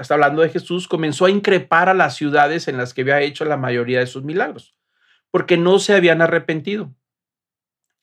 está 0.00 0.14
hablando 0.14 0.42
de 0.42 0.48
Jesús, 0.48 0.88
comenzó 0.88 1.26
a 1.26 1.30
increpar 1.30 1.88
a 1.88 1.94
las 1.94 2.16
ciudades 2.16 2.66
en 2.66 2.76
las 2.76 2.92
que 2.92 3.02
había 3.02 3.20
hecho 3.20 3.44
la 3.44 3.56
mayoría 3.56 4.00
de 4.00 4.08
sus 4.08 4.24
milagros, 4.24 4.76
porque 5.30 5.56
no 5.56 5.78
se 5.78 5.94
habían 5.94 6.20
arrepentido. 6.20 6.92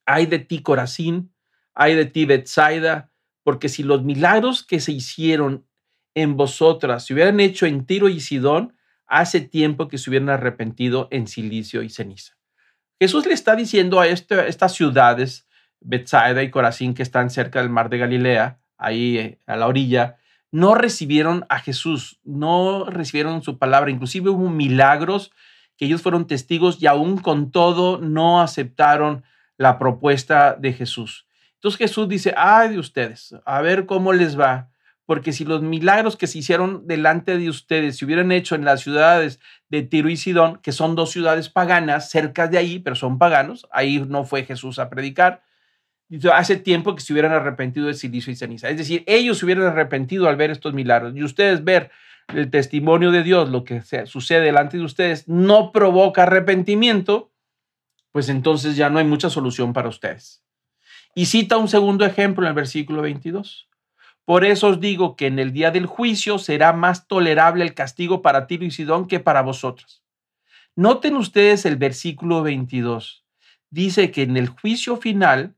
Hay 0.05 0.26
de 0.26 0.39
ti, 0.39 0.61
Corazín, 0.61 1.34
hay 1.74 1.95
de 1.95 2.05
ti, 2.05 2.24
Bethsaida, 2.24 3.11
porque 3.43 3.67
si 3.67 3.84
los 3.84 4.05
milagros 4.05 4.65
que 4.65 4.80
se 4.80 4.93
hicieron 4.93 5.68
en 6.16 6.38
vosotras 6.38 7.05
se 7.05 7.14
hubieran 7.14 7.39
hecho 7.39 7.66
en 7.66 7.86
Tiro 7.86 8.10
y 8.10 8.20
Sidón, 8.20 8.76
hace 9.07 9.41
tiempo 9.41 9.88
que 9.88 9.97
se 9.97 10.10
hubieran 10.10 10.30
arrepentido 10.30 11.07
en 11.12 11.28
silicio 11.28 11.82
y 11.82 11.89
ceniza. 11.89 12.38
Jesús 12.99 13.26
le 13.26 13.34
está 13.34 13.55
diciendo 13.55 13.99
a 13.99 14.07
este, 14.07 14.47
estas 14.47 14.74
ciudades, 14.74 15.47
Bethsaida 15.80 16.43
y 16.43 16.51
Corazín, 16.51 16.93
que 16.93 17.03
están 17.03 17.30
cerca 17.30 17.62
del 17.62 17.70
mar 17.70 17.89
de 17.89 17.97
Galilea, 17.97 18.60
ahí 18.78 19.18
eh, 19.18 19.39
a 19.47 19.55
la 19.55 19.68
orilla, 19.68 20.18
no 20.51 20.76
recibieron 20.76 21.45
a 21.49 21.60
Jesús, 21.60 22.20
no 22.24 22.86
recibieron 22.86 23.41
su 23.41 23.57
palabra, 23.57 23.91
inclusive 23.91 24.30
hubo 24.30 24.49
milagros 24.49 25.32
que 25.78 25.86
ellos 25.86 26.01
fueron 26.01 26.28
testigos 26.28 26.82
y 26.82 26.88
aún 26.88 27.18
con 27.18 27.51
todo 27.51 27.99
no 27.99 28.41
aceptaron 28.41 29.24
la 29.57 29.80
propuesta 29.80 30.55
de 30.55 30.74
Jesús. 30.74 31.26
Entonces 31.55 31.78
Jesús 31.78 32.10
dice, 32.10 32.34
ay 32.36 32.70
de 32.70 32.80
ustedes, 32.80 33.36
a 33.45 33.62
ver 33.62 33.86
cómo 33.86 34.12
les 34.12 34.39
va 34.39 34.68
porque 35.10 35.34
si 35.34 35.43
los 35.43 35.64
milagros 35.64 36.18
que 36.18 36.28
se 36.28 36.38
hicieron 36.38 36.86
delante 36.86 37.36
de 37.36 37.49
ustedes 37.49 37.97
se 37.97 38.05
hubieran 38.05 38.32
hecho 38.32 38.53
en 38.53 38.64
las 38.64 38.82
ciudades 38.82 39.39
de 39.68 39.82
Tiro 39.82 40.07
y 40.07 40.16
Sidón, 40.16 40.60
que 40.62 40.72
son 40.72 40.93
dos 40.93 41.10
ciudades 41.10 41.49
paganas, 41.49 42.12
cerca 42.12 42.47
de 42.47 42.60
ahí, 42.60 42.78
pero 42.78 42.95
son 42.95 43.18
paganos, 43.18 43.68
ahí 43.72 44.05
no 44.07 44.24
fue 44.24 44.43
Jesús 44.43 44.78
a 44.78 44.88
predicar, 44.91 45.41
hace 46.32 46.57
tiempo 46.57 46.93
que 46.93 47.01
se 47.01 47.12
hubieran 47.12 47.32
arrepentido 47.32 47.88
de 47.88 47.95
silicio 47.95 48.32
y 48.32 48.36
ceniza. 48.36 48.70
Es 48.70 48.78
decir, 48.78 49.03
ellos 49.07 49.39
se 49.39 49.45
hubieran 49.45 49.66
arrepentido 49.66 50.30
al 50.30 50.36
ver 50.36 50.51
estos 50.51 50.76
milagros 50.76 51.16
y 51.16 51.24
ustedes 51.24 51.64
ver 51.64 51.89
el 52.28 52.51
testimonio 52.51 53.10
de 53.10 53.24
Dios, 53.24 53.49
lo 53.49 53.64
que 53.64 53.82
sucede 54.05 54.41
delante 54.41 54.78
de 54.78 54.84
ustedes, 54.84 55.28
no 55.28 55.72
provoca 55.72 56.22
arrepentimiento, 56.22 57.32
pues 58.12 58.30
entonces 58.30 58.76
ya 58.76 58.91
no 58.91 58.99
hay 58.99 59.05
mucha 59.05 59.32
solución 59.32 59.74
para 59.74 59.89
ustedes. 59.89 60.43
Y 61.16 61.26
cita 61.26 61.57
un 61.57 61.68
segundo 61.68 62.05
ejemplo 62.05 62.45
en 62.45 62.49
el 62.49 62.53
versículo 62.53 63.01
22. 63.01 63.68
Por 64.30 64.45
eso 64.45 64.67
os 64.67 64.80
digo 64.80 65.15
que 65.15 65.25
en 65.25 65.39
el 65.39 65.53
día 65.53 65.71
del 65.71 65.88
juicio 65.88 66.38
será 66.38 66.71
más 66.71 67.07
tolerable 67.07 67.63
el 67.63 67.73
castigo 67.73 68.21
para 68.21 68.45
Tiro 68.45 68.63
y 68.63 68.69
Sidón 68.69 69.07
que 69.07 69.19
para 69.19 69.41
vosotros. 69.41 70.03
Noten 70.75 71.15
ustedes 71.15 71.65
el 71.65 71.77
versículo 71.77 72.43
22. 72.43 73.25
Dice 73.71 74.11
que 74.11 74.21
en 74.21 74.38
el 74.38 74.47
juicio 74.49 74.97
final, 74.97 75.55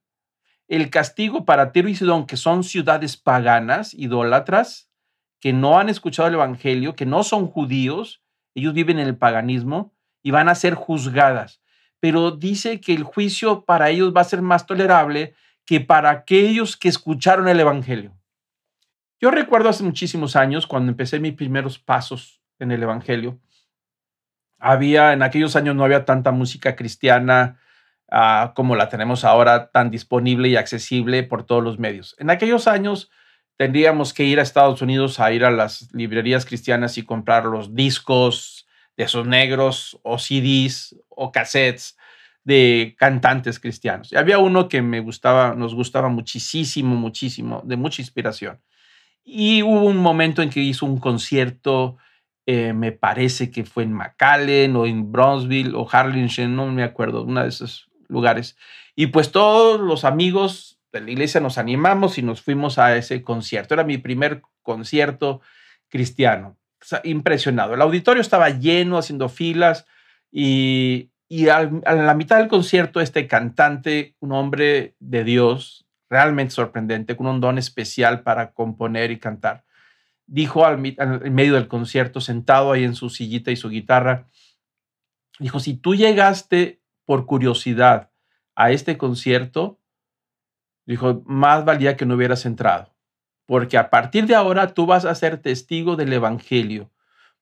el 0.69 0.89
castigo 0.89 1.43
para 1.43 1.74
Tiro 1.74 1.89
y 1.89 1.95
Sidón, 1.95 2.26
que 2.26 2.38
son 2.38 2.63
ciudades 2.63 3.17
paganas, 3.17 3.93
idólatras, 3.93 4.89
que 5.41 5.51
no 5.51 5.78
han 5.78 5.89
escuchado 5.89 6.30
el 6.30 6.36
Evangelio, 6.36 6.95
que 6.95 7.05
no 7.05 7.24
son 7.24 7.47
judíos, 7.47 8.24
ellos 8.55 8.74
viven 8.74 8.99
en 8.99 9.07
el 9.09 9.17
paganismo 9.17 9.93
y 10.24 10.32
van 10.32 10.47
a 10.47 10.55
ser 10.55 10.76
juzgadas. 10.76 11.61
Pero 11.99 12.32
dice 12.32 12.80
que 12.80 12.93
el 12.93 13.03
juicio 13.03 13.65
para 13.65 13.89
ellos 13.89 14.13
va 14.15 14.22
a 14.22 14.24
ser 14.24 14.41
más 14.41 14.65
tolerable 14.65 15.34
que 15.65 15.82
para 15.82 16.09
aquellos 16.09 16.78
que 16.78 16.88
escucharon 16.88 17.49
el 17.49 17.59
Evangelio. 17.59 18.15
Yo 19.22 19.30
recuerdo 19.30 19.69
hace 19.69 19.84
muchísimos 19.84 20.36
años, 20.36 20.65
cuando 20.65 20.91
empecé 20.91 21.19
mis 21.19 21.34
primeros 21.34 21.78
pasos 21.78 22.41
en 22.57 22.72
el 22.72 22.82
Evangelio, 22.82 23.39
había, 24.57 25.13
en 25.13 25.22
aquellos 25.22 25.55
años 25.55 25.76
no 25.76 25.84
había 25.84 26.05
tanta 26.05 26.32
música 26.32 26.76
cristiana 26.76 27.59
ah, 28.09 28.53
como 28.55 28.76
la 28.76 28.89
tenemos 28.89 29.24
ahora, 29.24 29.69
tan 29.69 29.91
disponible 29.91 30.49
y 30.49 30.55
accesible 30.55 31.22
por 31.22 31.45
todos 31.45 31.63
los 31.63 31.78
medios. 31.78 32.15
En 32.17 32.32
aquellos 32.32 32.67
años 32.67 33.11
tendríamos 33.57 34.11
que 34.15 34.24
ir 34.24 34.39
a 34.39 34.43
Estados 34.43 34.82
Unidos 34.82 35.19
a 35.19 35.32
ir 35.32 35.45
a 35.45 35.51
las 35.51 35.93
librerías 35.93 36.43
cristianas 36.43 36.97
y 36.97 37.03
comprar 37.03 37.45
los 37.45 37.76
discos 37.76 38.67
de 38.97 39.03
esos 39.03 39.28
negros 39.28 39.99
o 40.01 40.17
CDs 40.17 40.95
o 41.09 41.32
cassettes 41.32 41.95
de 42.43 42.95
cantantes 42.97 43.59
cristianos. 43.59 44.11
Y 44.11 44.15
había 44.15 44.39
uno 44.39 44.67
que 44.67 44.82
me 44.82 44.99
gustaba, 44.99 45.53
nos 45.53 45.76
gustaba 45.76 46.09
muchísimo, 46.09 46.95
muchísimo, 46.95 47.61
de 47.63 47.78
mucha 47.78 48.01
inspiración. 48.01 48.59
Y 49.24 49.63
hubo 49.63 49.86
un 49.86 49.97
momento 49.97 50.41
en 50.41 50.49
que 50.49 50.61
hizo 50.61 50.86
un 50.86 50.99
concierto, 50.99 51.97
eh, 52.45 52.74
me 52.74 52.91
parece 52.91 53.51
que 53.51 53.65
fue 53.65 53.84
en 53.84 53.93
McAllen 53.93 54.76
o 54.76 54.86
en 54.86 55.11
Bronzeville 55.11 55.74
o 55.76 55.88
Harlingen, 55.89 56.55
no 56.55 56.67
me 56.67 56.84
acuerdo, 56.84 57.24
uno 57.24 57.43
de 57.43 57.49
esos 57.49 57.89
lugares. 58.07 58.57
Y 58.95 59.07
pues 59.07 59.32
todos 59.32 59.80
los 59.80 60.03
amigos 60.05 60.80
de 60.91 61.01
la 61.01 61.11
iglesia 61.11 61.39
nos 61.39 61.57
animamos 61.57 62.17
y 62.17 62.22
nos 62.22 62.41
fuimos 62.41 62.78
a 62.78 62.95
ese 62.95 63.22
concierto. 63.22 63.74
Era 63.74 63.84
mi 63.84 63.97
primer 63.97 64.41
concierto 64.61 65.41
cristiano. 65.88 66.57
Impresionado. 67.03 67.76
El 67.76 67.82
auditorio 67.82 68.22
estaba 68.22 68.49
lleno, 68.49 68.97
haciendo 68.97 69.30
filas 69.30 69.86
y, 70.32 71.11
y 71.30 71.47
a 71.49 71.61
la 71.63 72.15
mitad 72.15 72.39
del 72.39 72.47
concierto 72.47 72.99
este 72.99 73.28
cantante, 73.28 74.15
un 74.19 74.32
hombre 74.32 74.95
de 74.99 75.24
Dios, 75.24 75.86
realmente 76.12 76.53
sorprendente, 76.53 77.16
con 77.16 77.26
un 77.26 77.39
don 77.39 77.57
especial 77.57 78.22
para 78.22 78.51
componer 78.51 79.12
y 79.12 79.18
cantar. 79.18 79.64
Dijo 80.28 80.66
al, 80.66 80.78
medio 80.78 81.53
del 81.53 81.70
concierto, 81.70 82.20
sentado 82.20 82.74
ahí 82.74 82.84
en 82.84 82.95
su 82.95 83.09
sillita 83.09 83.49
y 83.49 83.55
su 83.55 83.70
guitarra, 83.70 84.28
dijo, 85.39 85.62
si 85.62 85.74
tú 85.74 85.95
llegaste 85.95 86.82
por 87.05 87.26
curiosidad 87.26 88.12
a 88.55 88.72
este 88.72 88.97
concierto, 88.97 89.80
dijo, 90.86 91.24
más 91.26 91.64
valía 91.64 91.95
que 91.95 92.05
no 92.05 92.16
hubieras 92.16 92.45
entrado, 92.45 92.93
porque 93.45 93.78
a 93.78 93.89
partir 93.89 94.26
de 94.26 94.36
ahora 94.36 94.74
tú 94.74 94.86
vas 94.86 95.05
a 95.05 95.16
ser 95.16 95.38
testigo 95.38 95.95
del 95.95 96.12
Evangelio, 96.12 96.91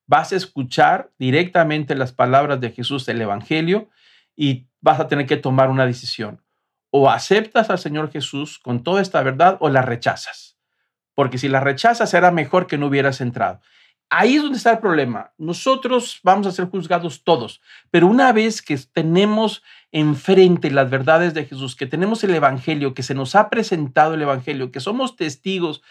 vas 0.05 0.31
a 0.31 0.35
escuchar 0.35 1.11
directamente 1.17 1.95
las 1.95 2.13
palabras 2.13 2.61
de 2.61 2.69
Jesús 2.69 3.07
del 3.07 3.21
Evangelio 3.21 3.89
y 4.35 4.67
vas 4.79 4.99
a 4.99 5.07
tener 5.07 5.25
que 5.25 5.37
tomar 5.37 5.71
una 5.71 5.87
decisión 5.87 6.39
o 6.91 7.09
aceptas 7.09 7.69
al 7.69 7.79
Señor 7.79 8.11
Jesús 8.11 8.59
con 8.59 8.83
toda 8.83 9.01
esta 9.01 9.21
verdad 9.21 9.57
o 9.59 9.69
la 9.69 9.81
rechazas. 9.81 10.57
Porque 11.15 11.37
si 11.37 11.47
la 11.47 11.59
rechazas 11.59 12.13
era 12.13 12.31
mejor 12.31 12.67
que 12.67 12.77
no 12.77 12.87
hubieras 12.87 13.21
entrado. 13.21 13.61
Ahí 14.11 14.37
es 14.37 14.41
donde 14.41 14.57
está 14.57 14.71
el 14.71 14.79
problema. 14.79 15.33
Nosotros 15.37 16.19
vamos 16.23 16.47
a 16.47 16.51
ser 16.51 16.65
juzgados 16.65 17.23
todos, 17.23 17.61
pero 17.91 18.07
una 18.07 18.31
vez 18.31 18.63
que 18.63 18.75
tenemos 18.91 19.61
enfrente 19.91 20.71
las 20.71 20.89
verdades 20.89 21.35
de 21.35 21.45
Jesús, 21.45 21.75
que 21.75 21.85
tenemos 21.85 22.23
el 22.23 22.33
Evangelio, 22.33 22.95
que 22.95 23.03
se 23.03 23.13
nos 23.13 23.35
ha 23.35 23.49
presentado 23.49 24.15
el 24.15 24.23
Evangelio, 24.23 24.71
que 24.71 24.79
somos 24.79 25.15
testigos 25.15 25.83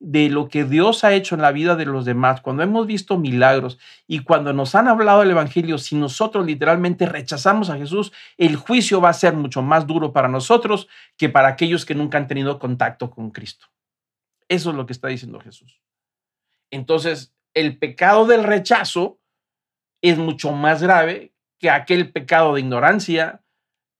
de 0.00 0.28
lo 0.28 0.48
que 0.48 0.64
Dios 0.64 1.04
ha 1.04 1.14
hecho 1.14 1.34
en 1.34 1.40
la 1.40 1.52
vida 1.52 1.76
de 1.76 1.86
los 1.86 2.04
demás, 2.04 2.40
cuando 2.40 2.62
hemos 2.62 2.86
visto 2.86 3.16
milagros 3.18 3.78
y 4.06 4.20
cuando 4.20 4.52
nos 4.52 4.74
han 4.74 4.88
hablado 4.88 5.22
el 5.22 5.30
Evangelio, 5.30 5.78
si 5.78 5.96
nosotros 5.96 6.44
literalmente 6.44 7.06
rechazamos 7.06 7.70
a 7.70 7.76
Jesús, 7.76 8.12
el 8.36 8.56
juicio 8.56 9.00
va 9.00 9.10
a 9.10 9.14
ser 9.14 9.34
mucho 9.34 9.62
más 9.62 9.86
duro 9.86 10.12
para 10.12 10.28
nosotros 10.28 10.88
que 11.16 11.28
para 11.28 11.48
aquellos 11.48 11.86
que 11.86 11.94
nunca 11.94 12.18
han 12.18 12.26
tenido 12.26 12.58
contacto 12.58 13.10
con 13.10 13.30
Cristo. 13.30 13.66
Eso 14.48 14.70
es 14.70 14.76
lo 14.76 14.86
que 14.86 14.92
está 14.92 15.08
diciendo 15.08 15.40
Jesús. 15.40 15.80
Entonces, 16.70 17.34
el 17.54 17.78
pecado 17.78 18.26
del 18.26 18.44
rechazo 18.44 19.20
es 20.02 20.18
mucho 20.18 20.52
más 20.52 20.82
grave 20.82 21.32
que 21.58 21.70
aquel 21.70 22.12
pecado 22.12 22.54
de 22.54 22.60
ignorancia 22.60 23.42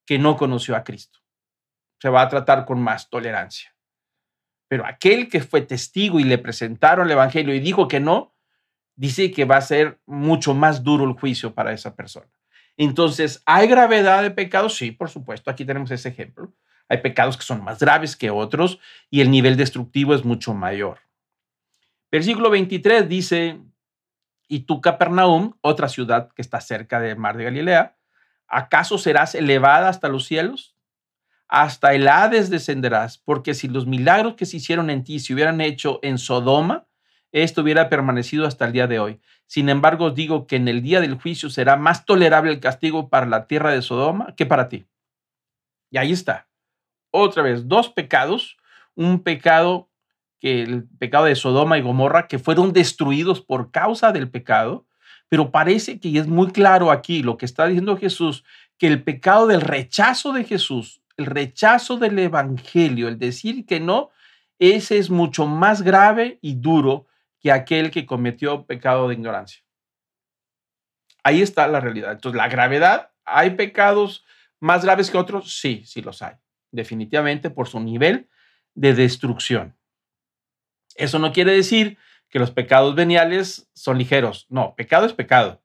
que 0.07 0.19
no 0.19 0.37
conoció 0.37 0.77
a 0.77 0.85
Cristo. 0.85 1.21
Se 2.01 2.11
va 2.11 2.23
a 2.23 2.29
tratar 2.29 2.67
con 2.67 2.83
más 2.83 3.09
tolerancia. 3.09 3.74
Pero 4.75 4.87
aquel 4.87 5.29
que 5.29 5.39
fue 5.39 5.61
testigo 5.61 6.19
y 6.19 6.25
le 6.25 6.37
presentaron 6.37 7.07
el 7.07 7.13
Evangelio 7.13 7.55
y 7.55 7.61
dijo 7.61 7.87
que 7.87 8.01
no, 8.01 8.35
dice 8.97 9.31
que 9.31 9.45
va 9.45 9.59
a 9.59 9.61
ser 9.61 10.01
mucho 10.05 10.53
más 10.53 10.83
duro 10.83 11.05
el 11.05 11.13
juicio 11.13 11.55
para 11.55 11.73
esa 11.73 11.95
persona. 11.95 12.27
Entonces, 12.77 13.41
¿hay 13.47 13.69
gravedad 13.69 14.25
de 14.25 14.33
pecados? 14.33 14.75
Sí, 14.75 14.91
por 14.91 15.11
supuesto. 15.11 15.49
Aquí 15.49 15.65
tenemos 15.65 15.93
ese 15.93 16.09
ejemplo. 16.09 16.53
Hay 16.89 16.99
pecados 16.99 17.37
que 17.37 17.45
son 17.45 17.63
más 17.63 17.79
graves 17.79 18.17
que 18.17 18.31
otros 18.31 18.81
y 19.11 19.21
el 19.21 19.31
nivel 19.31 19.57
destructivo 19.57 20.13
es 20.13 20.25
mucho 20.25 20.55
mayor. 20.55 20.99
Versículo 22.11 22.51
23 22.51 23.09
dice, 23.09 23.61
y 24.49 24.63
tú, 24.63 24.81
Capernaum, 24.81 25.53
otra 25.61 25.89
ciudad 25.89 26.33
que 26.33 26.43
está 26.43 26.61
cerca 26.61 26.99
del 26.99 27.17
mar 27.17 27.37
de 27.37 27.45
Galilea, 27.45 27.97
¿acaso 28.49 28.99
serás 28.99 29.37
elevada 29.37 29.89
hasta 29.89 30.09
los 30.09 30.25
cielos? 30.25 30.74
Hasta 31.49 31.95
el 31.95 32.09
Hades 32.09 32.51
descenderás, 32.51 33.19
porque 33.19 33.55
si 33.55 33.69
los 33.69 33.87
milagros 33.87 34.35
que 34.35 34.47
se 34.47 34.57
hicieron 34.57 34.91
en 34.91 35.05
ti 35.05 35.19
se 35.19 35.35
hubieran 35.35 35.61
hecho 35.61 36.01
en 36.03 36.19
Sodoma, 36.19 36.87
esto 37.33 37.63
hubiera 37.63 37.89
permanecido 37.89 38.47
hasta 38.47 38.65
el 38.65 38.73
día 38.73 38.87
de 38.87 38.99
hoy. 38.99 39.21
Sin 39.47 39.69
embargo, 39.69 40.07
os 40.07 40.15
digo 40.15 40.47
que 40.47 40.57
en 40.57 40.69
el 40.69 40.83
día 40.83 41.01
del 41.01 41.21
juicio 41.21 41.51
será 41.51 41.77
más 41.77 42.07
tolerable 42.07 42.53
el 42.53 42.61
castigo 42.61 43.09
para 43.09 43.27
la 43.27 43.47
tierra 43.47 43.73
de 43.73 43.83
Sodoma 43.83 44.35
que 44.37 44.47
para 44.47 44.69
ti. 44.69 44.87
Y 45.91 45.99
ahí 45.99 46.13
está. 46.13 46.49
Otra 47.11 47.43
vez, 47.43 47.69
dos 47.69 47.89
pecados. 47.89 48.57
Un 48.97 49.25
pecado 49.25 49.91
el 50.45 50.85
pecado 50.99 51.25
de 51.25 51.37
Sodoma 51.37 51.79
y 51.79 51.83
Gomorra, 51.83 52.29
que 52.29 52.39
fueron 52.39 52.73
destruidos 52.73 53.41
por 53.41 53.71
causa 53.71 54.13
del 54.13 54.31
pecado, 54.31 54.87
pero 55.29 55.51
parece 55.51 55.99
que 55.99 56.19
es 56.19 56.27
muy 56.27 56.51
claro 56.51 56.91
aquí 56.91 57.23
lo 57.23 57.39
que 57.39 57.47
está 57.47 57.67
diciendo 57.67 57.97
Jesús, 57.97 58.45
que 58.79 58.87
el 58.87 59.03
pecado 59.03 59.47
del 59.47 59.63
rechazo 59.63 60.33
de 60.33 60.45
Jesús, 60.45 61.01
el 61.17 61.27
rechazo 61.27 61.97
del 61.97 62.19
Evangelio, 62.19 63.09
el 63.09 63.19
decir 63.19 63.67
que 63.67 63.81
no, 63.81 64.11
ese 64.59 64.99
es 64.99 65.11
mucho 65.11 65.47
más 65.47 65.83
grave 65.83 66.39
y 66.41 66.55
duro 66.55 67.07
que 67.41 67.53
aquel 67.53 67.91
que 67.91 68.07
cometió 68.07 68.67
pecado 68.67 69.09
de 69.09 69.15
ignorancia. 69.15 69.63
Ahí 71.23 71.43
está 71.43 71.67
la 71.69 71.81
realidad. 71.81 72.13
Entonces, 72.13 72.37
la 72.37 72.49
gravedad, 72.49 73.11
¿hay 73.25 73.51
pecados 73.51 74.25
más 74.61 74.85
graves 74.85 75.11
que 75.11 75.19
otros? 75.19 75.59
Sí, 75.59 75.83
sí 75.85 76.03
los 76.03 76.23
hay, 76.23 76.35
definitivamente 76.71 77.51
por 77.51 77.69
su 77.69 77.81
nivel 77.81 78.29
de 78.75 78.95
destrucción. 78.95 79.77
Eso 80.97 81.19
no 81.19 81.33
quiere 81.33 81.53
decir 81.53 81.99
que 82.29 82.39
los 82.39 82.51
pecados 82.51 82.95
veniales 82.95 83.71
son 83.75 83.99
ligeros. 83.99 84.47
No, 84.49 84.75
pecado 84.75 85.07
es 85.07 85.13
pecado. 85.13 85.63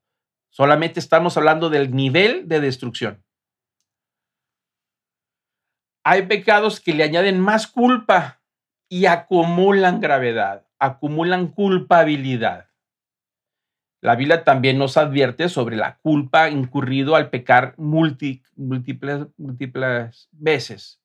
Solamente 0.50 1.00
estamos 1.00 1.38
hablando 1.38 1.70
del 1.70 1.94
nivel 1.96 2.48
de 2.48 2.60
destrucción. 2.60 3.24
Hay 6.04 6.24
pecados 6.24 6.80
que 6.80 6.94
le 6.94 7.04
añaden 7.04 7.40
más 7.40 7.68
culpa 7.68 8.42
y 8.88 9.06
acumulan 9.06 10.00
gravedad, 10.00 10.66
acumulan 10.80 11.48
culpabilidad. 11.48 12.70
La 14.02 14.16
Biblia 14.16 14.44
también 14.44 14.78
nos 14.78 14.96
advierte 14.96 15.50
sobre 15.50 15.76
la 15.76 15.98
culpa 15.98 16.50
incurrido 16.50 17.16
al 17.16 17.30
pecar 17.30 17.76
múltiples, 17.78 19.28
múltiples 19.38 20.30
veces. 20.32 21.02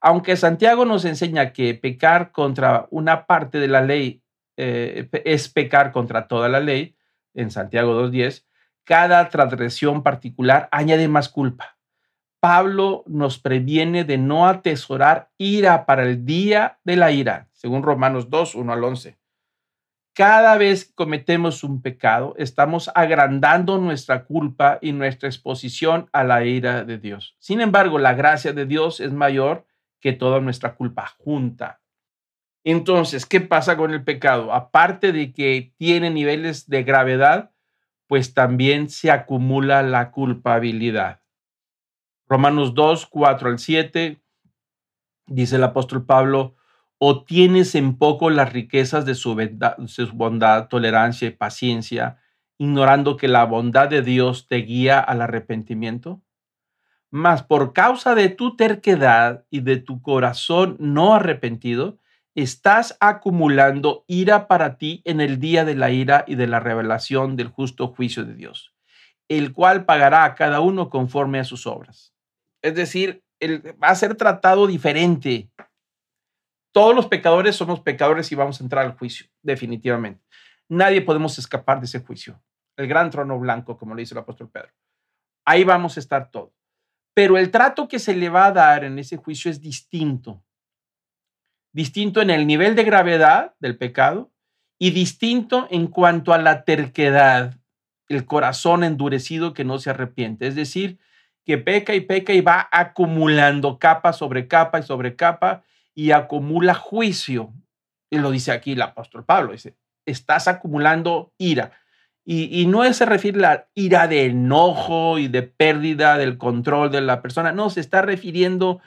Aunque 0.00 0.36
Santiago 0.36 0.84
nos 0.84 1.04
enseña 1.04 1.52
que 1.52 1.74
pecar 1.74 2.32
contra 2.32 2.86
una 2.90 3.26
parte 3.26 3.58
de 3.58 3.68
la 3.68 3.82
ley 3.82 4.22
eh, 4.56 5.08
es 5.24 5.48
pecar 5.48 5.92
contra 5.92 6.28
toda 6.28 6.48
la 6.48 6.60
ley, 6.60 6.96
en 7.34 7.50
Santiago 7.50 8.00
2.10, 8.08 8.44
cada 8.84 9.28
transgresión 9.28 10.02
particular 10.02 10.68
añade 10.70 11.08
más 11.08 11.28
culpa. 11.28 11.73
Pablo 12.44 13.04
nos 13.06 13.38
previene 13.38 14.04
de 14.04 14.18
no 14.18 14.46
atesorar 14.46 15.30
ira 15.38 15.86
para 15.86 16.02
el 16.02 16.26
día 16.26 16.78
de 16.84 16.96
la 16.96 17.10
ira, 17.10 17.48
según 17.52 17.82
Romanos 17.82 18.28
2, 18.28 18.56
1 18.56 18.70
al 18.70 18.84
11. 18.84 19.16
Cada 20.12 20.58
vez 20.58 20.84
que 20.84 20.92
cometemos 20.92 21.64
un 21.64 21.80
pecado, 21.80 22.34
estamos 22.36 22.90
agrandando 22.94 23.78
nuestra 23.78 24.24
culpa 24.24 24.78
y 24.82 24.92
nuestra 24.92 25.26
exposición 25.26 26.10
a 26.12 26.22
la 26.22 26.44
ira 26.44 26.84
de 26.84 26.98
Dios. 26.98 27.34
Sin 27.38 27.62
embargo, 27.62 27.98
la 27.98 28.12
gracia 28.12 28.52
de 28.52 28.66
Dios 28.66 29.00
es 29.00 29.10
mayor 29.10 29.64
que 29.98 30.12
toda 30.12 30.38
nuestra 30.40 30.74
culpa 30.74 31.14
junta. 31.16 31.80
Entonces, 32.62 33.24
¿qué 33.24 33.40
pasa 33.40 33.78
con 33.78 33.90
el 33.90 34.04
pecado? 34.04 34.52
Aparte 34.52 35.12
de 35.12 35.32
que 35.32 35.72
tiene 35.78 36.10
niveles 36.10 36.68
de 36.68 36.82
gravedad, 36.82 37.52
pues 38.06 38.34
también 38.34 38.90
se 38.90 39.10
acumula 39.10 39.82
la 39.82 40.10
culpabilidad. 40.10 41.23
Romanos 42.34 42.74
2, 42.74 43.06
4 43.06 43.48
al 43.48 43.60
7, 43.60 44.20
dice 45.28 45.54
el 45.54 45.62
apóstol 45.62 46.04
Pablo, 46.04 46.56
o 46.98 47.22
tienes 47.22 47.76
en 47.76 47.96
poco 47.96 48.28
las 48.28 48.52
riquezas 48.52 49.06
de 49.06 49.14
su, 49.14 49.36
bondad, 50.14 50.66
tolerancia 50.66 51.28
y 51.28 51.30
paciencia, 51.30 52.18
ignorando 52.58 53.16
que 53.16 53.28
la 53.28 53.44
bondad 53.44 53.88
de 53.88 54.02
Dios 54.02 54.48
te 54.48 54.56
guía 54.56 54.98
al 54.98 55.22
arrepentimiento? 55.22 56.22
Mas 57.08 57.44
por 57.44 57.72
causa 57.72 58.16
de 58.16 58.30
tu 58.30 58.56
terquedad 58.56 59.44
y 59.48 59.60
de 59.60 59.76
tu 59.76 60.02
corazón 60.02 60.76
no 60.80 61.14
arrepentido, 61.14 62.00
estás 62.34 62.96
acumulando 62.98 64.04
ira 64.08 64.48
para 64.48 64.76
ti 64.76 65.02
en 65.04 65.20
el 65.20 65.38
día 65.38 65.64
de 65.64 65.76
la 65.76 65.92
ira 65.92 66.24
y 66.26 66.34
de 66.34 66.48
la 66.48 66.58
revelación 66.58 67.36
del 67.36 67.46
justo 67.46 67.86
juicio 67.86 68.24
de 68.24 68.34
Dios, 68.34 68.74
el 69.28 69.52
cual 69.52 69.84
pagará 69.84 70.24
a 70.24 70.34
cada 70.34 70.58
uno 70.58 70.90
conforme 70.90 71.38
a 71.38 71.44
sus 71.44 71.68
obras. 71.68 72.13
Es 72.64 72.74
decir, 72.74 73.22
va 73.42 73.88
a 73.88 73.94
ser 73.94 74.16
tratado 74.16 74.66
diferente. 74.66 75.50
Todos 76.72 76.94
los 76.94 77.06
pecadores 77.06 77.56
somos 77.56 77.80
pecadores 77.80 78.32
y 78.32 78.34
vamos 78.34 78.60
a 78.60 78.64
entrar 78.64 78.84
al 78.84 78.96
juicio, 78.96 79.26
definitivamente. 79.42 80.24
Nadie 80.68 81.02
podemos 81.02 81.38
escapar 81.38 81.78
de 81.78 81.86
ese 81.86 82.00
juicio. 82.00 82.42
El 82.76 82.88
gran 82.88 83.10
trono 83.10 83.38
blanco, 83.38 83.76
como 83.76 83.94
le 83.94 84.02
dice 84.02 84.14
el 84.14 84.18
apóstol 84.18 84.50
Pedro. 84.50 84.72
Ahí 85.44 85.62
vamos 85.62 85.96
a 85.96 86.00
estar 86.00 86.30
todos 86.30 86.52
pero 87.14 87.38
el 87.38 87.50
trato 87.50 87.88
que 87.88 88.00
se 88.00 88.14
le 88.14 88.28
va 88.28 88.46
a 88.46 88.52
dar 88.52 88.84
en 88.84 88.98
ese 88.98 89.16
juicio 89.16 89.50
es 89.50 89.60
distinto. 89.60 90.42
Distinto 91.72 92.20
en 92.20 92.30
el 92.30 92.46
nivel 92.46 92.74
de 92.74 92.84
gravedad 92.84 93.54
del 93.60 93.78
pecado 93.78 94.32
y 94.78 94.90
distinto 94.90 95.68
en 95.70 95.86
cuanto 95.86 96.32
a 96.32 96.38
la 96.38 96.64
terquedad, 96.64 97.60
el 98.08 98.26
corazón 98.26 98.82
endurecido 98.82 99.54
que 99.54 99.64
no 99.64 99.78
se 99.78 99.90
arrepiente. 99.90 100.48
Es 100.48 100.56
decir, 100.56 100.98
que 101.44 101.58
peca 101.58 101.94
y 101.94 102.00
peca 102.00 102.32
y 102.32 102.40
va 102.40 102.68
acumulando 102.72 103.78
capa 103.78 104.12
sobre 104.12 104.48
capa 104.48 104.78
y 104.78 104.82
sobre 104.82 105.16
capa 105.16 105.62
y 105.94 106.10
acumula 106.10 106.74
juicio. 106.74 107.52
Y 108.10 108.18
lo 108.18 108.30
dice 108.30 108.52
aquí 108.52 108.72
el 108.72 108.82
apóstol 108.82 109.24
Pablo, 109.24 109.52
dice, 109.52 109.76
estás 110.06 110.48
acumulando 110.48 111.32
ira. 111.38 111.72
Y, 112.26 112.64
no 112.66 112.90
se 112.94 113.04
refiere 113.04 113.38
a 113.38 113.42
la 113.42 113.68
ira 113.74 114.08
de 114.08 114.24
enojo 114.24 115.18
y 115.18 115.28
de 115.28 115.42
pérdida 115.42 116.16
del 116.16 116.38
control 116.38 116.90
de 116.90 117.02
la 117.02 117.20
persona, 117.20 117.52
no, 117.52 117.68
se 117.68 117.80
está 117.80 118.00
refiriendo 118.00 118.80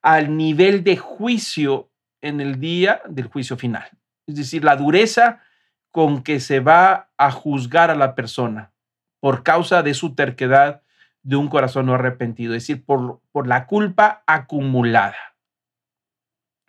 al 0.00 0.36
nivel 0.36 0.84
de 0.84 0.96
juicio 0.96 1.90
en 2.22 2.40
el 2.40 2.60
día 2.60 3.02
del 3.08 3.26
juicio 3.26 3.56
final. 3.56 3.88
Es 4.28 4.36
decir, 4.36 4.62
la 4.62 4.76
dureza 4.76 5.40
con 5.90 6.22
que 6.22 6.38
se 6.38 6.60
va 6.60 7.10
a 7.18 7.32
juzgar 7.32 7.90
a 7.90 7.96
la 7.96 8.14
persona 8.14 8.72
por 9.18 9.42
causa 9.42 9.82
de 9.82 9.94
su 9.94 10.14
terquedad 10.14 10.83
de 11.24 11.36
un 11.36 11.48
corazón 11.48 11.86
no 11.86 11.94
arrepentido, 11.94 12.54
es 12.54 12.62
decir, 12.62 12.84
por, 12.84 13.20
por 13.32 13.48
la 13.48 13.66
culpa 13.66 14.22
acumulada. 14.26 15.16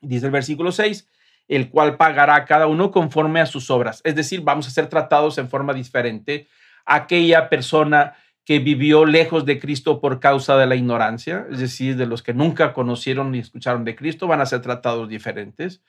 Dice 0.01 0.25
el 0.25 0.31
versículo 0.31 0.71
6, 0.71 1.07
el 1.47 1.69
cual 1.69 1.97
pagará 1.97 2.35
a 2.35 2.45
cada 2.45 2.65
uno 2.65 2.89
conforme 2.89 3.41
a 3.41 3.45
sus 3.45 3.69
obras. 3.69 4.01
Es 4.03 4.15
decir, 4.15 4.41
vamos 4.41 4.67
a 4.67 4.71
ser 4.71 4.87
tratados 4.87 5.37
en 5.37 5.49
forma 5.49 5.73
diferente. 5.73 6.47
Aquella 6.85 7.49
persona 7.49 8.15
que 8.45 8.59
vivió 8.59 9.05
lejos 9.05 9.45
de 9.45 9.59
Cristo 9.59 9.99
por 9.99 10.19
causa 10.19 10.55
de 10.57 10.67
la 10.67 10.75
ignorancia, 10.75 11.47
es 11.51 11.59
decir, 11.59 11.97
de 11.97 12.05
los 12.05 12.23
que 12.23 12.33
nunca 12.33 12.73
conocieron 12.73 13.31
ni 13.31 13.39
escucharon 13.39 13.83
de 13.83 13.95
Cristo, 13.95 14.27
van 14.27 14.39
a 14.39 14.45
ser 14.45 14.61
tratados 14.61 15.09
diferentes. 15.09 15.81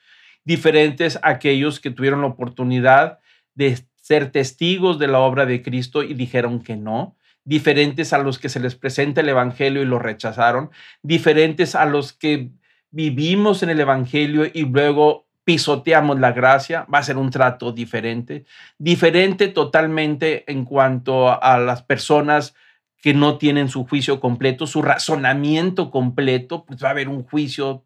Diferentes 0.43 1.19
aquellos 1.21 1.79
que 1.79 1.91
tuvieron 1.91 2.21
la 2.21 2.27
oportunidad 2.27 3.19
de 3.53 3.77
ser 3.95 4.31
testigos 4.31 4.99
de 4.99 5.07
la 5.07 5.19
obra 5.19 5.45
de 5.45 5.61
Cristo 5.61 6.03
y 6.03 6.13
dijeron 6.13 6.61
que 6.61 6.75
no. 6.75 7.15
Diferentes 7.47 8.11
a 8.11 8.17
los 8.17 8.39
que 8.39 8.49
se 8.49 8.59
les 8.59 8.75
presenta 8.75 9.21
el 9.21 9.29
Evangelio 9.29 9.81
y 9.81 9.85
lo 9.85 9.99
rechazaron. 9.99 10.69
Diferentes 11.01 11.75
a 11.75 11.85
los 11.85 12.11
que 12.11 12.49
vivimos 12.91 13.63
en 13.63 13.69
el 13.69 13.79
Evangelio 13.79 14.43
y 14.53 14.65
luego 14.65 15.27
pisoteamos 15.45 16.19
la 16.19 16.33
gracia, 16.33 16.85
va 16.93 16.99
a 16.99 17.03
ser 17.03 17.15
un 17.15 17.29
trato 17.29 17.71
diferente, 17.71 18.43
diferente 18.77 19.47
totalmente 19.47 20.43
en 20.51 20.65
cuanto 20.65 21.41
a 21.41 21.57
las 21.57 21.83
personas 21.83 22.53
que 23.01 23.13
no 23.13 23.37
tienen 23.37 23.69
su 23.69 23.87
juicio 23.87 24.19
completo, 24.19 24.67
su 24.67 24.81
razonamiento 24.81 25.89
completo, 25.89 26.65
pues 26.65 26.83
va 26.83 26.89
a 26.89 26.91
haber 26.91 27.07
un 27.07 27.23
juicio, 27.23 27.85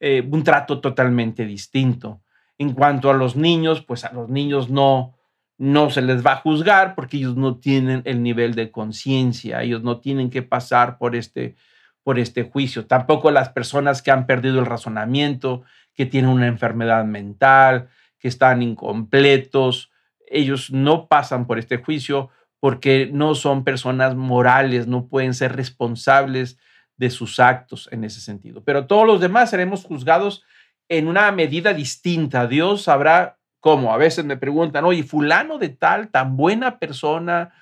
eh, 0.00 0.22
un 0.30 0.44
trato 0.44 0.82
totalmente 0.82 1.46
distinto. 1.46 2.20
En 2.58 2.74
cuanto 2.74 3.08
a 3.08 3.14
los 3.14 3.36
niños, 3.36 3.80
pues 3.80 4.04
a 4.04 4.12
los 4.12 4.28
niños 4.28 4.68
no, 4.68 5.17
no 5.58 5.90
se 5.90 6.02
les 6.02 6.24
va 6.24 6.32
a 6.32 6.36
juzgar 6.36 6.94
porque 6.94 7.16
ellos 7.16 7.36
no 7.36 7.56
tienen 7.58 8.02
el 8.04 8.22
nivel 8.22 8.54
de 8.54 8.70
conciencia, 8.70 9.62
ellos 9.62 9.82
no 9.82 10.00
tienen 10.00 10.30
que 10.30 10.42
pasar 10.42 10.98
por 10.98 11.16
este, 11.16 11.56
por 12.04 12.18
este 12.20 12.44
juicio. 12.44 12.86
Tampoco 12.86 13.32
las 13.32 13.50
personas 13.50 14.00
que 14.00 14.12
han 14.12 14.26
perdido 14.26 14.60
el 14.60 14.66
razonamiento, 14.66 15.64
que 15.94 16.06
tienen 16.06 16.30
una 16.30 16.46
enfermedad 16.46 17.04
mental, 17.04 17.88
que 18.20 18.28
están 18.28 18.62
incompletos, 18.62 19.90
ellos 20.30 20.70
no 20.70 21.08
pasan 21.08 21.46
por 21.46 21.58
este 21.58 21.78
juicio 21.78 22.30
porque 22.60 23.08
no 23.12 23.34
son 23.34 23.64
personas 23.64 24.14
morales, 24.14 24.86
no 24.86 25.06
pueden 25.06 25.34
ser 25.34 25.56
responsables 25.56 26.58
de 26.96 27.10
sus 27.10 27.40
actos 27.40 27.88
en 27.92 28.04
ese 28.04 28.20
sentido. 28.20 28.62
Pero 28.64 28.86
todos 28.86 29.06
los 29.06 29.20
demás 29.20 29.50
seremos 29.50 29.84
juzgados 29.84 30.44
en 30.88 31.08
una 31.08 31.30
medida 31.32 31.72
distinta. 31.72 32.46
Dios 32.46 32.82
sabrá 32.82 33.37
cómo. 33.60 33.92
A 33.92 33.96
veces 33.96 34.24
me 34.24 34.36
preguntan, 34.36 34.84
oye, 34.84 35.02
fulano 35.02 35.58
de 35.58 35.70
tal, 35.70 36.08
tan 36.08 36.36
buena 36.36 36.78
persona, 36.78 37.52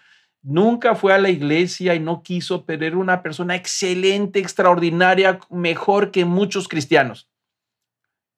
nunca 0.43 0.95
fue 0.95 1.13
a 1.13 1.19
la 1.19 1.29
iglesia 1.29 1.95
y 1.95 2.01
no 2.01 2.23
quiso, 2.23 2.65
pero 2.65 2.87
era 2.87 2.97
una 2.97 3.23
persona 3.23 3.55
excelente, 3.55 4.39
extraordinaria, 4.39 5.39
mejor 5.51 6.11
que 6.11 6.25
muchos 6.25 6.69
cristianos. 6.69 7.29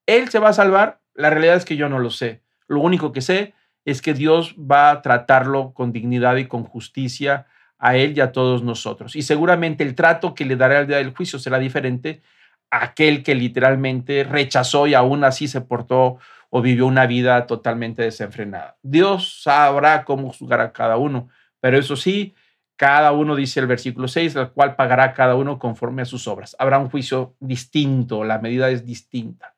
¿Él 0.07 0.29
se 0.31 0.39
va 0.39 0.49
a 0.49 0.55
salvar? 0.55 1.01
La 1.15 1.31
realidad 1.31 1.57
es 1.57 1.65
que 1.65 1.77
yo 1.77 1.89
no 1.89 1.99
lo 1.99 2.11
sé. 2.11 2.43
Lo 2.67 2.81
único 2.81 3.13
que 3.13 3.21
sé 3.21 3.55
es 3.85 4.03
que 4.03 4.15
Dios 4.15 4.55
va 4.59 4.91
a 4.91 5.03
tratarlo 5.03 5.73
con 5.75 5.93
dignidad 5.93 6.37
y 6.37 6.47
con 6.47 6.65
justicia 6.65 7.47
a 7.79 7.97
él 7.97 8.17
y 8.17 8.21
a 8.21 8.33
todos 8.33 8.63
nosotros. 8.63 9.17
Y 9.17 9.23
seguramente 9.23 9.85
el 9.85 9.95
trato 9.95 10.35
que 10.35 10.45
le 10.45 10.57
dará 10.57 10.79
al 10.79 10.87
día 10.87 10.99
del 10.99 11.15
juicio 11.15 11.39
será 11.39 11.59
diferente 11.59 12.23
a 12.71 12.85
aquel 12.85 13.23
que 13.23 13.35
literalmente 13.35 14.25
rechazó 14.25 14.87
y 14.87 14.95
aún 14.95 15.25
así 15.25 15.49
se 15.49 15.61
portó 15.61 16.19
o 16.51 16.63
vivió 16.63 16.87
una 16.87 17.07
vida 17.07 17.47
totalmente 17.47 18.03
desenfrenada. 18.03 18.79
Dios 18.83 19.43
sabrá 19.43 20.05
cómo 20.05 20.33
juzgar 20.33 20.61
a 20.61 20.73
cada 20.73 20.97
uno, 20.97 21.29
pero 21.61 21.79
eso 21.79 21.97
sí, 21.97 22.35
cada 22.77 23.13
uno, 23.13 23.35
dice 23.35 23.59
el 23.61 23.67
versículo 23.67 24.07
6, 24.07 24.37
el 24.37 24.51
cual 24.51 24.77
pagará 24.77 25.13
cada 25.13 25.35
uno 25.35 25.59
conforme 25.59 26.03
a 26.03 26.05
sus 26.05 26.29
obras. 26.29 26.55
Habrá 26.59 26.79
un 26.79 26.89
juicio 26.89 27.35
distinto, 27.41 28.23
la 28.23 28.39
medida 28.39 28.71
es 28.71 28.87
distinta. 28.87 29.57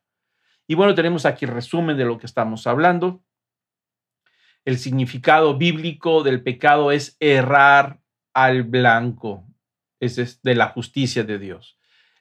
Y 0.67 0.75
bueno, 0.75 0.95
tenemos 0.95 1.27
aquí 1.27 1.45
el 1.45 1.51
resumen 1.51 1.97
de 1.97 2.07
lo 2.07 2.17
que 2.17 2.27
estamos 2.27 2.67
hablando. 2.67 3.23
El 4.65 4.79
significado 4.79 5.59
bíblico 5.59 6.23
del 6.23 6.43
pecado 6.43 6.93
es 6.93 7.17
errar 7.21 8.01
al 8.33 8.63
blanco, 8.63 9.45
es 10.01 10.41
de 10.43 10.55
la 10.55 10.69
justicia 10.69 11.25
de 11.25 11.39
Dios. 11.39 11.79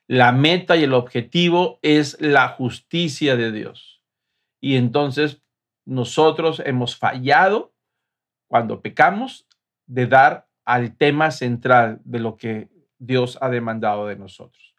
La 0.07 0.31
meta 0.31 0.75
y 0.75 0.83
el 0.83 0.93
objetivo 0.93 1.79
es 1.81 2.19
la 2.19 2.49
justicia 2.49 3.35
de 3.35 3.51
Dios. 3.51 3.98
Y 4.59 4.75
entonces 4.75 5.41
nosotros 5.85 6.61
hemos 6.65 6.97
fallado 6.97 7.73
cuando 8.47 8.81
pecamos 8.81 9.47
de 9.85 10.07
dar 10.07 10.47
al 10.65 10.95
tema 10.97 11.31
central 11.31 11.99
de 12.03 12.19
lo 12.19 12.37
que 12.37 12.69
Dios 12.99 13.37
ha 13.41 13.49
demandado 13.49 14.07
de 14.07 14.15
nosotros. 14.15 14.75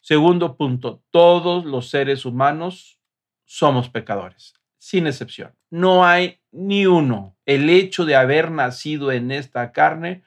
Segundo 0.00 0.56
punto, 0.56 1.02
todos 1.10 1.64
los 1.64 1.90
seres 1.90 2.24
humanos 2.24 3.00
somos 3.44 3.88
pecadores, 3.88 4.54
sin 4.78 5.06
excepción. 5.06 5.54
No 5.68 6.04
hay 6.04 6.40
ni 6.52 6.86
uno. 6.86 7.36
El 7.44 7.68
hecho 7.68 8.04
de 8.04 8.16
haber 8.16 8.50
nacido 8.50 9.12
en 9.12 9.30
esta 9.30 9.72
carne, 9.72 10.22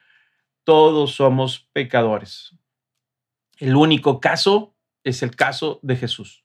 todos 0.64 1.14
somos 1.14 1.68
pecadores. 1.72 2.54
El 3.58 3.76
único 3.76 4.20
caso 4.20 4.74
es 5.02 5.22
el 5.22 5.34
caso 5.34 5.80
de 5.82 5.96
Jesús. 5.96 6.44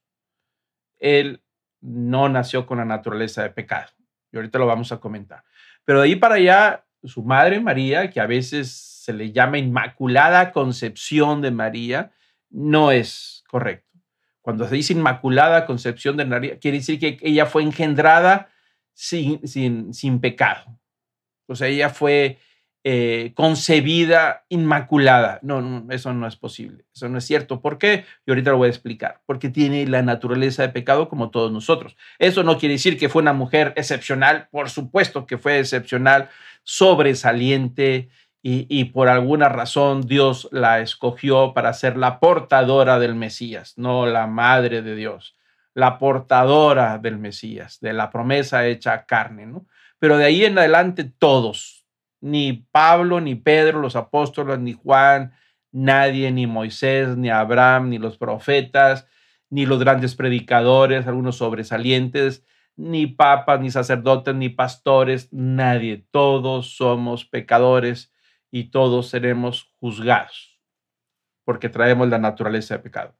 Él 0.97 1.43
no 1.81 2.29
nació 2.29 2.65
con 2.65 2.77
la 2.77 2.85
naturaleza 2.85 3.43
de 3.43 3.49
pecado. 3.49 3.91
Y 4.31 4.37
ahorita 4.37 4.59
lo 4.59 4.65
vamos 4.65 4.91
a 4.91 4.99
comentar. 4.99 5.43
Pero 5.85 6.01
de 6.01 6.07
ahí 6.07 6.15
para 6.15 6.35
allá, 6.35 6.85
su 7.03 7.23
madre 7.23 7.59
María, 7.59 8.09
que 8.09 8.19
a 8.19 8.27
veces 8.27 8.71
se 8.71 9.13
le 9.13 9.31
llama 9.31 9.57
Inmaculada 9.57 10.51
Concepción 10.51 11.41
de 11.41 11.51
María, 11.51 12.11
no 12.49 12.91
es 12.91 13.43
correcto. 13.47 13.99
Cuando 14.41 14.67
se 14.67 14.75
dice 14.75 14.93
Inmaculada 14.93 15.65
Concepción 15.65 16.17
de 16.17 16.25
María, 16.25 16.59
quiere 16.59 16.77
decir 16.77 16.99
que 16.99 17.17
ella 17.21 17.45
fue 17.45 17.63
engendrada 17.63 18.49
sin, 18.93 19.47
sin, 19.47 19.93
sin 19.93 20.19
pecado. 20.19 20.79
O 21.47 21.55
sea, 21.55 21.67
ella 21.67 21.89
fue 21.89 22.37
eh, 22.91 23.33
concebida 23.35 24.45
inmaculada. 24.49 25.37
No, 25.43 25.61
no, 25.61 25.93
eso 25.93 26.11
no 26.11 26.25
es 26.25 26.35
posible. 26.35 26.85
Eso 26.91 27.07
no 27.07 27.19
es 27.19 27.23
cierto. 27.23 27.61
¿Por 27.61 27.77
qué? 27.77 28.05
Y 28.25 28.31
ahorita 28.31 28.49
lo 28.49 28.57
voy 28.57 28.65
a 28.65 28.71
explicar. 28.71 29.21
Porque 29.27 29.49
tiene 29.49 29.85
la 29.85 30.01
naturaleza 30.01 30.63
de 30.63 30.69
pecado 30.69 31.07
como 31.07 31.29
todos 31.29 31.51
nosotros. 31.51 31.95
Eso 32.17 32.41
no 32.41 32.57
quiere 32.57 32.73
decir 32.73 32.97
que 32.97 33.07
fue 33.07 33.21
una 33.21 33.33
mujer 33.33 33.73
excepcional. 33.75 34.47
Por 34.49 34.71
supuesto 34.71 35.27
que 35.27 35.37
fue 35.37 35.59
excepcional, 35.59 36.29
sobresaliente 36.63 38.09
y, 38.41 38.65
y 38.67 38.85
por 38.85 39.07
alguna 39.07 39.49
razón 39.49 40.07
Dios 40.07 40.49
la 40.51 40.79
escogió 40.79 41.53
para 41.53 41.73
ser 41.73 41.95
la 41.95 42.19
portadora 42.19 42.97
del 42.97 43.13
Mesías, 43.13 43.77
no 43.77 44.07
la 44.07 44.25
madre 44.25 44.81
de 44.81 44.95
Dios, 44.95 45.35
la 45.75 45.99
portadora 45.99 46.97
del 46.97 47.19
Mesías, 47.19 47.79
de 47.81 47.93
la 47.93 48.09
promesa 48.09 48.65
hecha 48.65 49.05
carne, 49.05 49.45
¿no? 49.45 49.67
Pero 49.99 50.17
de 50.17 50.25
ahí 50.25 50.43
en 50.43 50.57
adelante 50.57 51.03
todos, 51.03 51.78
ni 52.21 52.67
Pablo, 52.71 53.21
ni 53.21 53.35
Pedro, 53.35 53.79
los 53.79 53.95
apóstoles, 53.95 54.59
ni 54.59 54.73
Juan, 54.73 55.33
nadie, 55.71 56.31
ni 56.31 56.47
Moisés, 56.47 57.17
ni 57.17 57.29
Abraham, 57.29 57.89
ni 57.89 57.97
los 57.97 58.17
profetas, 58.17 59.07
ni 59.49 59.65
los 59.65 59.79
grandes 59.79 60.15
predicadores, 60.15 61.07
algunos 61.07 61.37
sobresalientes, 61.37 62.45
ni 62.75 63.07
papas, 63.07 63.59
ni 63.59 63.71
sacerdotes, 63.71 64.35
ni 64.35 64.49
pastores, 64.49 65.27
nadie. 65.31 66.05
Todos 66.11 66.75
somos 66.75 67.25
pecadores 67.25 68.13
y 68.51 68.65
todos 68.71 69.09
seremos 69.09 69.73
juzgados 69.79 70.49
porque 71.49 71.67
traemos 71.67 72.07
la 72.09 72.19
naturaleza 72.19 72.75
de 72.75 72.83
pecado. 72.83 73.15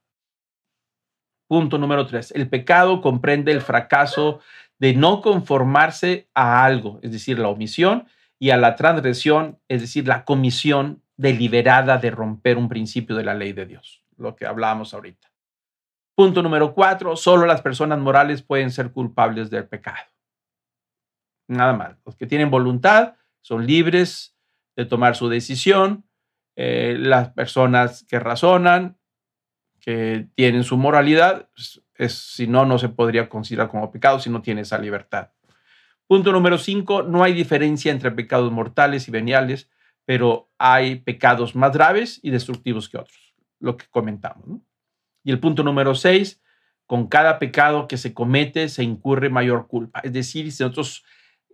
Punto 1.47 1.79
número 1.79 2.05
tres. 2.05 2.31
El 2.35 2.47
pecado 2.47 3.01
comprende 3.01 3.51
el 3.51 3.61
fracaso 3.61 4.39
de 4.77 4.93
no 4.93 5.21
conformarse 5.21 6.29
a 6.35 6.63
algo, 6.63 6.99
es 7.01 7.11
decir, 7.11 7.39
la 7.39 7.47
omisión 7.47 8.07
y 8.39 8.51
a 8.51 8.57
la 8.57 8.75
transgresión, 8.75 9.59
es 9.67 9.81
decir, 9.81 10.07
la 10.07 10.23
comisión 10.23 11.03
deliberada 11.17 11.97
de 11.97 12.09
romper 12.09 12.57
un 12.57 12.69
principio 12.69 13.15
de 13.15 13.25
la 13.25 13.33
ley 13.33 13.51
de 13.51 13.65
Dios, 13.65 14.03
lo 14.15 14.35
que 14.35 14.45
hablábamos 14.45 14.93
ahorita. 14.93 15.29
Punto 16.15 16.41
número 16.41 16.73
cuatro, 16.73 17.15
solo 17.15 17.45
las 17.45 17.61
personas 17.61 17.99
morales 17.99 18.41
pueden 18.41 18.71
ser 18.71 18.91
culpables 18.91 19.49
del 19.49 19.67
pecado. 19.67 20.05
Nada 21.47 21.73
más. 21.73 21.97
Los 22.05 22.15
que 22.15 22.27
tienen 22.27 22.49
voluntad 22.51 23.15
son 23.41 23.65
libres 23.65 24.35
de 24.75 24.85
tomar 24.85 25.15
su 25.15 25.29
decisión. 25.29 26.05
Eh, 26.55 26.95
las 26.99 27.29
personas 27.29 28.03
que 28.03 28.19
razonan, 28.19 28.97
que 29.79 30.27
tienen 30.35 30.63
su 30.63 30.77
moralidad, 30.77 31.49
es, 31.95 32.13
si 32.13 32.47
no, 32.47 32.65
no 32.65 32.77
se 32.77 32.89
podría 32.89 33.29
considerar 33.29 33.69
como 33.69 33.91
pecado 33.91 34.19
si 34.19 34.29
no 34.29 34.41
tiene 34.41 34.61
esa 34.61 34.77
libertad. 34.77 35.31
Punto 36.09 36.31
número 36.31 36.57
cinco, 36.57 37.03
no 37.03 37.23
hay 37.23 37.33
diferencia 37.33 37.91
entre 37.91 38.09
pecados 38.09 38.51
mortales 38.51 39.07
y 39.07 39.11
veniales, 39.11 39.69
pero 40.05 40.49
hay 40.57 40.95
pecados 40.95 41.55
más 41.55 41.71
graves 41.71 42.19
y 42.23 42.31
destructivos 42.31 42.89
que 42.89 42.97
otros, 42.97 43.35
lo 43.59 43.77
que 43.77 43.85
comentamos. 43.91 44.59
Y 45.23 45.29
el 45.29 45.39
punto 45.39 45.61
número 45.61 45.93
seis, 45.93 46.41
con 46.87 47.05
cada 47.05 47.37
pecado 47.37 47.87
que 47.87 47.97
se 47.97 48.15
comete 48.15 48.69
se 48.69 48.83
incurre 48.83 49.29
mayor 49.29 49.67
culpa. 49.67 49.99
Es 49.99 50.11
decir, 50.11 50.51
si 50.51 50.63
nosotros 50.63 51.05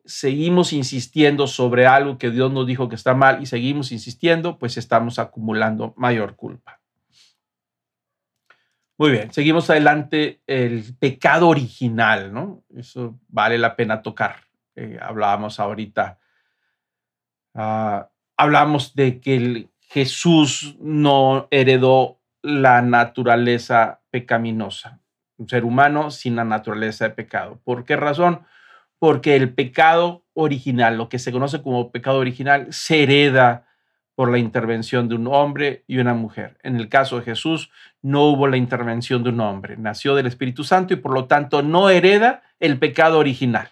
seguimos 0.06 0.72
insistiendo 0.72 1.48
sobre 1.48 1.86
algo 1.86 2.18
que 2.18 2.32
Dios 2.32 2.50
nos 2.54 2.66
dijo 2.66 2.88
que 2.88 2.96
está 2.96 3.14
mal 3.14 3.44
y 3.44 3.48
seguimos 3.48 3.92
insistiendo, 3.92 4.58
pues 4.58 4.78
estamos 4.78 5.20
acumulando 5.20 5.94
mayor 5.98 6.38
culpa. 6.38 6.80
Muy 8.98 9.12
bien, 9.12 9.34
seguimos 9.34 9.70
adelante. 9.70 10.40
El 10.48 10.96
pecado 10.98 11.50
original, 11.50 12.32
¿no? 12.32 12.64
Eso 12.74 13.20
vale 13.28 13.58
la 13.58 13.76
pena 13.76 14.02
tocar. 14.02 14.45
Eh, 14.76 14.98
hablábamos 15.02 15.60
ahorita. 15.60 16.20
Ah, 17.54 18.10
hablamos 18.38 18.96
de 18.96 19.20
que 19.20 19.70
Jesús 19.82 20.76
no 20.80 21.48
heredó 21.52 22.20
la 22.42 22.82
naturaleza 22.82 24.02
pecaminosa, 24.12 25.00
un 25.38 25.50
ser 25.50 25.66
humano 25.66 26.12
sin 26.12 26.36
la 26.36 26.44
naturaleza 26.44 27.06
de 27.06 27.16
pecado. 27.16 27.60
¿Por 27.64 27.86
qué 27.86 27.96
razón? 27.96 28.46
Porque 29.00 29.36
el 29.36 29.54
pecado 29.54 30.26
original, 30.34 30.98
lo 30.98 31.10
que 31.10 31.20
se 31.20 31.32
conoce 31.32 31.62
como 31.62 31.92
pecado 31.92 32.20
original, 32.20 32.68
se 32.72 33.04
hereda 33.04 33.66
por 34.16 34.32
la 34.32 34.38
intervención 34.38 35.10
de 35.10 35.16
un 35.16 35.28
hombre 35.28 35.84
y 35.88 35.98
una 35.98 36.14
mujer. 36.14 36.58
En 36.64 36.78
el 36.78 36.88
caso 36.88 37.18
de 37.18 37.26
Jesús, 37.26 37.70
no 38.02 38.24
hubo 38.24 38.48
la 38.48 38.58
intervención 38.58 39.24
de 39.24 39.30
un 39.30 39.42
hombre, 39.42 39.76
nació 39.78 40.16
del 40.16 40.28
Espíritu 40.28 40.64
Santo 40.64 40.94
y 40.94 40.98
por 40.98 41.14
lo 41.14 41.26
tanto 41.26 41.62
no 41.62 41.90
hereda 41.90 42.44
el 42.60 42.80
pecado 42.80 43.20
original. 43.20 43.70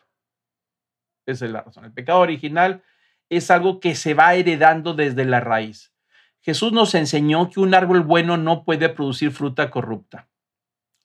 Esa 1.25 1.45
es 1.45 1.51
la 1.51 1.61
razón. 1.61 1.85
El 1.85 1.93
pecado 1.93 2.19
original 2.19 2.83
es 3.29 3.49
algo 3.51 3.79
que 3.79 3.95
se 3.95 4.13
va 4.13 4.33
heredando 4.35 4.93
desde 4.93 5.25
la 5.25 5.39
raíz. 5.39 5.93
Jesús 6.41 6.73
nos 6.73 6.93
enseñó 6.93 7.49
que 7.49 7.59
un 7.59 7.73
árbol 7.73 8.01
bueno 8.01 8.37
no 8.37 8.63
puede 8.65 8.89
producir 8.89 9.31
fruta 9.31 9.69
corrupta. 9.69 10.27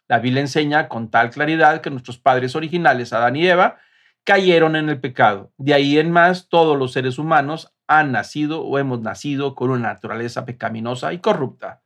La 0.08 0.18
Biblia 0.18 0.40
enseña 0.40 0.88
con 0.88 1.10
tal 1.10 1.30
claridad 1.30 1.80
que 1.80 1.90
nuestros 1.90 2.18
padres 2.18 2.56
originales, 2.56 3.12
Adán 3.12 3.36
y 3.36 3.46
Eva, 3.46 3.78
cayeron 4.24 4.74
en 4.74 4.88
el 4.88 5.00
pecado. 5.00 5.52
De 5.58 5.74
ahí 5.74 5.98
en 5.98 6.10
más, 6.10 6.48
todos 6.48 6.76
los 6.76 6.92
seres 6.92 7.18
humanos 7.18 7.72
han 7.86 8.12
nacido 8.12 8.62
o 8.62 8.78
hemos 8.78 9.00
nacido 9.00 9.54
con 9.54 9.70
una 9.70 9.88
naturaleza 9.88 10.44
pecaminosa 10.44 11.12
y 11.12 11.18
corrupta. 11.18 11.82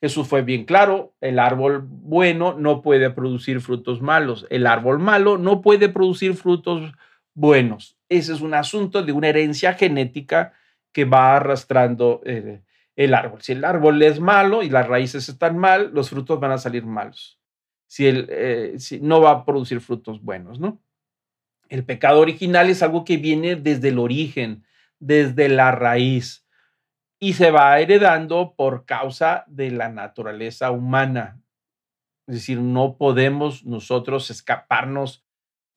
Jesús 0.00 0.26
fue 0.26 0.42
bien 0.42 0.64
claro, 0.64 1.14
el 1.20 1.38
árbol 1.38 1.86
bueno 1.86 2.54
no 2.54 2.80
puede 2.80 3.10
producir 3.10 3.60
frutos 3.60 4.00
malos, 4.00 4.46
el 4.48 4.66
árbol 4.66 4.98
malo 4.98 5.36
no 5.36 5.60
puede 5.60 5.90
producir 5.90 6.34
frutos 6.34 6.92
buenos. 7.34 7.96
Ese 8.08 8.32
es 8.32 8.40
un 8.40 8.54
asunto 8.54 9.02
de 9.02 9.12
una 9.12 9.28
herencia 9.28 9.74
genética 9.74 10.52
que 10.92 11.04
va 11.04 11.36
arrastrando 11.36 12.20
eh, 12.24 12.62
el 12.96 13.14
árbol. 13.14 13.42
Si 13.42 13.52
el 13.52 13.64
árbol 13.64 14.02
es 14.02 14.20
malo 14.20 14.62
y 14.62 14.70
las 14.70 14.86
raíces 14.86 15.28
están 15.28 15.56
mal, 15.58 15.90
los 15.92 16.10
frutos 16.10 16.40
van 16.40 16.52
a 16.52 16.58
salir 16.58 16.84
malos. 16.84 17.40
Si, 17.86 18.06
el, 18.06 18.26
eh, 18.30 18.74
si 18.78 19.00
no 19.00 19.20
va 19.20 19.30
a 19.30 19.44
producir 19.44 19.80
frutos 19.80 20.22
buenos, 20.22 20.60
¿no? 20.60 20.80
El 21.68 21.84
pecado 21.84 22.20
original 22.20 22.68
es 22.68 22.82
algo 22.82 23.04
que 23.04 23.16
viene 23.16 23.54
desde 23.56 23.88
el 23.88 23.98
origen, 23.98 24.64
desde 24.98 25.48
la 25.48 25.70
raíz 25.70 26.44
y 27.20 27.34
se 27.34 27.50
va 27.50 27.78
heredando 27.78 28.54
por 28.56 28.86
causa 28.86 29.44
de 29.46 29.70
la 29.70 29.88
naturaleza 29.88 30.70
humana. 30.70 31.40
Es 32.26 32.36
decir, 32.36 32.58
no 32.58 32.96
podemos 32.96 33.64
nosotros 33.64 34.30
escaparnos 34.30 35.24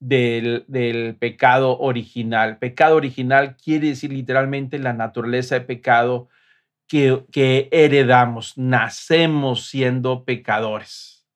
del, 0.04 1.16
pecado 1.18 1.78
original. 1.78 2.58
Pecado 2.58 2.96
original 2.96 3.56
quiere 3.56 3.88
decir 3.88 4.12
literalmente 4.12 4.78
la 4.78 4.92
naturaleza 4.92 5.54
de 5.54 5.62
pecado 5.62 6.28
que, 6.86 7.68
heredamos. 7.72 8.58
Nacemos 8.58 9.66
siendo 9.66 10.24
pecadores. 10.24 11.26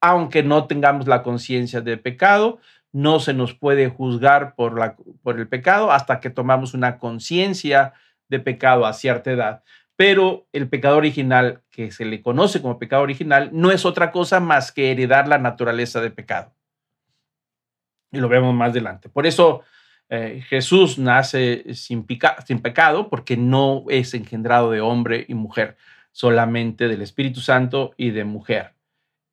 Aunque 0.00 0.42
no 0.42 0.66
tengamos 0.66 1.06
la 1.06 1.22
conciencia 1.22 1.80
de 1.80 1.96
pecado, 1.96 2.58
no 2.92 3.20
se 3.20 3.32
nos 3.32 3.54
puede 3.54 3.88
juzgar 3.88 4.54
por, 4.54 4.96
por 5.22 5.38
el 5.38 5.48
pecado 5.48 5.90
hasta 5.90 6.20
que 6.20 6.28
tomamos 6.28 6.74
una 6.74 6.98
conciencia 6.98 7.94
de 8.28 8.40
pecado 8.40 8.84
a 8.84 8.92
cierta 8.92 9.30
edad. 9.30 9.62
Pero 9.96 10.46
el 10.52 10.68
pecado 10.68 10.96
original, 10.96 11.62
que 11.70 11.90
se 11.92 12.04
le 12.04 12.20
conoce 12.20 12.60
como 12.60 12.78
pecado 12.78 13.02
original, 13.02 13.50
no 13.52 13.70
es 13.70 13.86
otra 13.86 14.10
cosa 14.10 14.40
más 14.40 14.72
que 14.72 14.90
heredar 14.90 15.28
la 15.28 15.38
naturaleza 15.38 16.00
de 16.00 16.10
pecado. 16.10 16.52
Y 18.12 18.18
lo 18.18 18.28
vemos 18.28 18.54
más 18.54 18.70
adelante. 18.70 19.08
Por 19.08 19.26
eso 19.26 19.62
eh, 20.14 20.44
Jesús 20.46 20.98
nace 20.98 21.74
sin, 21.74 22.04
pecado, 22.04 23.08
porque 23.08 23.38
no 23.38 23.84
es 23.88 24.12
engendrado 24.12 24.70
de 24.70 24.82
hombre 24.82 25.24
y 25.26 25.32
mujer, 25.32 25.78
solamente 26.12 26.86
del 26.86 27.00
Espíritu 27.00 27.40
Santo 27.40 27.94
y 27.96 28.10
de 28.10 28.24
mujer 28.24 28.74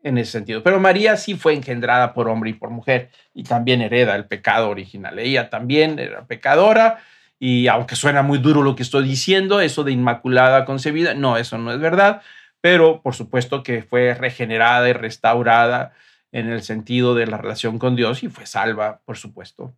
en 0.04 0.18
ese 0.18 0.32
sentido. 0.32 0.64
Pero 0.64 0.80
María 0.80 1.18
sí 1.18 1.36
fue 1.36 1.54
engendrada 1.54 2.14
por 2.14 2.30
hombre 2.30 2.52
y 2.52 2.54
por 2.54 2.70
mujer 2.70 3.10
y 3.34 3.44
también 3.44 3.82
hereda 3.82 4.16
el 4.16 4.26
pecado 4.26 4.70
original. 4.70 5.20
Ella 5.20 5.50
también 5.50 6.00
era 6.00 6.26
pecadora 6.26 7.00
y 7.38 7.68
aunque 7.68 7.98
suena 7.98 8.22
muy 8.22 8.38
duro 8.38 8.64
lo 8.64 8.78
que 8.78 8.84
estoy 8.84 9.06
diciendo, 9.06 9.60
eso 9.60 9.84
de 9.84 9.92
inmaculada 9.92 10.64
concebida, 10.64 11.14
no, 11.14 11.36
eso 11.36 11.58
no 11.58 11.74
es 11.74 11.80
verdad, 11.80 12.22
pero 12.62 13.02
por 13.02 13.16
supuesto 13.16 13.64
que 13.64 13.82
fue 13.84 14.14
regenerada 14.14 14.88
y 14.88 14.94
restaurada 14.94 15.92
en 16.32 16.50
el 16.50 16.62
sentido 16.62 17.16
de 17.16 17.28
la 17.28 17.38
relación 17.38 17.80
con 17.80 17.96
Dios 17.96 18.24
y 18.24 18.30
fue 18.30 18.46
salva, 18.46 19.02
por 19.06 19.18
supuesto, 19.18 19.74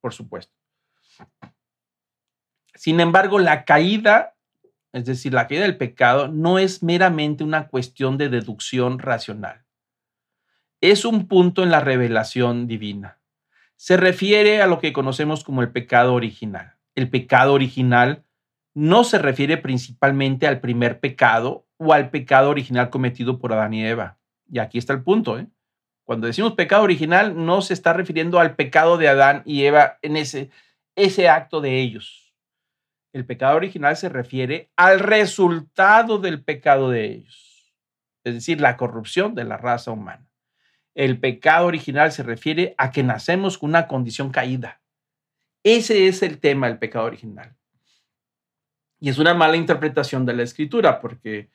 por 0.00 0.12
supuesto. 0.12 0.54
Sin 2.74 3.00
embargo, 3.00 3.38
la 3.38 3.64
caída 3.64 4.34
es 4.94 5.06
decir, 5.06 5.34
la 5.34 5.48
caída 5.48 5.64
del 5.64 5.76
pecado 5.76 6.28
no 6.28 6.60
es 6.60 6.84
meramente 6.84 7.42
una 7.42 7.66
cuestión 7.66 8.16
de 8.16 8.28
deducción 8.28 9.00
racional. 9.00 9.64
Es 10.80 11.04
un 11.04 11.26
punto 11.26 11.64
en 11.64 11.72
la 11.72 11.80
revelación 11.80 12.68
divina. 12.68 13.18
Se 13.74 13.96
refiere 13.96 14.62
a 14.62 14.68
lo 14.68 14.78
que 14.78 14.92
conocemos 14.92 15.42
como 15.42 15.62
el 15.62 15.72
pecado 15.72 16.14
original. 16.14 16.76
El 16.94 17.10
pecado 17.10 17.54
original 17.54 18.22
no 18.72 19.02
se 19.02 19.18
refiere 19.18 19.56
principalmente 19.56 20.46
al 20.46 20.60
primer 20.60 21.00
pecado 21.00 21.66
o 21.76 21.92
al 21.92 22.10
pecado 22.10 22.50
original 22.50 22.88
cometido 22.88 23.40
por 23.40 23.52
Adán 23.52 23.74
y 23.74 23.84
Eva. 23.84 24.18
Y 24.48 24.60
aquí 24.60 24.78
está 24.78 24.92
el 24.92 25.02
punto. 25.02 25.40
¿eh? 25.40 25.48
Cuando 26.04 26.26
decimos 26.26 26.54
pecado 26.54 26.82
original, 26.82 27.44
no 27.44 27.62
se 27.62 27.74
está 27.74 27.92
refiriendo 27.92 28.38
al 28.38 28.54
pecado 28.56 28.98
de 28.98 29.08
Adán 29.08 29.42
y 29.44 29.64
Eva 29.64 29.98
en 30.02 30.16
ese, 30.16 30.50
ese 30.94 31.28
acto 31.28 31.60
de 31.60 31.80
ellos 31.80 32.24
el 33.14 33.24
pecado 33.24 33.56
original 33.56 33.96
se 33.96 34.08
refiere 34.08 34.70
al 34.76 34.98
resultado 34.98 36.18
del 36.18 36.42
pecado 36.42 36.90
de 36.90 37.04
ellos, 37.04 37.72
es 38.24 38.34
decir, 38.34 38.60
la 38.60 38.76
corrupción 38.76 39.36
de 39.36 39.44
la 39.44 39.56
raza 39.56 39.92
humana. 39.92 40.28
El 40.96 41.20
pecado 41.20 41.66
original 41.66 42.10
se 42.10 42.24
refiere 42.24 42.74
a 42.76 42.90
que 42.90 43.04
nacemos 43.04 43.56
con 43.56 43.70
una 43.70 43.86
condición 43.86 44.30
caída. 44.30 44.80
Ese 45.62 46.08
es 46.08 46.24
el 46.24 46.40
tema 46.40 46.66
del 46.66 46.78
pecado 46.78 47.04
original. 47.04 47.56
Y 48.98 49.10
es 49.10 49.18
una 49.18 49.32
mala 49.32 49.56
interpretación 49.56 50.26
de 50.26 50.34
la 50.34 50.42
escritura 50.42 51.00
porque 51.00 51.50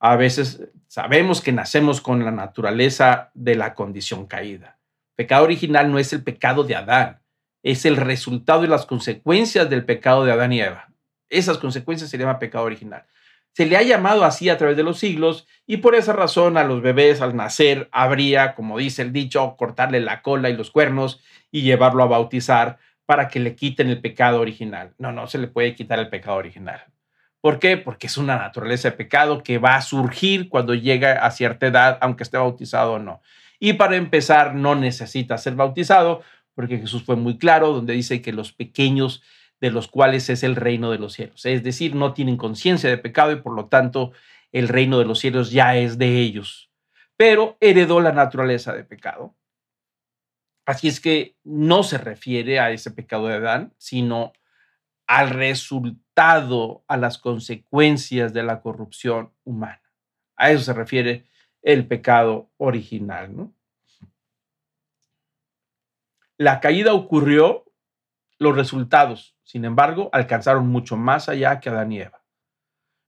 a 0.00 0.16
veces 0.16 0.62
sabemos 0.86 1.40
que 1.40 1.52
nacemos 1.52 2.00
con 2.00 2.24
la 2.24 2.30
naturaleza 2.30 3.30
de 3.34 3.56
la 3.56 3.74
condición 3.74 4.26
caída. 4.26 4.78
Pecado 5.16 5.44
original 5.44 5.90
no 5.90 5.98
es 5.98 6.12
el 6.12 6.22
pecado 6.22 6.64
de 6.64 6.76
Adán, 6.76 7.20
es 7.62 7.84
el 7.84 7.96
resultado 7.96 8.64
y 8.64 8.68
las 8.68 8.86
consecuencias 8.86 9.68
del 9.68 9.84
pecado 9.84 10.24
de 10.24 10.32
Adán 10.32 10.52
y 10.52 10.60
Eva. 10.60 10.88
Esas 11.28 11.58
consecuencias 11.58 12.10
se 12.10 12.18
llama 12.18 12.38
pecado 12.38 12.64
original. 12.64 13.04
Se 13.52 13.66
le 13.66 13.76
ha 13.76 13.82
llamado 13.82 14.24
así 14.24 14.48
a 14.48 14.56
través 14.56 14.76
de 14.76 14.84
los 14.84 14.98
siglos 14.98 15.48
y 15.66 15.78
por 15.78 15.96
esa 15.96 16.12
razón 16.12 16.56
a 16.56 16.64
los 16.64 16.80
bebés 16.80 17.20
al 17.20 17.34
nacer 17.34 17.88
habría, 17.90 18.54
como 18.54 18.78
dice 18.78 19.02
el 19.02 19.12
dicho, 19.12 19.56
cortarle 19.58 20.00
la 20.00 20.22
cola 20.22 20.48
y 20.48 20.56
los 20.56 20.70
cuernos 20.70 21.20
y 21.50 21.62
llevarlo 21.62 22.04
a 22.04 22.06
bautizar 22.06 22.78
para 23.04 23.26
que 23.26 23.40
le 23.40 23.56
quiten 23.56 23.88
el 23.88 24.00
pecado 24.00 24.40
original. 24.40 24.94
No, 24.98 25.10
no 25.10 25.26
se 25.26 25.38
le 25.38 25.48
puede 25.48 25.74
quitar 25.74 25.98
el 25.98 26.08
pecado 26.08 26.36
original. 26.36 26.84
¿Por 27.40 27.58
qué? 27.60 27.76
Porque 27.76 28.08
es 28.08 28.16
una 28.16 28.36
naturaleza 28.36 28.90
de 28.90 28.96
pecado 28.96 29.42
que 29.42 29.58
va 29.58 29.76
a 29.76 29.82
surgir 29.82 30.48
cuando 30.48 30.74
llega 30.74 31.24
a 31.24 31.30
cierta 31.30 31.66
edad, 31.66 31.98
aunque 32.00 32.24
esté 32.24 32.36
bautizado 32.36 32.94
o 32.94 32.98
no. 32.98 33.22
Y 33.60 33.74
para 33.74 33.96
empezar, 33.96 34.54
no 34.54 34.74
necesita 34.74 35.38
ser 35.38 35.54
bautizado, 35.54 36.22
porque 36.54 36.78
Jesús 36.78 37.04
fue 37.04 37.16
muy 37.16 37.38
claro, 37.38 37.72
donde 37.72 37.92
dice 37.92 38.22
que 38.22 38.32
los 38.32 38.52
pequeños 38.52 39.22
de 39.60 39.70
los 39.70 39.88
cuales 39.88 40.28
es 40.30 40.42
el 40.42 40.56
reino 40.56 40.90
de 40.90 40.98
los 40.98 41.12
cielos. 41.12 41.44
Es 41.46 41.62
decir, 41.62 41.94
no 41.94 42.12
tienen 42.12 42.36
conciencia 42.36 42.90
de 42.90 42.98
pecado 42.98 43.32
y 43.32 43.36
por 43.36 43.54
lo 43.54 43.66
tanto 43.66 44.12
el 44.52 44.68
reino 44.68 44.98
de 44.98 45.04
los 45.04 45.18
cielos 45.18 45.50
ya 45.50 45.76
es 45.76 45.98
de 45.98 46.18
ellos. 46.18 46.70
Pero 47.16 47.56
heredó 47.60 48.00
la 48.00 48.12
naturaleza 48.12 48.72
de 48.72 48.84
pecado. 48.84 49.34
Así 50.64 50.86
es 50.86 51.00
que 51.00 51.36
no 51.44 51.82
se 51.82 51.98
refiere 51.98 52.60
a 52.60 52.70
ese 52.70 52.90
pecado 52.90 53.26
de 53.26 53.36
Adán, 53.36 53.72
sino 53.78 54.32
al 55.08 55.30
resultado, 55.30 56.84
a 56.86 56.96
las 56.96 57.18
consecuencias 57.18 58.32
de 58.32 58.44
la 58.44 58.60
corrupción 58.60 59.32
humana. 59.42 59.82
A 60.36 60.52
eso 60.52 60.62
se 60.62 60.72
refiere 60.72 61.26
el 61.62 61.88
pecado 61.88 62.52
original. 62.58 63.36
¿no? 63.36 63.52
La 66.36 66.60
caída 66.60 66.94
ocurrió, 66.94 67.64
los 68.38 68.54
resultados 68.54 69.34
sin 69.48 69.64
embargo, 69.64 70.10
alcanzaron 70.12 70.68
mucho 70.68 70.98
más 70.98 71.30
allá 71.30 71.58
que 71.58 71.70
Adán 71.70 71.90
y 71.90 72.02
Eva. 72.02 72.20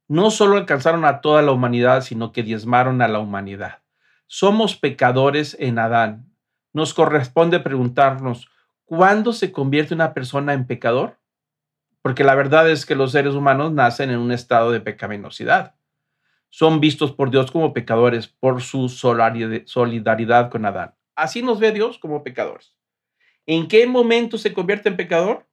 No 0.09 0.31
solo 0.31 0.57
alcanzaron 0.57 1.05
a 1.05 1.21
toda 1.21 1.43
la 1.43 1.53
humanidad, 1.53 2.01
sino 2.01 2.33
que 2.33 2.43
diezmaron 2.43 3.03
a 3.03 3.09
la 3.09 3.19
humanidad. 3.19 3.83
Somos 4.27 4.75
pecadores 4.75 5.55
en 5.61 5.79
Adán. 5.79 6.35
Nos 6.73 6.95
corresponde 6.95 7.61
preguntarnos, 7.61 8.49
¿cuándo 8.87 9.35
se 9.35 9.53
convierte 9.53 9.93
una 9.93 10.15
persona 10.15 10.55
en 10.55 10.67
pecador? 10.67 11.19
Porque 12.03 12.25
la 12.25 12.35
verdad 12.35 12.71
es 12.71 12.87
que 12.87 12.95
los 12.95 13.13
seres 13.13 13.35
humanos 13.35 13.73
nacen 13.73 14.11
en 14.11 14.19
un 14.19 14.33
estado 14.33 14.73
de 14.73 14.81
pecaminosidad. 14.81 15.75
Son 16.49 16.81
vistos 16.81 17.13
por 17.13 17.31
Dios 17.31 17.51
como 17.51 17.73
pecadores 17.73 18.27
por 18.27 18.63
su 18.63 18.89
solidaridad 18.89 20.51
con 20.51 20.65
Adán. 20.65 20.95
Así 21.15 21.43
nos 21.43 21.61
ve 21.61 21.73
Dios 21.73 21.99
como 21.99 22.25
pecadores. 22.25 22.75
¿En 23.47 23.69
qué 23.69 23.87
momento 23.87 24.39
se 24.39 24.53
convierte 24.53 24.89
en 24.89 24.97
pecador? 24.97 25.47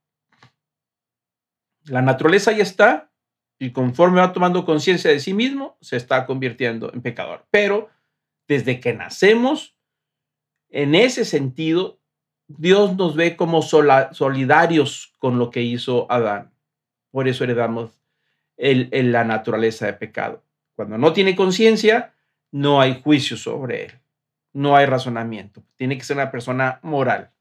La 1.83 2.01
naturaleza 2.01 2.51
ya 2.51 2.63
está 2.63 3.11
y 3.59 3.71
conforme 3.71 4.21
va 4.21 4.33
tomando 4.33 4.65
conciencia 4.65 5.11
de 5.11 5.19
sí 5.19 5.33
mismo, 5.33 5.77
se 5.81 5.97
está 5.97 6.25
convirtiendo 6.25 6.91
en 6.93 7.01
pecador. 7.01 7.45
Pero 7.49 7.89
desde 8.47 8.79
que 8.79 8.93
nacemos, 8.93 9.75
en 10.69 10.95
ese 10.95 11.25
sentido, 11.25 11.99
Dios 12.47 12.95
nos 12.95 13.15
ve 13.15 13.35
como 13.35 13.61
solidarios 13.61 15.13
con 15.19 15.37
lo 15.37 15.51
que 15.51 15.61
hizo 15.61 16.09
Adán. 16.11 16.51
Por 17.11 17.27
eso 17.27 17.43
heredamos 17.43 17.99
el, 18.55 18.89
la 19.11 19.23
naturaleza 19.23 19.85
de 19.85 19.93
pecado. 19.93 20.43
Cuando 20.75 20.97
no 20.97 21.13
tiene 21.13 21.35
conciencia, 21.35 22.13
no 22.51 22.79
hay 22.79 23.01
juicio 23.01 23.35
sobre 23.35 23.85
él, 23.85 23.99
no 24.53 24.75
hay 24.75 24.85
razonamiento. 24.85 25.63
Tiene 25.75 25.97
que 25.97 26.03
ser 26.03 26.17
una 26.17 26.31
persona 26.31 26.79
moral. 26.83 27.31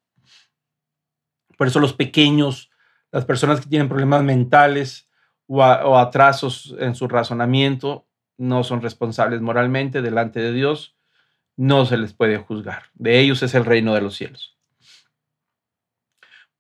Por 1.56 1.68
eso 1.68 1.80
los 1.80 1.92
pequeños, 1.92 2.70
las 3.12 3.24
personas 3.24 3.60
que 3.60 3.68
tienen 3.68 3.88
problemas 3.88 4.22
mentales 4.22 5.08
o 5.46 5.96
atrasos 5.96 6.74
en 6.80 6.94
su 6.94 7.06
razonamiento, 7.06 8.06
no 8.38 8.64
son 8.64 8.82
responsables 8.82 9.40
moralmente 9.40 10.02
delante 10.02 10.40
de 10.40 10.52
Dios, 10.52 10.96
no 11.56 11.86
se 11.86 11.96
les 11.96 12.12
puede 12.12 12.36
juzgar. 12.38 12.84
De 12.94 13.20
ellos 13.20 13.42
es 13.42 13.54
el 13.54 13.64
reino 13.64 13.94
de 13.94 14.02
los 14.02 14.16
cielos. 14.16 14.55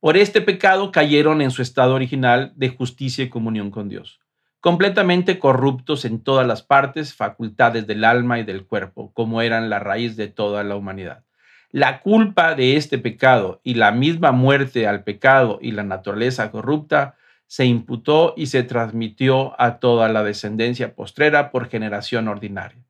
Por 0.06 0.16
este 0.16 0.40
pecado 0.40 0.92
cayeron 0.92 1.42
en 1.42 1.50
su 1.50 1.62
estado 1.62 1.92
original 1.92 2.52
de 2.54 2.68
justicia 2.68 3.24
y 3.24 3.28
comunión 3.28 3.72
con 3.72 3.88
Dios 3.88 4.20
completamente 4.60 5.40
corruptos 5.40 6.04
en 6.04 6.22
todas 6.22 6.46
las 6.46 6.62
partes, 6.62 7.12
facultades 7.12 7.88
del 7.88 8.04
alma 8.04 8.38
y 8.38 8.44
del 8.44 8.64
cuerpo, 8.64 9.10
como 9.14 9.42
eran 9.42 9.68
la 9.68 9.80
raíz 9.80 10.14
de 10.16 10.28
toda 10.28 10.62
la 10.62 10.76
humanidad. 10.76 11.24
La 11.72 12.02
culpa 12.02 12.54
de 12.54 12.76
este 12.76 12.98
pecado 12.98 13.60
y 13.64 13.74
la 13.74 13.90
misma 13.90 14.30
muerte 14.30 14.86
al 14.86 15.02
pecado 15.02 15.58
y 15.60 15.72
la 15.72 15.82
naturaleza 15.82 16.52
corrupta 16.52 17.16
se 17.48 17.64
imputó 17.64 18.32
y 18.36 18.46
se 18.46 18.62
transmitió 18.62 19.60
a 19.60 19.80
toda 19.80 20.08
la 20.08 20.22
descendencia 20.22 20.94
postrera 20.94 21.50
por 21.50 21.68
generación 21.68 22.28
ordinaria. 22.28 22.84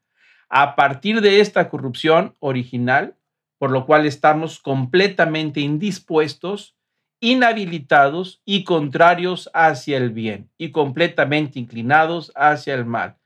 A 0.51 0.77
partir 0.77 1.23
de 1.23 1.41
esta 1.41 1.71
corrupción 1.71 2.35
original, 2.41 3.17
por 3.57 3.71
lo 3.71 3.87
cual 3.87 4.05
estamos 4.05 4.61
completamente 4.61 5.61
indispuestos 5.61 6.77
inhabilitados 7.21 8.43
y 8.45 8.65
contrarios 8.65 9.51
hacia 9.55 9.97
el 9.97 10.11
bien 10.11 10.51
y 10.59 10.71
completamente 10.71 11.59
inclinados 11.59 12.33
hacia 12.35 12.75
el 12.75 12.85
mal. 12.85 13.17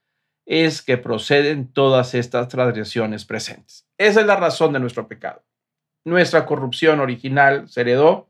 Es 0.46 0.82
que 0.82 0.96
proceden 0.96 1.68
todas 1.72 2.14
estas 2.14 2.48
transgresiones 2.48 3.24
presentes. 3.24 3.86
Esa 3.98 4.20
es 4.20 4.26
la 4.26 4.36
razón 4.36 4.72
de 4.72 4.80
nuestro 4.80 5.06
pecado. 5.06 5.42
Nuestra 6.04 6.46
corrupción 6.46 7.00
original 7.00 7.68
se 7.68 7.82
heredó 7.82 8.28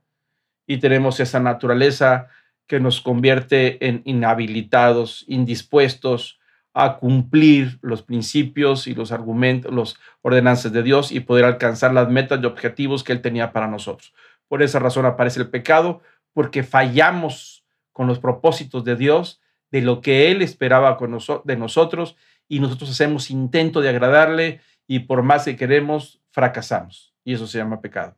y 0.67 0.79
tenemos 0.79 1.21
esa 1.21 1.41
naturaleza 1.41 2.29
que 2.67 2.81
nos 2.81 3.01
convierte 3.01 3.85
en 3.87 4.03
inhabilitados, 4.05 5.25
indispuestos 5.29 6.41
a 6.73 6.99
cumplir 6.99 7.79
los 7.83 8.03
principios 8.03 8.87
y 8.87 8.95
los 8.95 9.11
argumentos, 9.11 9.73
los 9.73 9.99
ordenanzas 10.23 10.73
de 10.73 10.83
Dios 10.83 11.11
y 11.11 11.21
poder 11.21 11.45
alcanzar 11.45 11.93
las 11.93 12.09
metas 12.09 12.41
y 12.43 12.47
objetivos 12.47 13.03
que 13.03 13.13
Él 13.13 13.23
tenía 13.23 13.53
para 13.53 13.67
nosotros. 13.67 14.15
Por 14.51 14.65
esa 14.65 14.81
razón 14.81 15.07
aparece 15.07 15.39
el 15.39 15.49
pecado, 15.49 16.01
porque 16.33 16.65
fallamos 16.65 17.65
con 17.93 18.09
los 18.09 18.19
propósitos 18.19 18.83
de 18.83 18.97
Dios, 18.97 19.41
de 19.71 19.81
lo 19.81 20.01
que 20.01 20.33
Él 20.33 20.43
esperaba 20.43 20.97
con 20.97 21.17
de 21.45 21.57
nosotros, 21.57 22.17
y 22.49 22.59
nosotros 22.59 22.91
hacemos 22.91 23.31
intento 23.31 23.81
de 23.81 23.91
agradarle 23.91 24.61
y 24.89 24.99
por 24.99 25.23
más 25.23 25.45
que 25.45 25.55
queremos, 25.55 26.21
fracasamos. 26.33 27.15
Y 27.23 27.35
eso 27.35 27.47
se 27.47 27.59
llama 27.59 27.81
pecado. 27.81 28.17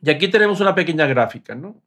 Y 0.00 0.10
aquí 0.10 0.26
tenemos 0.26 0.60
una 0.60 0.74
pequeña 0.74 1.06
gráfica, 1.06 1.54
¿no? 1.54 1.80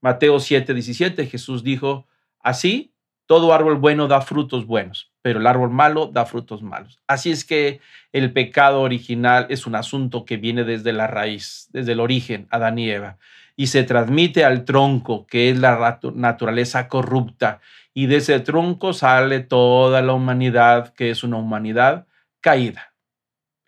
Mateo 0.00 0.38
7, 0.38 0.72
17, 0.72 1.26
Jesús 1.26 1.64
dijo, 1.64 2.06
así 2.38 2.94
todo 3.26 3.52
árbol 3.52 3.76
bueno 3.76 4.06
da 4.06 4.20
frutos 4.20 4.66
buenos, 4.66 5.12
pero 5.20 5.40
el 5.40 5.46
árbol 5.46 5.70
malo 5.70 6.06
da 6.06 6.24
frutos 6.26 6.62
malos. 6.62 7.00
Así 7.06 7.30
es 7.30 7.44
que 7.44 7.80
el 8.12 8.32
pecado 8.32 8.80
original 8.80 9.46
es 9.50 9.66
un 9.66 9.74
asunto 9.74 10.24
que 10.24 10.36
viene 10.36 10.64
desde 10.64 10.92
la 10.92 11.08
raíz, 11.08 11.68
desde 11.72 11.92
el 11.92 12.00
origen, 12.00 12.46
Adán 12.50 12.78
y 12.78 12.88
Eva, 12.88 13.18
y 13.56 13.66
se 13.66 13.82
transmite 13.82 14.44
al 14.44 14.64
tronco, 14.64 15.26
que 15.26 15.50
es 15.50 15.58
la 15.58 15.98
naturaleza 16.14 16.88
corrupta, 16.88 17.60
y 17.92 18.06
de 18.06 18.16
ese 18.16 18.38
tronco 18.40 18.92
sale 18.92 19.40
toda 19.40 20.02
la 20.02 20.12
humanidad, 20.12 20.94
que 20.94 21.10
es 21.10 21.24
una 21.24 21.38
humanidad 21.38 22.06
caída. 22.40 22.92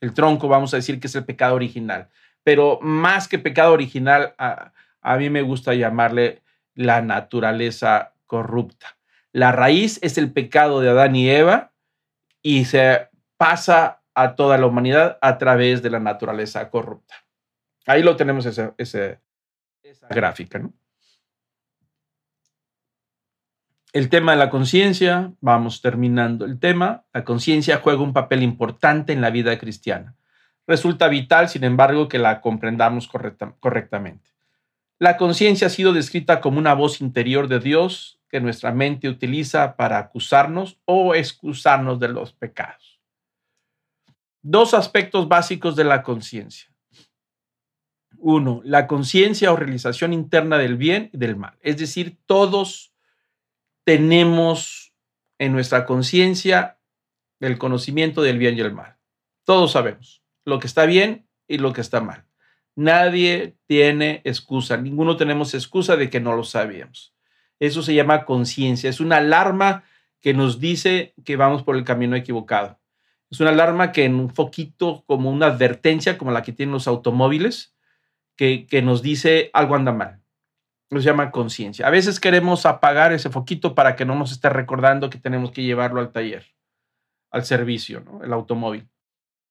El 0.00 0.14
tronco, 0.14 0.46
vamos 0.46 0.72
a 0.72 0.76
decir 0.76 1.00
que 1.00 1.08
es 1.08 1.14
el 1.16 1.24
pecado 1.24 1.56
original, 1.56 2.08
pero 2.44 2.78
más 2.80 3.26
que 3.26 3.38
pecado 3.38 3.72
original, 3.72 4.34
a, 4.38 4.72
a 5.00 5.16
mí 5.16 5.30
me 5.30 5.42
gusta 5.42 5.74
llamarle 5.74 6.42
la 6.74 7.02
naturaleza 7.02 8.12
corrupta 8.26 8.97
la 9.32 9.52
raíz 9.52 9.98
es 10.02 10.18
el 10.18 10.32
pecado 10.32 10.80
de 10.80 10.90
Adán 10.90 11.14
y 11.16 11.28
Eva 11.30 11.72
y 12.42 12.64
se 12.64 13.08
pasa 13.36 14.02
a 14.14 14.34
toda 14.34 14.58
la 14.58 14.66
humanidad 14.66 15.18
a 15.20 15.38
través 15.38 15.82
de 15.82 15.90
la 15.90 16.00
naturaleza 16.00 16.70
corrupta. 16.70 17.14
Ahí 17.86 18.02
lo 18.02 18.16
tenemos 18.16 18.46
esa, 18.46 18.74
gráfica. 20.10 20.60
El 23.92 24.08
tema 24.10 24.32
de 24.32 24.38
la 24.38 24.50
conciencia, 24.50 25.32
vamos 25.40 25.80
terminando 25.80 26.44
el 26.44 26.58
tema. 26.58 27.04
La 27.12 27.24
conciencia 27.24 27.78
juega 27.78 28.02
un 28.02 28.12
papel 28.12 28.42
importante 28.42 29.12
en 29.12 29.20
la 29.20 29.30
vida 29.30 29.58
cristiana. 29.58 30.16
Resulta 30.66 31.08
vital, 31.08 31.48
sin 31.48 31.64
embargo, 31.64 32.08
que 32.08 32.18
la 32.18 32.42
comprendamos 32.42 33.08
correctamente. 33.08 34.30
La 34.98 35.16
conciencia 35.16 35.68
ha 35.68 35.70
sido 35.70 35.92
descrita 35.92 36.40
como 36.40 36.58
una 36.58 36.74
voz 36.74 37.00
interior 37.00 37.48
de 37.48 37.60
Dios 37.60 38.17
que 38.28 38.40
nuestra 38.40 38.72
mente 38.72 39.08
utiliza 39.08 39.76
para 39.76 39.98
acusarnos 39.98 40.78
o 40.84 41.14
excusarnos 41.14 41.98
de 41.98 42.08
los 42.08 42.32
pecados. 42.32 43.00
Dos 44.42 44.74
aspectos 44.74 45.28
básicos 45.28 45.76
de 45.76 45.84
la 45.84 46.02
conciencia. 46.02 46.68
Uno, 48.18 48.60
la 48.64 48.86
conciencia 48.86 49.52
o 49.52 49.56
realización 49.56 50.12
interna 50.12 50.58
del 50.58 50.76
bien 50.76 51.10
y 51.12 51.18
del 51.18 51.36
mal. 51.36 51.56
Es 51.60 51.78
decir, 51.78 52.18
todos 52.26 52.92
tenemos 53.84 54.92
en 55.38 55.52
nuestra 55.52 55.86
conciencia 55.86 56.78
el 57.40 57.58
conocimiento 57.58 58.22
del 58.22 58.38
bien 58.38 58.56
y 58.56 58.60
el 58.60 58.72
mal. 58.72 58.96
Todos 59.44 59.72
sabemos 59.72 60.22
lo 60.44 60.58
que 60.58 60.66
está 60.66 60.86
bien 60.86 61.28
y 61.46 61.58
lo 61.58 61.72
que 61.72 61.80
está 61.80 62.00
mal. 62.00 62.24
Nadie 62.74 63.56
tiene 63.66 64.20
excusa, 64.24 64.76
ninguno 64.76 65.16
tenemos 65.16 65.54
excusa 65.54 65.96
de 65.96 66.10
que 66.10 66.20
no 66.20 66.34
lo 66.34 66.44
sabíamos. 66.44 67.14
Eso 67.60 67.82
se 67.82 67.94
llama 67.94 68.24
conciencia. 68.24 68.88
Es 68.88 69.00
una 69.00 69.16
alarma 69.16 69.84
que 70.20 70.34
nos 70.34 70.60
dice 70.60 71.14
que 71.24 71.36
vamos 71.36 71.62
por 71.62 71.76
el 71.76 71.84
camino 71.84 72.16
equivocado. 72.16 72.78
Es 73.30 73.40
una 73.40 73.50
alarma 73.50 73.92
que 73.92 74.04
en 74.04 74.14
un 74.14 74.30
foquito, 74.30 75.04
como 75.06 75.30
una 75.30 75.46
advertencia, 75.46 76.16
como 76.16 76.30
la 76.30 76.42
que 76.42 76.52
tienen 76.52 76.72
los 76.72 76.88
automóviles, 76.88 77.74
que, 78.36 78.66
que 78.66 78.82
nos 78.82 79.02
dice 79.02 79.50
algo 79.52 79.74
anda 79.74 79.92
mal. 79.92 80.22
Eso 80.90 81.00
llama 81.00 81.30
conciencia. 81.30 81.86
A 81.86 81.90
veces 81.90 82.18
queremos 82.18 82.64
apagar 82.64 83.12
ese 83.12 83.28
foquito 83.28 83.74
para 83.74 83.94
que 83.94 84.06
no 84.06 84.14
nos 84.14 84.32
esté 84.32 84.48
recordando 84.48 85.10
que 85.10 85.18
tenemos 85.18 85.50
que 85.50 85.62
llevarlo 85.62 86.00
al 86.00 86.12
taller, 86.12 86.46
al 87.30 87.44
servicio, 87.44 88.00
¿no? 88.00 88.24
el 88.24 88.32
automóvil. 88.32 88.88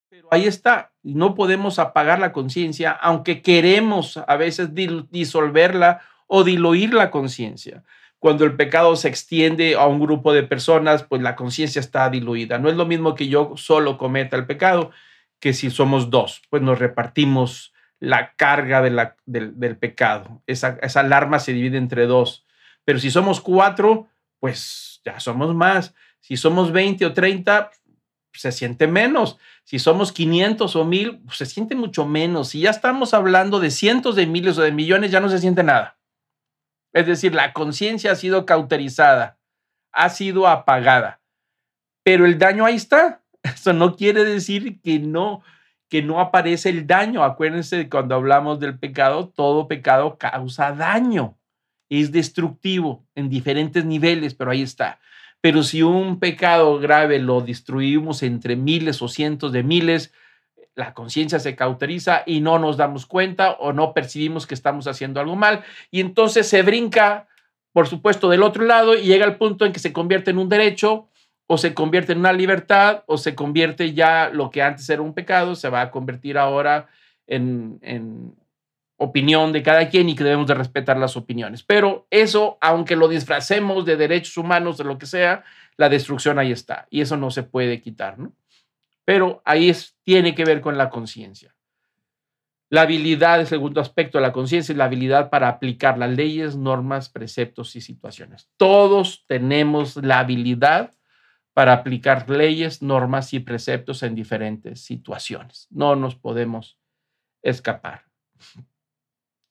Pero 0.09 0.29
ahí 0.31 0.45
está, 0.45 0.93
no 1.03 1.35
podemos 1.35 1.77
apagar 1.77 2.19
la 2.19 2.31
conciencia, 2.31 2.91
aunque 2.91 3.43
queremos 3.43 4.17
a 4.17 4.35
veces 4.35 4.69
disolverla 4.73 6.01
o 6.27 6.43
diluir 6.43 6.93
la 6.93 7.09
conciencia. 7.09 7.83
Cuando 8.19 8.45
el 8.45 8.55
pecado 8.55 8.95
se 8.95 9.07
extiende 9.07 9.75
a 9.75 9.85
un 9.87 9.99
grupo 9.99 10.33
de 10.33 10.43
personas, 10.43 11.03
pues 11.03 11.21
la 11.21 11.35
conciencia 11.35 11.79
está 11.79 12.09
diluida. 12.09 12.57
No 12.57 12.69
es 12.69 12.75
lo 12.75 12.85
mismo 12.85 13.15
que 13.15 13.27
yo 13.27 13.53
solo 13.55 13.97
cometa 13.97 14.35
el 14.35 14.45
pecado 14.45 14.91
que 15.39 15.53
si 15.53 15.69
somos 15.69 16.09
dos, 16.09 16.41
pues 16.49 16.63
nos 16.63 16.79
repartimos 16.79 17.73
la 17.99 18.33
carga 18.35 18.81
del, 18.81 19.77
pecado. 19.77 20.41
Esa, 20.47 20.77
esa 20.81 21.01
alarma 21.01 21.39
se 21.39 21.53
divide 21.53 21.77
entre 21.77 22.05
dos. 22.07 22.45
Pero 22.85 22.99
si 22.99 23.11
somos 23.11 23.41
cuatro, 23.41 24.07
pues 24.39 25.01
ya 25.05 25.19
somos 25.19 25.53
más. 25.53 25.93
Si 26.19 26.37
somos 26.37 26.71
20 26.71 27.05
o 27.05 27.13
30, 27.13 27.71
se 28.33 28.51
siente 28.51 28.87
menos. 28.87 29.37
Si 29.63 29.79
somos 29.79 30.11
500 30.11 30.75
o 30.75 30.85
1000, 30.85 31.19
pues 31.25 31.37
se 31.37 31.45
siente 31.45 31.75
mucho 31.75 32.05
menos. 32.05 32.49
Si 32.49 32.61
ya 32.61 32.69
estamos 32.69 33.13
hablando 33.13 33.59
de 33.59 33.71
cientos 33.71 34.15
de 34.15 34.27
miles 34.27 34.57
o 34.57 34.61
de 34.61 34.71
millones, 34.71 35.11
ya 35.11 35.19
no 35.19 35.29
se 35.29 35.39
siente 35.39 35.63
nada. 35.63 35.96
Es 36.97 37.05
decir, 37.05 37.35
la 37.35 37.53
conciencia 37.53 38.11
ha 38.11 38.15
sido 38.15 38.45
cauterizada, 38.47 39.37
ha 39.91 40.09
sido 40.09 40.47
apagada, 40.47 41.21
pero 42.03 42.25
el 42.25 42.39
daño 42.39 42.65
ahí 42.65 42.75
está. 42.75 43.21
Eso 43.43 43.71
no 43.71 43.95
quiere 43.95 44.23
decir 44.23 44.81
que 44.81 44.97
no, 44.97 45.43
que 45.89 46.01
no 46.01 46.19
aparece 46.19 46.69
el 46.69 46.87
daño. 46.87 47.23
Acuérdense 47.23 47.87
cuando 47.87 48.15
hablamos 48.15 48.59
del 48.59 48.79
pecado, 48.79 49.29
todo 49.29 49.67
pecado 49.67 50.17
causa 50.17 50.71
daño, 50.71 51.37
es 51.87 52.11
destructivo 52.11 53.05
en 53.13 53.29
diferentes 53.29 53.85
niveles, 53.85 54.33
pero 54.33 54.49
ahí 54.49 54.63
está. 54.63 54.99
Pero 55.39 55.61
si 55.61 55.83
un 55.83 56.19
pecado 56.19 56.79
grave 56.79 57.19
lo 57.19 57.41
destruimos 57.41 58.23
entre 58.23 58.55
miles 58.55 59.03
o 59.03 59.07
cientos 59.07 59.51
de 59.51 59.61
miles, 59.61 60.13
la 60.77 60.93
conciencia 60.93 61.39
se 61.39 61.57
cauteriza 61.57 62.23
y 62.25 62.39
no 62.39 62.59
nos 62.59 62.77
damos 62.77 63.05
cuenta 63.05 63.51
o 63.53 63.73
no 63.73 63.93
percibimos 63.93 64.47
que 64.47 64.53
estamos 64.53 64.87
haciendo 64.87 65.19
algo 65.19 65.35
mal 65.35 65.63
y 65.91 65.99
entonces 65.99 66.47
se 66.47 66.61
brinca 66.61 67.27
por 67.77 67.87
supuesto, 67.87 68.27
del 68.27 68.41
otro 68.41 68.65
lado 68.65 68.95
y 68.95 69.03
llega 69.03 69.23
el 69.23 69.35
punto 69.35 69.63
en 69.63 69.71
que 69.71 69.77
se 69.77 69.93
convierte 69.93 70.31
en 70.31 70.39
un 70.39 70.49
derecho 70.49 71.09
o 71.45 71.59
se 71.59 71.75
convierte 71.75 72.11
en 72.11 72.17
una 72.17 72.33
libertad 72.33 73.03
o 73.05 73.19
se 73.19 73.35
convierte 73.35 73.93
ya 73.93 74.31
lo 74.33 74.49
que 74.49 74.63
antes 74.63 74.89
era 74.89 75.03
un 75.03 75.13
pecado, 75.13 75.53
se 75.53 75.69
va 75.69 75.81
a 75.81 75.91
convertir 75.91 76.39
ahora 76.39 76.87
en, 77.27 77.77
en 77.83 78.35
opinión 78.97 79.53
de 79.53 79.61
cada 79.61 79.89
quien 79.89 80.09
y 80.09 80.15
que 80.15 80.23
debemos 80.23 80.47
de 80.47 80.55
respetar 80.55 80.97
las 80.97 81.15
opiniones. 81.15 81.61
Pero 81.61 82.07
eso, 82.09 82.57
aunque 82.61 82.95
lo 82.95 83.07
disfracemos 83.07 83.85
de 83.85 83.95
derechos 83.95 84.37
humanos, 84.37 84.79
de 84.79 84.83
lo 84.83 84.97
que 84.97 85.05
sea, 85.05 85.43
la 85.77 85.87
destrucción 85.87 86.39
ahí 86.39 86.51
está 86.51 86.87
y 86.89 87.01
eso 87.01 87.15
no 87.15 87.29
se 87.29 87.43
puede 87.43 87.79
quitar, 87.79 88.17
¿no? 88.17 88.33
Pero 89.07 89.41
ahí 89.45 89.69
es, 89.69 89.95
tiene 90.03 90.35
que 90.35 90.43
ver 90.43 90.59
con 90.59 90.77
la 90.77 90.89
conciencia. 90.89 91.55
La 92.69 92.81
habilidad, 92.81 93.39
el 93.39 93.47
segundo 93.47 93.79
aspecto 93.79 94.17
de 94.17 94.23
la 94.23 94.33
conciencia, 94.33 94.73
es 94.73 94.77
la 94.77 94.83
habilidad 94.83 95.29
para 95.29 95.47
aplicar 95.47 95.97
las 95.97 96.09
leyes, 96.09 96.57
normas, 96.57 97.07
preceptos 97.07 97.77
y 97.77 97.79
situaciones. 97.79 98.49
Todos 98.57 99.23
tenemos 99.25 99.95
la 99.95 100.19
habilidad 100.19 100.93
para 101.53 101.71
aplicar 101.71 102.29
leyes, 102.29 102.81
normas 102.81 103.33
y 103.33 103.39
preceptos 103.39 104.03
en 104.03 104.13
diferentes 104.13 104.81
situaciones. 104.83 105.67
No 105.69 105.95
nos 105.95 106.15
podemos 106.15 106.77
escapar. 107.41 108.07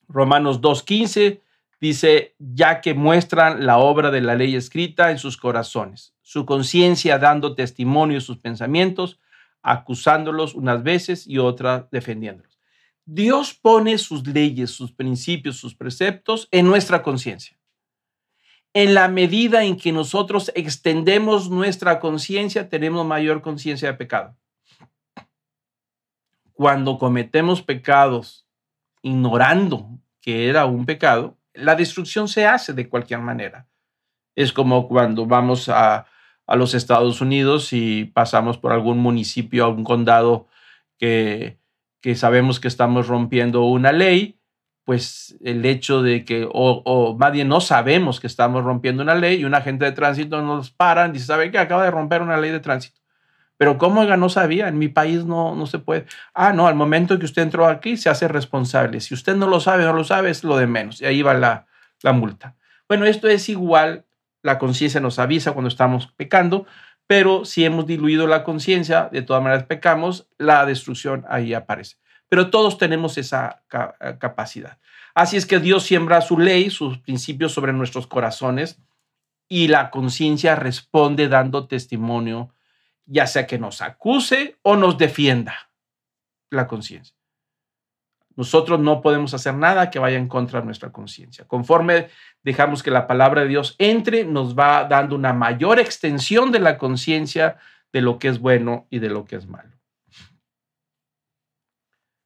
Romanos 0.07 0.61
2.15 0.61 1.41
dice, 1.81 2.35
ya 2.37 2.79
que 2.79 2.93
muestran 2.93 3.65
la 3.65 3.79
obra 3.79 4.11
de 4.11 4.21
la 4.21 4.35
ley 4.35 4.55
escrita 4.55 5.09
en 5.09 5.17
sus 5.17 5.35
corazones, 5.35 6.13
su 6.21 6.45
conciencia 6.45 7.17
dando 7.17 7.55
testimonio 7.55 8.17
de 8.17 8.21
sus 8.21 8.37
pensamientos, 8.37 9.19
acusándolos 9.67 10.55
unas 10.55 10.81
veces 10.81 11.27
y 11.27 11.37
otras 11.37 11.89
defendiéndolos. 11.91 12.57
Dios 13.05 13.53
pone 13.53 13.97
sus 13.97 14.25
leyes, 14.25 14.71
sus 14.71 14.91
principios, 14.91 15.57
sus 15.57 15.75
preceptos 15.75 16.47
en 16.51 16.65
nuestra 16.65 17.03
conciencia. 17.03 17.57
En 18.73 18.93
la 18.93 19.07
medida 19.07 19.63
en 19.63 19.77
que 19.77 19.91
nosotros 19.91 20.51
extendemos 20.55 21.49
nuestra 21.49 21.99
conciencia, 21.99 22.69
tenemos 22.69 23.05
mayor 23.05 23.41
conciencia 23.41 23.89
de 23.89 23.97
pecado. 23.97 24.37
Cuando 26.53 26.97
cometemos 26.97 27.61
pecados 27.61 28.47
ignorando 29.01 29.89
que 30.21 30.49
era 30.49 30.65
un 30.65 30.85
pecado, 30.85 31.37
la 31.53 31.75
destrucción 31.75 32.27
se 32.27 32.45
hace 32.45 32.73
de 32.73 32.87
cualquier 32.87 33.19
manera. 33.19 33.67
Es 34.35 34.53
como 34.53 34.87
cuando 34.87 35.25
vamos 35.25 35.69
a, 35.69 36.05
los 36.55 36.73
Estados 36.73 37.21
Unidos 37.21 37.73
y 37.73 38.05
pasamos 38.05 38.57
por 38.57 38.71
algún 38.71 38.99
municipio, 38.99 39.65
algún 39.65 39.83
condado 39.83 40.47
que, 40.97 41.59
que 42.01 42.15
sabemos 42.15 42.59
que 42.59 42.67
estamos 42.67 43.07
rompiendo 43.07 43.63
una 43.65 43.91
ley, 43.91 44.39
pues 44.85 45.37
el 45.43 45.65
hecho 45.65 46.01
de 46.01 46.23
que, 46.23 46.45
o, 46.45 46.81
o, 46.85 47.17
más 47.17 47.33
no 47.45 47.59
sabemos 47.59 48.21
que 48.21 48.27
estamos 48.27 48.63
rompiendo 48.63 49.03
una 49.03 49.15
ley 49.15 49.41
y 49.41 49.45
un 49.45 49.53
agente 49.53 49.83
de 49.83 49.91
tránsito 49.91 50.41
nos 50.41 50.71
para 50.71 51.07
y 51.07 51.11
dice, 51.11 51.25
¿sabe 51.25 51.51
qué? 51.51 51.57
Acaba 51.57 51.83
de 51.83 51.91
romper 51.91 52.21
una 52.21 52.37
ley 52.37 52.51
de 52.51 52.61
tránsito. 52.61 53.01
Pero 53.57 53.77
¿cómo 53.77 54.05
no 54.05 54.29
sabía? 54.29 54.67
En 54.67 54.77
mi 54.77 54.87
país 54.87 55.25
no, 55.25 55.55
no 55.55 55.65
se 55.65 55.79
puede. 55.79 56.05
Ah, 56.33 56.53
no, 56.53 56.67
al 56.67 56.75
momento 56.75 57.19
que 57.19 57.25
usted 57.25 57.41
entró 57.41 57.67
aquí 57.67 57.97
se 57.97 58.09
hace 58.09 58.27
responsable. 58.27 59.01
Si 59.01 59.13
usted 59.13 59.35
no 59.35 59.47
lo 59.47 59.59
sabe, 59.59 59.83
no 59.83 59.93
lo 59.93 60.03
sabe, 60.03 60.29
es 60.29 60.43
lo 60.43 60.57
de 60.57 60.67
menos. 60.67 61.01
Y 61.01 61.05
ahí 61.05 61.21
va 61.21 61.33
la, 61.33 61.65
la 62.01 62.13
multa. 62.13 62.55
Bueno, 62.87 63.05
esto 63.05 63.27
es 63.27 63.49
igual, 63.49 64.05
la 64.43 64.59
conciencia 64.59 65.01
nos 65.01 65.19
avisa 65.19 65.53
cuando 65.53 65.69
estamos 65.69 66.07
pecando, 66.15 66.65
pero 67.07 67.45
si 67.45 67.63
hemos 67.65 67.87
diluido 67.87 68.27
la 68.27 68.43
conciencia, 68.43 69.09
de 69.11 69.21
todas 69.21 69.41
maneras 69.41 69.65
pecamos, 69.65 70.27
la 70.37 70.65
destrucción 70.65 71.25
ahí 71.29 71.53
aparece. 71.53 71.97
Pero 72.29 72.49
todos 72.49 72.77
tenemos 72.77 73.17
esa 73.17 73.63
capacidad. 74.19 74.79
Así 75.15 75.37
es 75.37 75.45
que 75.45 75.59
Dios 75.59 75.83
siembra 75.83 76.21
su 76.21 76.37
ley, 76.37 76.69
sus 76.69 76.99
principios 76.99 77.53
sobre 77.53 77.73
nuestros 77.73 78.05
corazones 78.05 78.79
y 79.47 79.69
la 79.69 79.89
conciencia 79.89 80.55
responde 80.55 81.29
dando 81.29 81.67
testimonio 81.67 82.53
ya 83.07 83.25
sea 83.25 83.47
que 83.47 83.57
nos 83.57 83.81
acuse 83.81 84.57
o 84.61 84.75
nos 84.75 84.97
defienda 84.97 85.71
la 86.49 86.67
conciencia. 86.67 87.16
Nosotros 88.37 88.79
no 88.79 89.01
podemos 89.01 89.33
hacer 89.33 89.55
nada 89.55 89.89
que 89.89 89.97
vaya 89.97 90.17
en 90.17 90.27
contra 90.27 90.59
de 90.59 90.65
nuestra 90.67 90.91
conciencia. 90.91 91.45
Conforme 91.47 92.09
dejamos 92.43 92.83
que 92.83 92.91
la 92.91 93.07
palabra 93.07 93.41
de 93.41 93.47
Dios 93.47 93.75
entre, 93.79 94.23
nos 94.25 94.57
va 94.57 94.85
dando 94.85 95.15
una 95.15 95.33
mayor 95.33 95.79
extensión 95.79 96.51
de 96.51 96.59
la 96.59 96.77
conciencia 96.77 97.57
de 97.91 98.01
lo 98.01 98.19
que 98.19 98.27
es 98.27 98.39
bueno 98.39 98.85
y 98.91 98.99
de 98.99 99.09
lo 99.09 99.25
que 99.25 99.37
es 99.37 99.47
malo. 99.47 99.75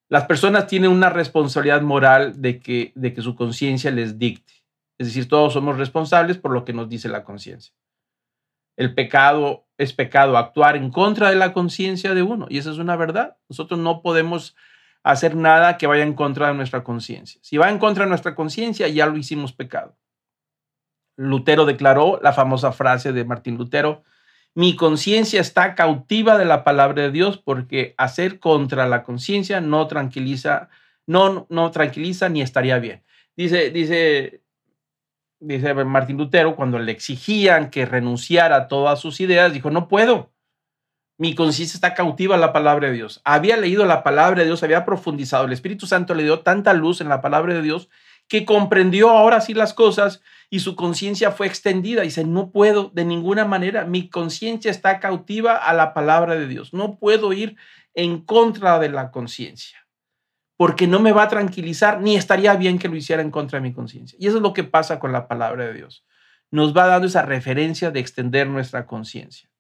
Las 0.10 0.26
personas 0.26 0.68
tienen 0.68 0.92
una 0.92 1.10
responsabilidad 1.10 1.82
moral 1.82 2.42
de 2.42 2.60
que, 2.60 2.92
de 2.96 3.14
que 3.14 3.22
su 3.22 3.34
conciencia 3.34 3.90
les 3.90 4.20
dicte. 4.20 4.54
Es 4.98 5.08
decir, 5.08 5.30
todos 5.30 5.54
somos 5.54 5.78
responsables 5.78 6.38
por 6.38 6.52
lo 6.52 6.66
que 6.66 6.74
nos 6.74 6.90
dice 6.90 7.08
la 7.08 7.24
conciencia. 7.24 7.74
El 8.76 8.94
pecado 8.94 9.66
es 9.78 9.94
pecado 9.94 10.38
actuar 10.38 10.76
en 10.76 10.92
contra 10.92 11.30
de 11.30 11.38
la 11.38 11.54
conciencia 11.54 12.14
de 12.14 12.22
uno. 12.22 12.48
Y 12.50 12.58
esa 12.58 12.72
es 12.72 12.80
una 12.80 12.98
verdad. 12.98 13.38
Nosotros 13.48 13.80
no 13.80 14.02
podemos 14.02 14.58
hacer 15.04 15.36
nada 15.36 15.78
que 15.78 15.88
vaya 15.88 16.04
en 16.04 16.14
contra 16.14 16.48
de 16.48 16.54
nuestra 16.54 16.84
conciencia. 16.84 17.40
Si 17.44 17.58
va 17.58 17.70
en 17.70 17.80
contra 17.80 18.04
de 18.04 18.10
nuestra 18.10 18.36
conciencia, 18.36 18.88
ya 18.88 19.06
lo 19.08 19.18
hicimos 19.18 19.54
pecado. 19.54 19.98
Lutero 21.18 21.66
declaró 21.66 22.20
la 22.22 22.34
famosa 22.34 22.72
frase 22.72 23.14
de 23.14 23.26
Martín 23.26 23.58
Lutero, 23.58 24.04
mi 24.54 24.76
conciencia 24.76 25.40
está 25.40 25.76
cautiva 25.76 26.38
de 26.38 26.46
la 26.46 26.64
palabra 26.64 27.04
de 27.04 27.12
Dios 27.12 27.38
porque 27.38 27.96
hacer 27.98 28.40
contra 28.40 28.86
la 28.88 29.04
conciencia 29.04 29.62
no 29.62 29.88
tranquiliza, 29.88 30.70
no, 31.06 31.48
no 31.50 31.72
tranquiliza 31.72 32.28
ni 32.28 32.42
estaría 32.42 32.78
bien. 32.80 33.04
Dice, 33.36 33.70
dice 33.72 34.42
dice 35.42 35.74
Martín 35.74 36.18
Lutero, 36.18 36.56
cuando 36.56 36.80
le 36.80 36.92
exigían 36.92 37.70
que 37.70 37.86
renunciara 37.86 38.56
a 38.56 38.68
todas 38.68 39.00
sus 39.00 39.20
ideas, 39.20 39.52
dijo, 39.52 39.70
no 39.70 39.88
puedo. 39.88 40.31
Mi 41.22 41.36
conciencia 41.36 41.76
está 41.76 41.94
cautiva 41.94 42.34
a 42.34 42.40
la 42.40 42.52
palabra 42.52 42.88
de 42.88 42.96
Dios. 42.96 43.22
Había 43.26 43.56
leído 43.56 43.86
la 43.86 44.02
palabra 44.02 44.40
de 44.40 44.48
Dios, 44.48 44.64
había 44.64 44.86
profundizado. 44.86 45.46
El 45.46 45.54
Espíritu 45.54 45.86
Santo 45.86 46.16
le 46.16 46.24
dio 46.24 46.40
tanta 46.40 46.74
luz 46.74 47.00
en 47.00 47.10
la 47.10 47.22
palabra 47.22 47.54
de 47.54 47.62
Dios 47.62 47.90
que 48.28 48.44
comprendió 48.44 49.12
ahora 49.12 49.40
sí 49.40 49.54
las 49.54 49.76
cosas 49.76 50.24
y 50.50 50.62
su 50.62 50.76
conciencia 50.76 51.30
fue 51.30 51.46
extendida. 51.46 52.02
Dice, 52.02 52.24
no 52.24 52.50
puedo 52.50 52.90
de 52.96 53.06
ninguna 53.06 53.46
manera. 53.46 53.86
Mi 53.86 54.10
conciencia 54.10 54.72
está 54.72 55.00
cautiva 55.00 55.58
a 55.58 55.74
la 55.74 55.94
palabra 55.94 56.34
de 56.34 56.48
Dios. 56.48 56.74
No 56.74 56.98
puedo 56.98 57.34
ir 57.34 57.56
en 57.94 58.22
contra 58.22 58.80
de 58.80 58.90
la 58.90 59.12
conciencia 59.12 59.78
porque 60.58 60.88
no 60.88 61.00
me 61.00 61.12
va 61.12 61.22
a 61.22 61.30
tranquilizar, 61.30 62.02
ni 62.02 62.16
estaría 62.16 62.56
bien 62.56 62.80
que 62.80 62.90
lo 62.90 62.96
hiciera 62.96 63.22
en 63.22 63.30
contra 63.30 63.60
de 63.60 63.70
mi 63.70 63.74
conciencia. 63.74 64.18
Y 64.20 64.26
eso 64.26 64.38
es 64.38 64.42
lo 64.42 64.54
que 64.54 64.64
pasa 64.64 64.98
con 64.98 65.12
la 65.12 65.28
palabra 65.28 65.68
de 65.68 65.74
Dios. 65.76 66.04
Nos 66.50 66.76
va 66.76 66.88
dando 66.88 67.06
esa 67.06 67.22
referencia 67.22 67.92
de 67.92 68.00
extender 68.00 68.48
nuestra 68.48 68.88
conciencia. 68.88 69.51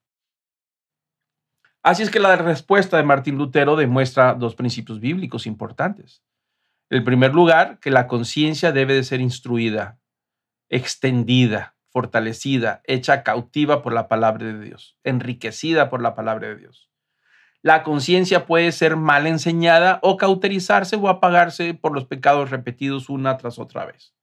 Así 1.83 2.03
es 2.03 2.11
que 2.11 2.19
la 2.19 2.35
respuesta 2.35 2.97
de 2.97 3.03
Martín 3.03 3.37
Lutero 3.37 3.75
demuestra 3.75 4.35
dos 4.35 4.55
principios 4.55 4.99
bíblicos 4.99 5.47
importantes. 5.47 6.23
En 6.91 7.03
primer 7.03 7.33
lugar, 7.33 7.79
que 7.79 7.89
la 7.89 8.07
conciencia 8.07 8.71
debe 8.71 8.93
de 8.93 9.03
ser 9.03 9.19
instruida, 9.19 9.99
extendida, 10.69 11.75
fortalecida, 11.89 12.81
hecha 12.85 13.23
cautiva 13.23 13.81
por 13.81 13.93
la 13.93 14.07
palabra 14.07 14.45
de 14.45 14.59
Dios, 14.59 14.97
enriquecida 15.03 15.89
por 15.89 16.01
la 16.01 16.13
palabra 16.13 16.49
de 16.49 16.57
Dios. 16.57 16.91
La 17.63 17.83
conciencia 17.83 18.45
puede 18.45 18.71
ser 18.71 18.95
mal 18.95 19.25
enseñada 19.25 19.99
o 20.03 20.17
cauterizarse 20.17 20.95
o 20.95 21.09
apagarse 21.09 21.73
por 21.73 21.93
los 21.93 22.05
pecados 22.05 22.49
repetidos 22.49 23.09
una 23.09 23.37
tras 23.37 23.57
otra 23.57 23.85
vez. 23.85 24.13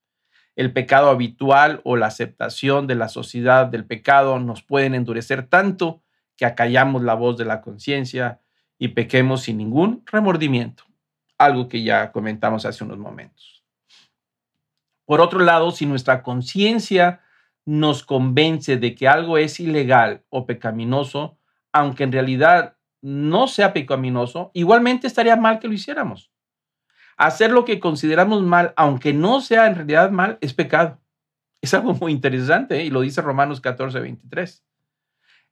El 0.57 0.73
pecado 0.73 1.09
habitual 1.11 1.81
o 1.85 1.97
la 1.97 2.07
aceptación 2.07 2.87
de 2.87 2.97
la 2.97 3.09
sociedad 3.09 3.67
del 3.67 3.85
pecado 3.85 4.39
nos 4.39 4.63
pueden 4.63 4.95
endurecer 4.95 5.47
tanto 5.47 6.03
que 6.39 6.47
acallamos 6.47 7.03
la 7.03 7.15
voz 7.15 7.37
de 7.37 7.45
la 7.45 7.61
conciencia 7.61 8.41
y 8.79 8.89
pequemos 8.89 9.43
sin 9.43 9.59
ningún 9.59 10.05
remordimiento, 10.07 10.85
algo 11.37 11.69
que 11.69 11.83
ya 11.83 12.13
comentamos 12.13 12.65
hace 12.65 12.85
unos 12.85 12.97
momentos. 12.97 13.65
Por 15.05 15.21
otro 15.21 15.41
lado, 15.41 15.73
si 15.73 15.85
nuestra 15.85 16.23
conciencia 16.23 17.23
nos 17.67 18.05
convence 18.05 18.77
de 18.77 18.95
que 18.95 19.09
algo 19.09 19.37
es 19.37 19.59
ilegal 19.59 20.23
o 20.31 20.47
pecaminoso, 20.47 21.39
aunque 21.73 22.05
en 22.05 22.13
realidad 22.13 22.77
no 23.03 23.49
sea 23.49 23.73
pecaminoso, 23.73 24.53
igualmente 24.55 25.07
estaría 25.07 25.35
mal 25.35 25.59
que 25.59 25.67
lo 25.67 25.75
hiciéramos. 25.75 26.31
Hacer 27.17 27.51
lo 27.51 27.65
que 27.65 27.81
consideramos 27.81 28.43
mal, 28.43 28.73
aunque 28.77 29.13
no 29.13 29.41
sea 29.41 29.67
en 29.67 29.75
realidad 29.75 30.13
mal, 30.13 30.39
es 30.41 30.55
pecado. 30.55 31.01
Es 31.61 31.75
algo 31.75 31.95
muy 31.95 32.13
interesante 32.13 32.81
¿eh? 32.81 32.85
y 32.85 32.91
lo 32.91 33.01
dice 33.01 33.23
Romanos 33.23 33.61
14, 33.61 33.99
23. 33.99 34.65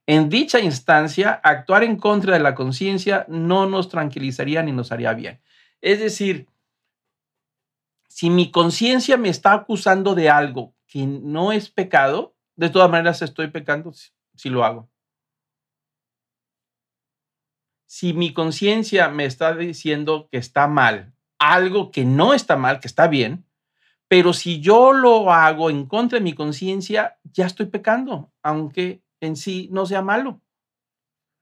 En 0.07 0.29
dicha 0.29 0.59
instancia, 0.59 1.39
actuar 1.43 1.83
en 1.83 1.97
contra 1.97 2.33
de 2.33 2.39
la 2.39 2.55
conciencia 2.55 3.25
no 3.27 3.67
nos 3.67 3.89
tranquilizaría 3.89 4.63
ni 4.63 4.71
nos 4.71 4.91
haría 4.91 5.13
bien. 5.13 5.41
Es 5.81 5.99
decir, 5.99 6.47
si 8.07 8.29
mi 8.29 8.49
conciencia 8.49 9.17
me 9.17 9.29
está 9.29 9.53
acusando 9.53 10.15
de 10.15 10.29
algo 10.29 10.73
que 10.87 11.05
no 11.05 11.51
es 11.51 11.69
pecado, 11.69 12.35
de 12.55 12.69
todas 12.69 12.89
maneras 12.89 13.21
estoy 13.21 13.49
pecando 13.49 13.91
si 13.93 14.49
lo 14.49 14.63
hago 14.63 14.89
si 17.87 18.13
mi 18.13 18.33
conciencia 18.33 19.09
me 19.09 19.25
está 19.25 19.55
diciendo 19.55 20.27
que 20.29 20.37
está 20.37 20.67
mal, 20.67 21.13
algo 21.39 21.89
que 21.91 22.05
no 22.05 22.33
está 22.33 22.57
mal, 22.57 22.79
que 22.79 22.87
está 22.87 23.07
bien, 23.07 23.45
Pero 24.09 24.31
si 24.31 24.61
yo 24.61 24.93
lo 24.93 25.33
hago 25.33 25.69
en 25.69 25.85
contra 25.85 26.17
de 26.19 26.23
mi 26.23 26.33
conciencia, 26.33 27.17
ya 27.25 27.45
estoy 27.45 27.65
pecando, 27.65 28.31
aunque 28.41 29.01
en 29.21 29.35
sí 29.35 29.69
no 29.71 29.85
sea 29.85 30.01
malo. 30.01 30.41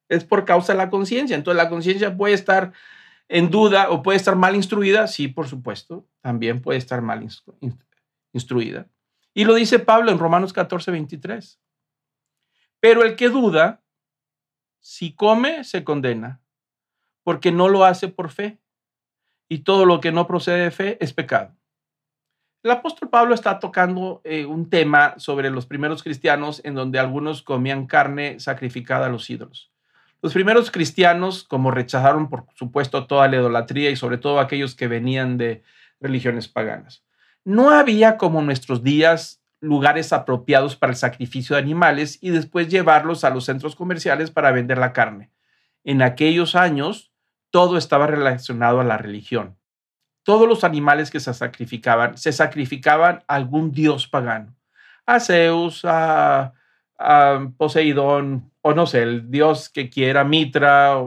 Es 0.10 0.24
por 0.24 0.46
causa 0.46 0.74
de 0.74 0.78
la 0.78 0.90
conciencia. 0.90 1.36
Entonces 1.36 1.62
la 1.62 1.70
conciencia 1.70 2.16
puede 2.16 2.34
estar 2.34 2.74
en 3.28 3.50
duda 3.50 3.90
o 3.90 4.04
puede 4.04 4.18
estar 4.18 4.36
mal 4.36 4.56
instruida. 4.56 5.08
Sí, 5.08 5.28
por 5.28 5.48
supuesto, 5.48 6.08
también 6.22 6.62
puede 6.62 6.78
estar 6.78 7.02
mal 7.02 7.28
instruida. 8.34 8.88
Y 9.34 9.46
lo 9.46 9.56
dice 9.56 9.80
Pablo 9.80 10.12
en 10.12 10.20
Romanos 10.20 10.54
14, 10.54 10.92
23. 10.92 11.60
Pero 12.80 13.04
el 13.04 13.16
que 13.16 13.30
duda, 13.30 13.84
si 14.80 15.14
come, 15.16 15.64
se 15.64 15.84
condena, 15.84 16.42
porque 17.24 17.52
no 17.52 17.68
lo 17.68 17.84
hace 17.84 18.08
por 18.08 18.30
fe. 18.30 18.60
Y 19.48 19.60
todo 19.60 19.86
lo 19.86 20.00
que 20.00 20.12
no 20.12 20.28
procede 20.28 20.64
de 20.64 20.72
fe 20.72 20.98
es 21.04 21.14
pecado. 21.14 21.56
El 22.66 22.72
apóstol 22.72 23.10
Pablo 23.10 23.36
está 23.36 23.60
tocando 23.60 24.22
eh, 24.24 24.44
un 24.48 24.72
tema 24.72 25.14
sobre 25.20 25.52
los 25.52 25.68
primeros 25.68 26.02
cristianos 26.02 26.62
en 26.64 26.74
donde 26.74 26.98
algunos 26.98 27.44
comían 27.44 27.86
carne 27.86 28.40
sacrificada 28.40 29.06
a 29.06 29.10
los 29.10 29.30
ídolos. 29.30 29.70
Los 30.24 30.34
primeros 30.34 30.72
cristianos, 30.72 31.44
como 31.44 31.70
rechazaron 31.70 32.28
por 32.28 32.48
supuesto 32.56 33.06
toda 33.06 33.28
la 33.28 33.36
idolatría 33.36 33.92
y 33.92 33.96
sobre 33.96 34.18
todo 34.18 34.40
aquellos 34.40 34.74
que 34.74 34.88
venían 34.88 35.38
de 35.38 35.62
religiones 36.02 36.48
paganas, 36.48 37.04
no 37.44 37.70
había 37.70 38.18
como 38.18 38.40
en 38.40 38.48
nuestros 38.48 38.82
días 38.82 39.44
lugares 39.60 40.12
apropiados 40.12 40.76
para 40.76 40.92
el 40.92 40.98
sacrificio 40.98 41.56
de 41.56 41.62
animales 41.62 42.18
y 42.20 42.32
después 42.32 42.68
llevarlos 42.68 43.24
a 43.24 43.30
los 43.30 43.46
centros 43.46 43.76
comerciales 43.76 44.32
para 44.32 44.52
vender 44.52 44.80
la 44.80 44.92
carne. 44.92 45.30
En 45.84 46.02
aquellos 46.02 46.56
años 46.56 47.12
todo 47.52 47.78
estaba 47.78 48.08
relacionado 48.08 48.82
a 48.82 48.84
la 48.84 48.98
religión 48.98 49.56
todos 50.26 50.50
los 50.50 50.64
animales 50.64 51.12
que 51.12 51.20
se 51.20 51.34
sacrificaban, 51.36 52.18
se 52.18 52.34
sacrificaban 52.34 53.24
a 53.28 53.36
algún 53.36 53.72
dios 53.72 54.08
pagano, 54.08 54.56
a 55.06 55.20
Zeus, 55.20 55.86
a, 55.86 56.54
Poseidón, 57.58 58.52
o 58.62 58.74
no 58.74 58.88
sé, 58.88 59.04
el 59.04 59.30
dios 59.30 59.70
que 59.70 59.90
quiera, 59.90 60.24
Mitra, 60.24 60.98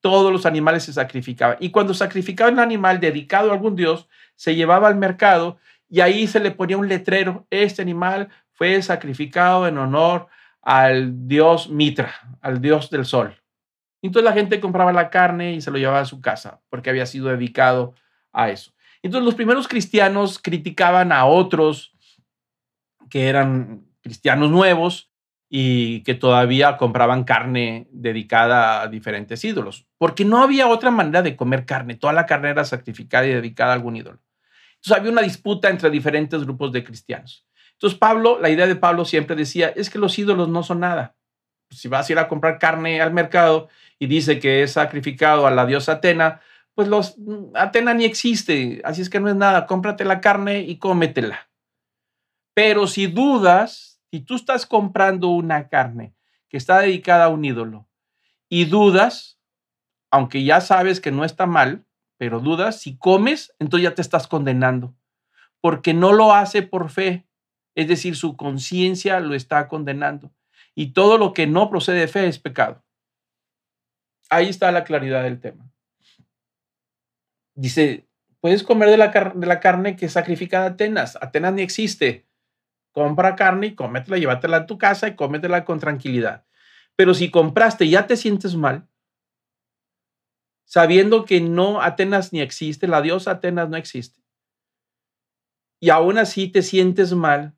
todos 0.00 0.32
los 0.32 0.44
animales 0.44 0.82
se 0.82 0.92
sacrificaban. 0.92 1.56
Y 1.60 1.70
cuando 1.70 1.94
sacrificaban 1.94 2.54
un 2.54 2.60
animal 2.60 3.00
dedicado 3.00 3.50
a 3.50 3.54
algún 3.54 3.76
dios, 3.76 4.08
se 4.34 4.54
llevaba 4.54 4.88
al 4.88 4.96
mercado 4.96 5.58
y 5.88 6.00
ahí 6.00 6.26
se 6.26 6.40
le 6.40 6.50
ponía 6.50 6.76
un 6.76 6.88
letrero, 6.88 7.46
este 7.50 7.80
animal 7.82 8.28
fue 8.52 8.82
sacrificado 8.82 9.66
en 9.66 9.78
honor 9.78 10.26
al 10.60 11.26
dios 11.26 11.70
Mitra, 11.70 12.12
al 12.42 12.60
dios 12.60 12.90
del 12.90 13.06
sol. 13.06 13.34
Entonces 14.02 14.28
la 14.28 14.36
gente 14.36 14.60
compraba 14.60 14.92
la 14.92 15.08
carne 15.08 15.52
y 15.52 15.60
se 15.60 15.70
lo 15.70 15.78
llevaba 15.78 16.00
a 16.00 16.04
su 16.04 16.20
casa 16.20 16.60
porque 16.68 16.90
había 16.90 17.06
sido 17.06 17.28
dedicado 17.28 17.94
a 18.32 18.50
eso. 18.50 18.72
Entonces 19.02 19.24
los 19.24 19.34
primeros 19.34 19.68
cristianos 19.68 20.38
criticaban 20.38 21.12
a 21.12 21.26
otros 21.26 21.92
que 23.10 23.28
eran 23.28 23.86
cristianos 24.00 24.50
nuevos 24.50 25.10
y 25.48 26.02
que 26.04 26.14
todavía 26.14 26.78
compraban 26.78 27.24
carne 27.24 27.86
dedicada 27.90 28.80
a 28.80 28.88
diferentes 28.88 29.44
ídolos, 29.44 29.86
porque 29.98 30.24
no 30.24 30.42
había 30.42 30.66
otra 30.66 30.90
manera 30.90 31.20
de 31.20 31.36
comer 31.36 31.66
carne, 31.66 31.94
toda 31.94 32.14
la 32.14 32.24
carne 32.24 32.48
era 32.48 32.64
sacrificada 32.64 33.26
y 33.26 33.34
dedicada 33.34 33.72
a 33.72 33.74
algún 33.74 33.96
ídolo. 33.96 34.18
Entonces 34.76 34.98
había 34.98 35.12
una 35.12 35.20
disputa 35.20 35.68
entre 35.68 35.90
diferentes 35.90 36.42
grupos 36.44 36.72
de 36.72 36.82
cristianos. 36.82 37.46
Entonces 37.72 37.98
Pablo, 37.98 38.38
la 38.40 38.48
idea 38.48 38.66
de 38.66 38.76
Pablo 38.76 39.04
siempre 39.04 39.36
decía, 39.36 39.68
es 39.76 39.90
que 39.90 39.98
los 39.98 40.18
ídolos 40.18 40.48
no 40.48 40.62
son 40.62 40.80
nada. 40.80 41.16
Si 41.68 41.88
vas 41.88 42.08
a 42.08 42.12
ir 42.12 42.18
a 42.18 42.28
comprar 42.28 42.58
carne 42.58 43.02
al 43.02 43.12
mercado 43.12 43.68
y 43.98 44.06
dice 44.06 44.38
que 44.38 44.62
es 44.62 44.72
sacrificado 44.72 45.46
a 45.46 45.50
la 45.50 45.66
diosa 45.66 45.92
Atena, 45.92 46.40
pues 46.74 46.88
los 46.88 47.18
mm, 47.18 47.54
Atena 47.54 47.94
ni 47.94 48.04
existe, 48.04 48.80
así 48.84 49.02
es 49.02 49.10
que 49.10 49.20
no 49.20 49.28
es 49.28 49.36
nada, 49.36 49.66
cómprate 49.66 50.04
la 50.04 50.20
carne 50.20 50.60
y 50.60 50.78
cómetela. 50.78 51.50
Pero 52.54 52.86
si 52.86 53.06
dudas, 53.06 54.00
si 54.10 54.20
tú 54.20 54.34
estás 54.34 54.66
comprando 54.66 55.28
una 55.28 55.68
carne 55.68 56.14
que 56.48 56.56
está 56.56 56.80
dedicada 56.80 57.26
a 57.26 57.28
un 57.28 57.44
ídolo 57.44 57.88
y 58.48 58.66
dudas, 58.66 59.38
aunque 60.10 60.44
ya 60.44 60.60
sabes 60.60 61.00
que 61.00 61.10
no 61.10 61.24
está 61.24 61.46
mal, 61.46 61.86
pero 62.18 62.40
dudas, 62.40 62.80
si 62.80 62.96
comes, 62.98 63.54
entonces 63.58 63.84
ya 63.84 63.94
te 63.94 64.02
estás 64.02 64.28
condenando, 64.28 64.94
porque 65.60 65.94
no 65.94 66.12
lo 66.12 66.34
hace 66.34 66.62
por 66.62 66.90
fe, 66.90 67.26
es 67.74 67.88
decir, 67.88 68.16
su 68.16 68.36
conciencia 68.36 69.18
lo 69.20 69.34
está 69.34 69.66
condenando. 69.68 70.30
Y 70.74 70.92
todo 70.92 71.18
lo 71.18 71.32
que 71.32 71.46
no 71.46 71.68
procede 71.68 72.00
de 72.00 72.08
fe 72.08 72.26
es 72.26 72.38
pecado. 72.38 72.82
Ahí 74.30 74.48
está 74.48 74.72
la 74.72 74.84
claridad 74.84 75.22
del 75.22 75.40
tema 75.40 75.71
dice, 77.54 78.08
puedes 78.40 78.62
comer 78.62 78.90
de 78.90 78.96
la, 78.96 79.08
de 79.08 79.46
la 79.46 79.60
carne 79.60 79.96
que 79.96 80.06
es 80.06 80.12
sacrificada 80.12 80.66
a 80.66 80.68
Atenas. 80.70 81.16
Atenas 81.20 81.54
ni 81.54 81.62
existe. 81.62 82.26
Compra 82.92 83.36
carne 83.36 83.68
y 83.68 83.74
cómetela, 83.74 84.18
llévatela 84.18 84.58
a 84.58 84.66
tu 84.66 84.76
casa 84.76 85.08
y 85.08 85.16
cómetela 85.16 85.64
con 85.64 85.80
tranquilidad. 85.80 86.44
Pero 86.96 87.14
si 87.14 87.30
compraste 87.30 87.86
y 87.86 87.90
ya 87.90 88.06
te 88.06 88.16
sientes 88.16 88.54
mal, 88.54 88.86
sabiendo 90.64 91.24
que 91.24 91.40
no 91.40 91.80
Atenas 91.80 92.32
ni 92.32 92.40
existe, 92.40 92.86
la 92.86 93.00
diosa 93.00 93.32
Atenas 93.32 93.68
no 93.70 93.76
existe, 93.76 94.22
y 95.80 95.90
aún 95.90 96.18
así 96.18 96.48
te 96.48 96.62
sientes 96.62 97.12
mal, 97.12 97.56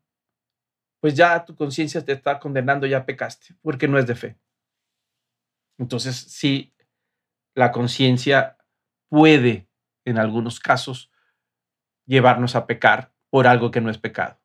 pues 1.00 1.14
ya 1.14 1.44
tu 1.44 1.54
conciencia 1.54 2.02
te 2.02 2.12
está 2.12 2.38
condenando, 2.38 2.86
ya 2.86 3.04
pecaste, 3.04 3.54
porque 3.60 3.86
no 3.86 3.98
es 3.98 4.06
de 4.06 4.14
fe. 4.14 4.38
Entonces, 5.78 6.16
sí, 6.16 6.74
la 7.54 7.70
conciencia 7.72 8.56
puede 9.10 9.68
en 10.04 10.18
algunos 10.18 10.60
casos, 10.60 11.10
llevarnos 12.06 12.56
a 12.56 12.66
pecar 12.66 13.12
por 13.30 13.46
algo 13.46 13.70
que 13.70 13.80
no 13.80 13.90
es 13.90 13.98
pecado. 13.98 14.40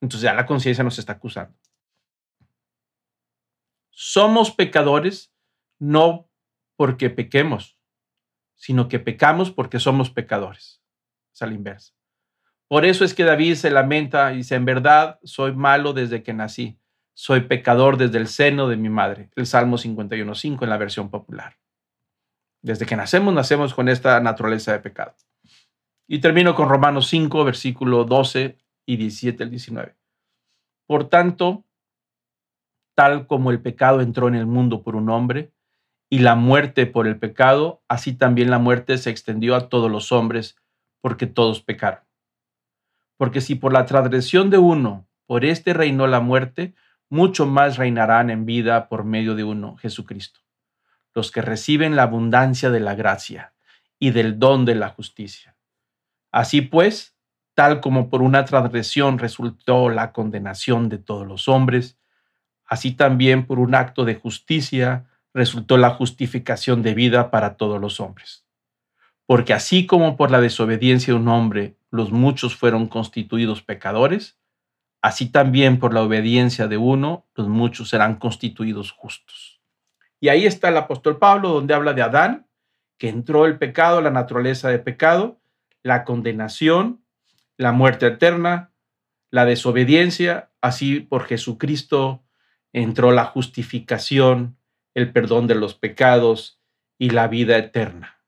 Entonces 0.00 0.22
ya 0.22 0.34
la 0.34 0.46
conciencia 0.46 0.84
nos 0.84 0.98
está 0.98 1.14
acusando. 1.14 1.56
Somos 3.90 4.50
pecadores 4.50 5.32
no 5.78 6.28
porque 6.76 7.10
pequemos, 7.10 7.76
sino 8.54 8.88
que 8.88 8.98
pecamos 8.98 9.50
porque 9.50 9.78
somos 9.78 10.10
pecadores. 10.10 10.82
Es 11.32 11.42
a 11.42 11.46
la 11.46 11.54
inversa. 11.54 11.94
Por 12.68 12.84
eso 12.84 13.04
es 13.04 13.14
que 13.14 13.24
David 13.24 13.56
se 13.56 13.70
lamenta 13.70 14.32
y 14.32 14.38
dice, 14.38 14.54
en 14.54 14.64
verdad 14.64 15.18
soy 15.24 15.54
malo 15.54 15.92
desde 15.92 16.22
que 16.22 16.32
nací, 16.32 16.78
soy 17.14 17.42
pecador 17.42 17.96
desde 17.96 18.18
el 18.18 18.28
seno 18.28 18.68
de 18.68 18.76
mi 18.76 18.88
madre. 18.88 19.30
El 19.34 19.46
Salmo 19.46 19.76
51.5 19.76 20.62
en 20.62 20.70
la 20.70 20.76
versión 20.78 21.10
popular. 21.10 21.58
Desde 22.62 22.84
que 22.84 22.96
nacemos, 22.96 23.32
nacemos 23.32 23.74
con 23.74 23.88
esta 23.88 24.20
naturaleza 24.20 24.72
de 24.72 24.80
pecado. 24.80 25.14
Y 26.06 26.18
termino 26.18 26.54
con 26.54 26.68
Romanos 26.68 27.06
5, 27.08 27.44
versículo 27.44 28.04
12 28.04 28.58
y 28.86 28.96
17 28.96 29.44
al 29.44 29.50
19. 29.50 29.96
Por 30.86 31.08
tanto, 31.08 31.64
tal 32.94 33.26
como 33.26 33.50
el 33.50 33.62
pecado 33.62 34.00
entró 34.00 34.28
en 34.28 34.34
el 34.34 34.46
mundo 34.46 34.82
por 34.82 34.96
un 34.96 35.08
hombre 35.08 35.52
y 36.10 36.18
la 36.18 36.34
muerte 36.34 36.86
por 36.86 37.06
el 37.06 37.18
pecado, 37.18 37.82
así 37.88 38.12
también 38.12 38.50
la 38.50 38.58
muerte 38.58 38.98
se 38.98 39.10
extendió 39.10 39.54
a 39.54 39.68
todos 39.68 39.90
los 39.90 40.12
hombres 40.12 40.56
porque 41.00 41.26
todos 41.26 41.62
pecaron. 41.62 42.02
Porque 43.16 43.40
si 43.40 43.54
por 43.54 43.72
la 43.72 43.86
transgresión 43.86 44.50
de 44.50 44.58
uno, 44.58 45.06
por 45.26 45.44
este 45.44 45.72
reinó 45.72 46.06
la 46.08 46.20
muerte, 46.20 46.74
mucho 47.08 47.46
más 47.46 47.78
reinarán 47.78 48.28
en 48.28 48.44
vida 48.44 48.88
por 48.88 49.04
medio 49.04 49.34
de 49.34 49.44
uno, 49.44 49.76
Jesucristo 49.76 50.40
los 51.14 51.30
que 51.30 51.42
reciben 51.42 51.96
la 51.96 52.04
abundancia 52.04 52.70
de 52.70 52.80
la 52.80 52.94
gracia 52.94 53.54
y 53.98 54.10
del 54.10 54.38
don 54.38 54.64
de 54.64 54.74
la 54.74 54.88
justicia. 54.88 55.56
Así 56.30 56.60
pues, 56.60 57.16
tal 57.54 57.80
como 57.80 58.08
por 58.08 58.22
una 58.22 58.44
transgresión 58.44 59.18
resultó 59.18 59.88
la 59.90 60.12
condenación 60.12 60.88
de 60.88 60.98
todos 60.98 61.26
los 61.26 61.48
hombres, 61.48 61.98
así 62.64 62.92
también 62.92 63.46
por 63.46 63.58
un 63.58 63.74
acto 63.74 64.04
de 64.04 64.14
justicia 64.14 65.06
resultó 65.34 65.76
la 65.76 65.90
justificación 65.90 66.82
de 66.82 66.94
vida 66.94 67.30
para 67.30 67.56
todos 67.56 67.80
los 67.80 68.00
hombres. 68.00 68.46
Porque 69.26 69.52
así 69.52 69.86
como 69.86 70.16
por 70.16 70.30
la 70.30 70.40
desobediencia 70.40 71.12
de 71.12 71.20
un 71.20 71.28
hombre 71.28 71.76
los 71.90 72.12
muchos 72.12 72.54
fueron 72.54 72.86
constituidos 72.86 73.62
pecadores, 73.62 74.38
así 75.02 75.26
también 75.26 75.78
por 75.78 75.92
la 75.92 76.02
obediencia 76.02 76.68
de 76.68 76.76
uno 76.76 77.26
los 77.34 77.48
muchos 77.48 77.88
serán 77.88 78.16
constituidos 78.16 78.92
justos. 78.92 79.49
Y 80.20 80.28
ahí 80.28 80.46
está 80.46 80.68
el 80.68 80.76
apóstol 80.76 81.18
Pablo, 81.18 81.48
donde 81.48 81.74
habla 81.74 81.94
de 81.94 82.02
Adán, 82.02 82.46
que 82.98 83.08
entró 83.08 83.46
el 83.46 83.58
pecado, 83.58 84.02
la 84.02 84.10
naturaleza 84.10 84.68
de 84.68 84.78
pecado, 84.78 85.40
la 85.82 86.04
condenación, 86.04 87.02
la 87.56 87.72
muerte 87.72 88.06
eterna, 88.06 88.72
la 89.30 89.46
desobediencia, 89.46 90.50
así 90.60 91.00
por 91.00 91.24
Jesucristo 91.24 92.22
entró 92.72 93.10
la 93.10 93.24
justificación, 93.24 94.58
el 94.94 95.12
perdón 95.12 95.46
de 95.46 95.54
los 95.54 95.74
pecados 95.74 96.60
y 96.98 97.10
la 97.10 97.28
vida 97.28 97.56
eterna. 97.56 98.20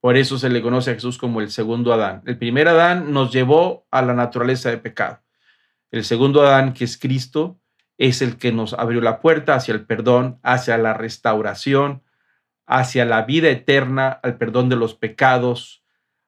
Por 0.00 0.16
eso 0.16 0.38
se 0.38 0.50
le 0.50 0.62
conoce 0.62 0.90
a 0.90 0.94
Jesús 0.94 1.18
como 1.18 1.40
el 1.40 1.50
segundo 1.50 1.92
Adán. 1.92 2.22
El 2.26 2.38
primer 2.38 2.68
Adán 2.68 3.12
nos 3.12 3.32
llevó 3.32 3.86
a 3.90 4.02
la 4.02 4.14
naturaleza 4.14 4.70
de 4.70 4.78
pecado. 4.78 5.20
El 5.90 6.04
segundo 6.04 6.42
Adán, 6.42 6.74
que 6.74 6.84
es 6.84 6.98
Cristo, 6.98 7.58
es 7.98 8.22
el 8.22 8.36
que 8.36 8.52
nos 8.52 8.74
abrió 8.74 9.00
la 9.00 9.20
puerta 9.20 9.54
hacia 9.54 9.74
el 9.74 9.86
perdón, 9.86 10.38
hacia 10.42 10.76
la 10.78 10.94
restauración, 10.94 12.02
hacia 12.66 13.04
la 13.04 13.22
vida 13.22 13.48
eterna, 13.48 14.20
al 14.22 14.36
perdón 14.36 14.68
de 14.68 14.76
los 14.76 14.94
pecados, 14.94 15.84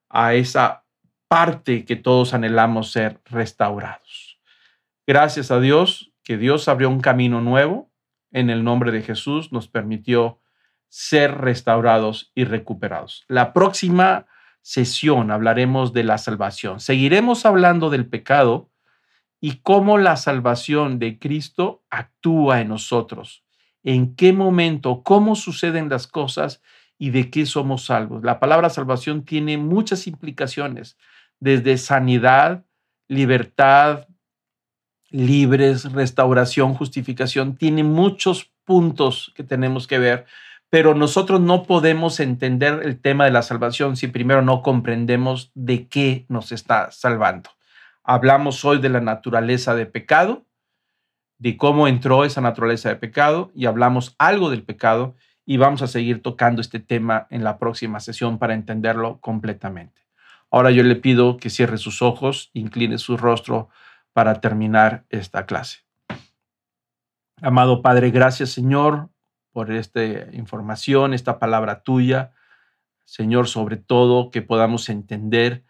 a 0.09 0.35
esa 0.35 0.85
parte 1.29 1.85
que 1.85 1.97
todos 1.97 2.33
anhelamos 2.33 2.91
ser 2.91 3.21
restaurados. 3.27 4.41
Gracias 5.07 5.51
a 5.51 5.61
Dios 5.61 6.13
que 6.23 6.37
Dios 6.37 6.69
abrió 6.69 6.89
un 6.89 7.01
camino 7.01 7.41
nuevo 7.41 7.91
en 8.31 8.51
el 8.51 8.65
nombre 8.65 8.93
de 8.93 9.03
Jesús, 9.03 9.53
nos 9.53 9.69
permitió 9.69 10.41
ser 10.89 11.39
restaurados 11.39 12.33
y 12.35 12.45
recuperados. 12.45 13.25
La 13.29 13.53
próxima 13.53 14.27
sesión 14.63 15.31
hablaremos 15.31 15.93
de 15.93 16.05
la 16.05 16.19
salvación. 16.19 16.81
Seguiremos 16.81 17.47
hablando 17.47 17.91
del 17.91 18.07
pecado 18.07 18.71
y 19.41 19.61
cómo 19.63 19.99
la 19.99 20.17
salvación 20.17 20.99
de 20.99 21.19
Cristo 21.19 21.83
actúa 21.91 22.61
en 22.61 22.69
nosotros. 22.69 23.45
En 23.85 24.17
qué 24.17 24.33
momento, 24.33 25.03
cómo 25.03 25.37
suceden 25.37 25.89
las 25.89 26.07
cosas 26.07 26.61
y 26.99 27.11
de 27.11 27.31
qué 27.31 27.47
somos 27.47 27.85
salvos. 27.85 28.25
La 28.25 28.41
palabra 28.41 28.71
salvación 28.71 29.25
tiene 29.25 29.57
muchas 29.57 30.07
implicaciones, 30.07 30.97
desde 31.41 31.79
sanidad, 31.79 32.65
libertad, 33.07 34.09
libres, 35.11 35.91
restauración, 35.93 36.75
justificación, 36.75 37.57
tiene 37.57 37.85
muchos 37.85 38.51
puntos 38.65 39.33
que 39.35 39.45
tenemos 39.45 39.87
que 39.87 39.99
ver, 39.99 40.27
pero 40.69 40.95
nosotros 40.95 41.41
no 41.41 41.63
podemos 41.63 42.21
entender 42.21 42.83
el 42.85 43.01
tema 43.01 43.25
de 43.25 43.31
la 43.31 43.43
salvación 43.43 43.97
si 43.97 44.09
primero 44.09 44.43
no 44.43 44.63
comprendemos 44.63 45.51
de 45.55 45.87
qué 45.89 46.27
nos 46.29 46.53
está 46.53 46.91
salvando. 46.91 47.51
Hablamos 48.11 48.65
hoy 48.65 48.79
de 48.79 48.89
la 48.89 49.03
naturaleza 49.03 49.75
de 49.75 49.85
pecado, 49.85 50.47
de 51.37 51.59
cómo 51.59 51.89
entró 51.89 52.25
esa 52.25 52.41
naturaleza 52.41 52.89
de 52.89 52.97
pecado 52.97 53.53
y 53.55 53.67
hablamos 53.67 54.17
algo 54.19 54.49
del 54.49 54.63
pecado 54.63 55.15
y 55.45 55.59
vamos 55.59 55.83
a 55.83 55.89
seguir 55.89 56.23
tocando 56.23 56.63
este 56.63 56.81
tema 56.81 57.27
en 57.29 57.45
la 57.45 57.59
próxima 57.59 58.01
sesión 58.01 58.39
para 58.39 58.55
entenderlo 58.55 59.21
completamente. 59.21 60.07
Ahora 60.51 60.71
yo 60.71 60.85
le 60.85 60.97
pido 60.97 61.37
que 61.37 61.51
cierre 61.51 61.77
sus 61.77 62.01
ojos, 62.01 62.49
incline 62.55 62.97
su 62.97 63.19
rostro 63.19 63.69
para 64.15 64.41
terminar 64.41 65.05
esta 65.11 65.45
clase. 65.45 65.81
Amado 67.43 67.83
Padre, 67.83 68.11
gracias 68.11 68.49
Señor 68.49 69.11
por 69.53 69.71
esta 69.71 70.03
información, 70.33 71.13
esta 71.13 71.39
palabra 71.39 71.83
tuya. 71.83 72.33
Señor, 73.05 73.49
sobre 73.49 73.77
todo 73.77 74.31
que 74.31 74.41
podamos 74.41 74.89
entender 74.89 75.67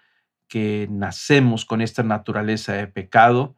que 0.49 0.89
nacemos 0.91 1.65
con 1.65 1.81
esta 1.81 2.03
naturaleza 2.03 2.73
de 2.73 2.87
pecado, 2.87 3.57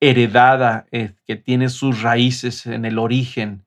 heredada, 0.00 0.86
eh, 0.90 1.14
que 1.26 1.36
tiene 1.36 1.68
sus 1.68 2.02
raíces 2.02 2.66
en 2.66 2.84
el 2.84 2.98
origen 2.98 3.66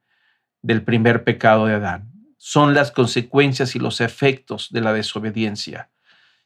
del 0.62 0.84
primer 0.84 1.24
pecado 1.24 1.68
de 1.68 1.76
Adán. 1.76 2.12
Son 2.38 2.74
las 2.74 2.92
consecuencias 2.92 3.76
y 3.76 3.80
los 3.80 4.02
efectos 4.02 4.70
de 4.72 4.82
la 4.82 4.94
desobediencia. 4.94 5.90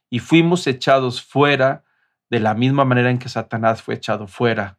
Y 0.09 0.19
fuimos 0.19 0.67
echados 0.67 1.21
fuera 1.21 1.83
de 2.29 2.39
la 2.39 2.53
misma 2.53 2.85
manera 2.85 3.09
en 3.09 3.19
que 3.19 3.29
Satanás 3.29 3.81
fue 3.81 3.95
echado 3.95 4.27
fuera 4.27 4.77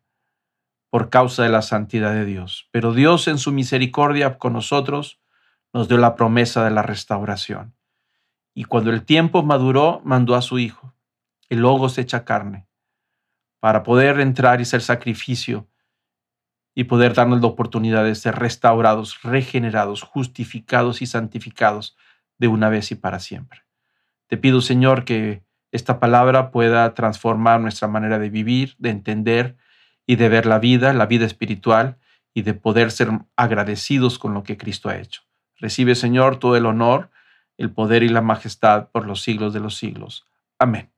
por 0.90 1.10
causa 1.10 1.42
de 1.42 1.48
la 1.48 1.62
santidad 1.62 2.12
de 2.12 2.24
Dios. 2.24 2.68
Pero 2.70 2.92
Dios 2.92 3.28
en 3.28 3.38
su 3.38 3.52
misericordia 3.52 4.38
con 4.38 4.52
nosotros 4.52 5.20
nos 5.72 5.88
dio 5.88 5.98
la 5.98 6.14
promesa 6.14 6.64
de 6.64 6.70
la 6.70 6.82
restauración. 6.82 7.74
Y 8.54 8.64
cuando 8.64 8.90
el 8.90 9.04
tiempo 9.04 9.42
maduró, 9.42 10.00
mandó 10.04 10.34
a 10.34 10.42
su 10.42 10.58
Hijo, 10.58 10.94
el 11.48 11.60
Logos 11.60 11.98
hecha 11.98 12.24
carne, 12.24 12.66
para 13.60 13.82
poder 13.82 14.20
entrar 14.20 14.60
y 14.60 14.64
ser 14.64 14.82
sacrificio 14.82 15.68
y 16.74 16.84
poder 16.84 17.14
darnos 17.14 17.40
la 17.40 17.48
oportunidad 17.48 18.04
de 18.04 18.14
ser 18.14 18.36
restaurados, 18.36 19.20
regenerados, 19.22 20.02
justificados 20.02 21.02
y 21.02 21.06
santificados 21.06 21.96
de 22.38 22.48
una 22.48 22.68
vez 22.68 22.92
y 22.92 22.94
para 22.94 23.18
siempre. 23.18 23.64
Te 24.28 24.36
pido, 24.36 24.60
Señor, 24.60 25.04
que 25.04 25.42
esta 25.72 25.98
palabra 25.98 26.50
pueda 26.50 26.94
transformar 26.94 27.60
nuestra 27.60 27.88
manera 27.88 28.18
de 28.18 28.30
vivir, 28.30 28.76
de 28.78 28.90
entender 28.90 29.56
y 30.06 30.16
de 30.16 30.28
ver 30.28 30.46
la 30.46 30.58
vida, 30.58 30.92
la 30.92 31.06
vida 31.06 31.26
espiritual 31.26 31.98
y 32.32 32.42
de 32.42 32.54
poder 32.54 32.90
ser 32.90 33.10
agradecidos 33.36 34.18
con 34.18 34.34
lo 34.34 34.42
que 34.44 34.56
Cristo 34.56 34.88
ha 34.88 34.96
hecho. 34.96 35.22
Recibe, 35.56 35.94
Señor, 35.94 36.38
todo 36.38 36.56
el 36.56 36.66
honor, 36.66 37.10
el 37.56 37.72
poder 37.72 38.02
y 38.04 38.08
la 38.08 38.22
majestad 38.22 38.90
por 38.90 39.06
los 39.06 39.22
siglos 39.22 39.52
de 39.52 39.60
los 39.60 39.76
siglos. 39.76 40.26
Amén. 40.58 40.90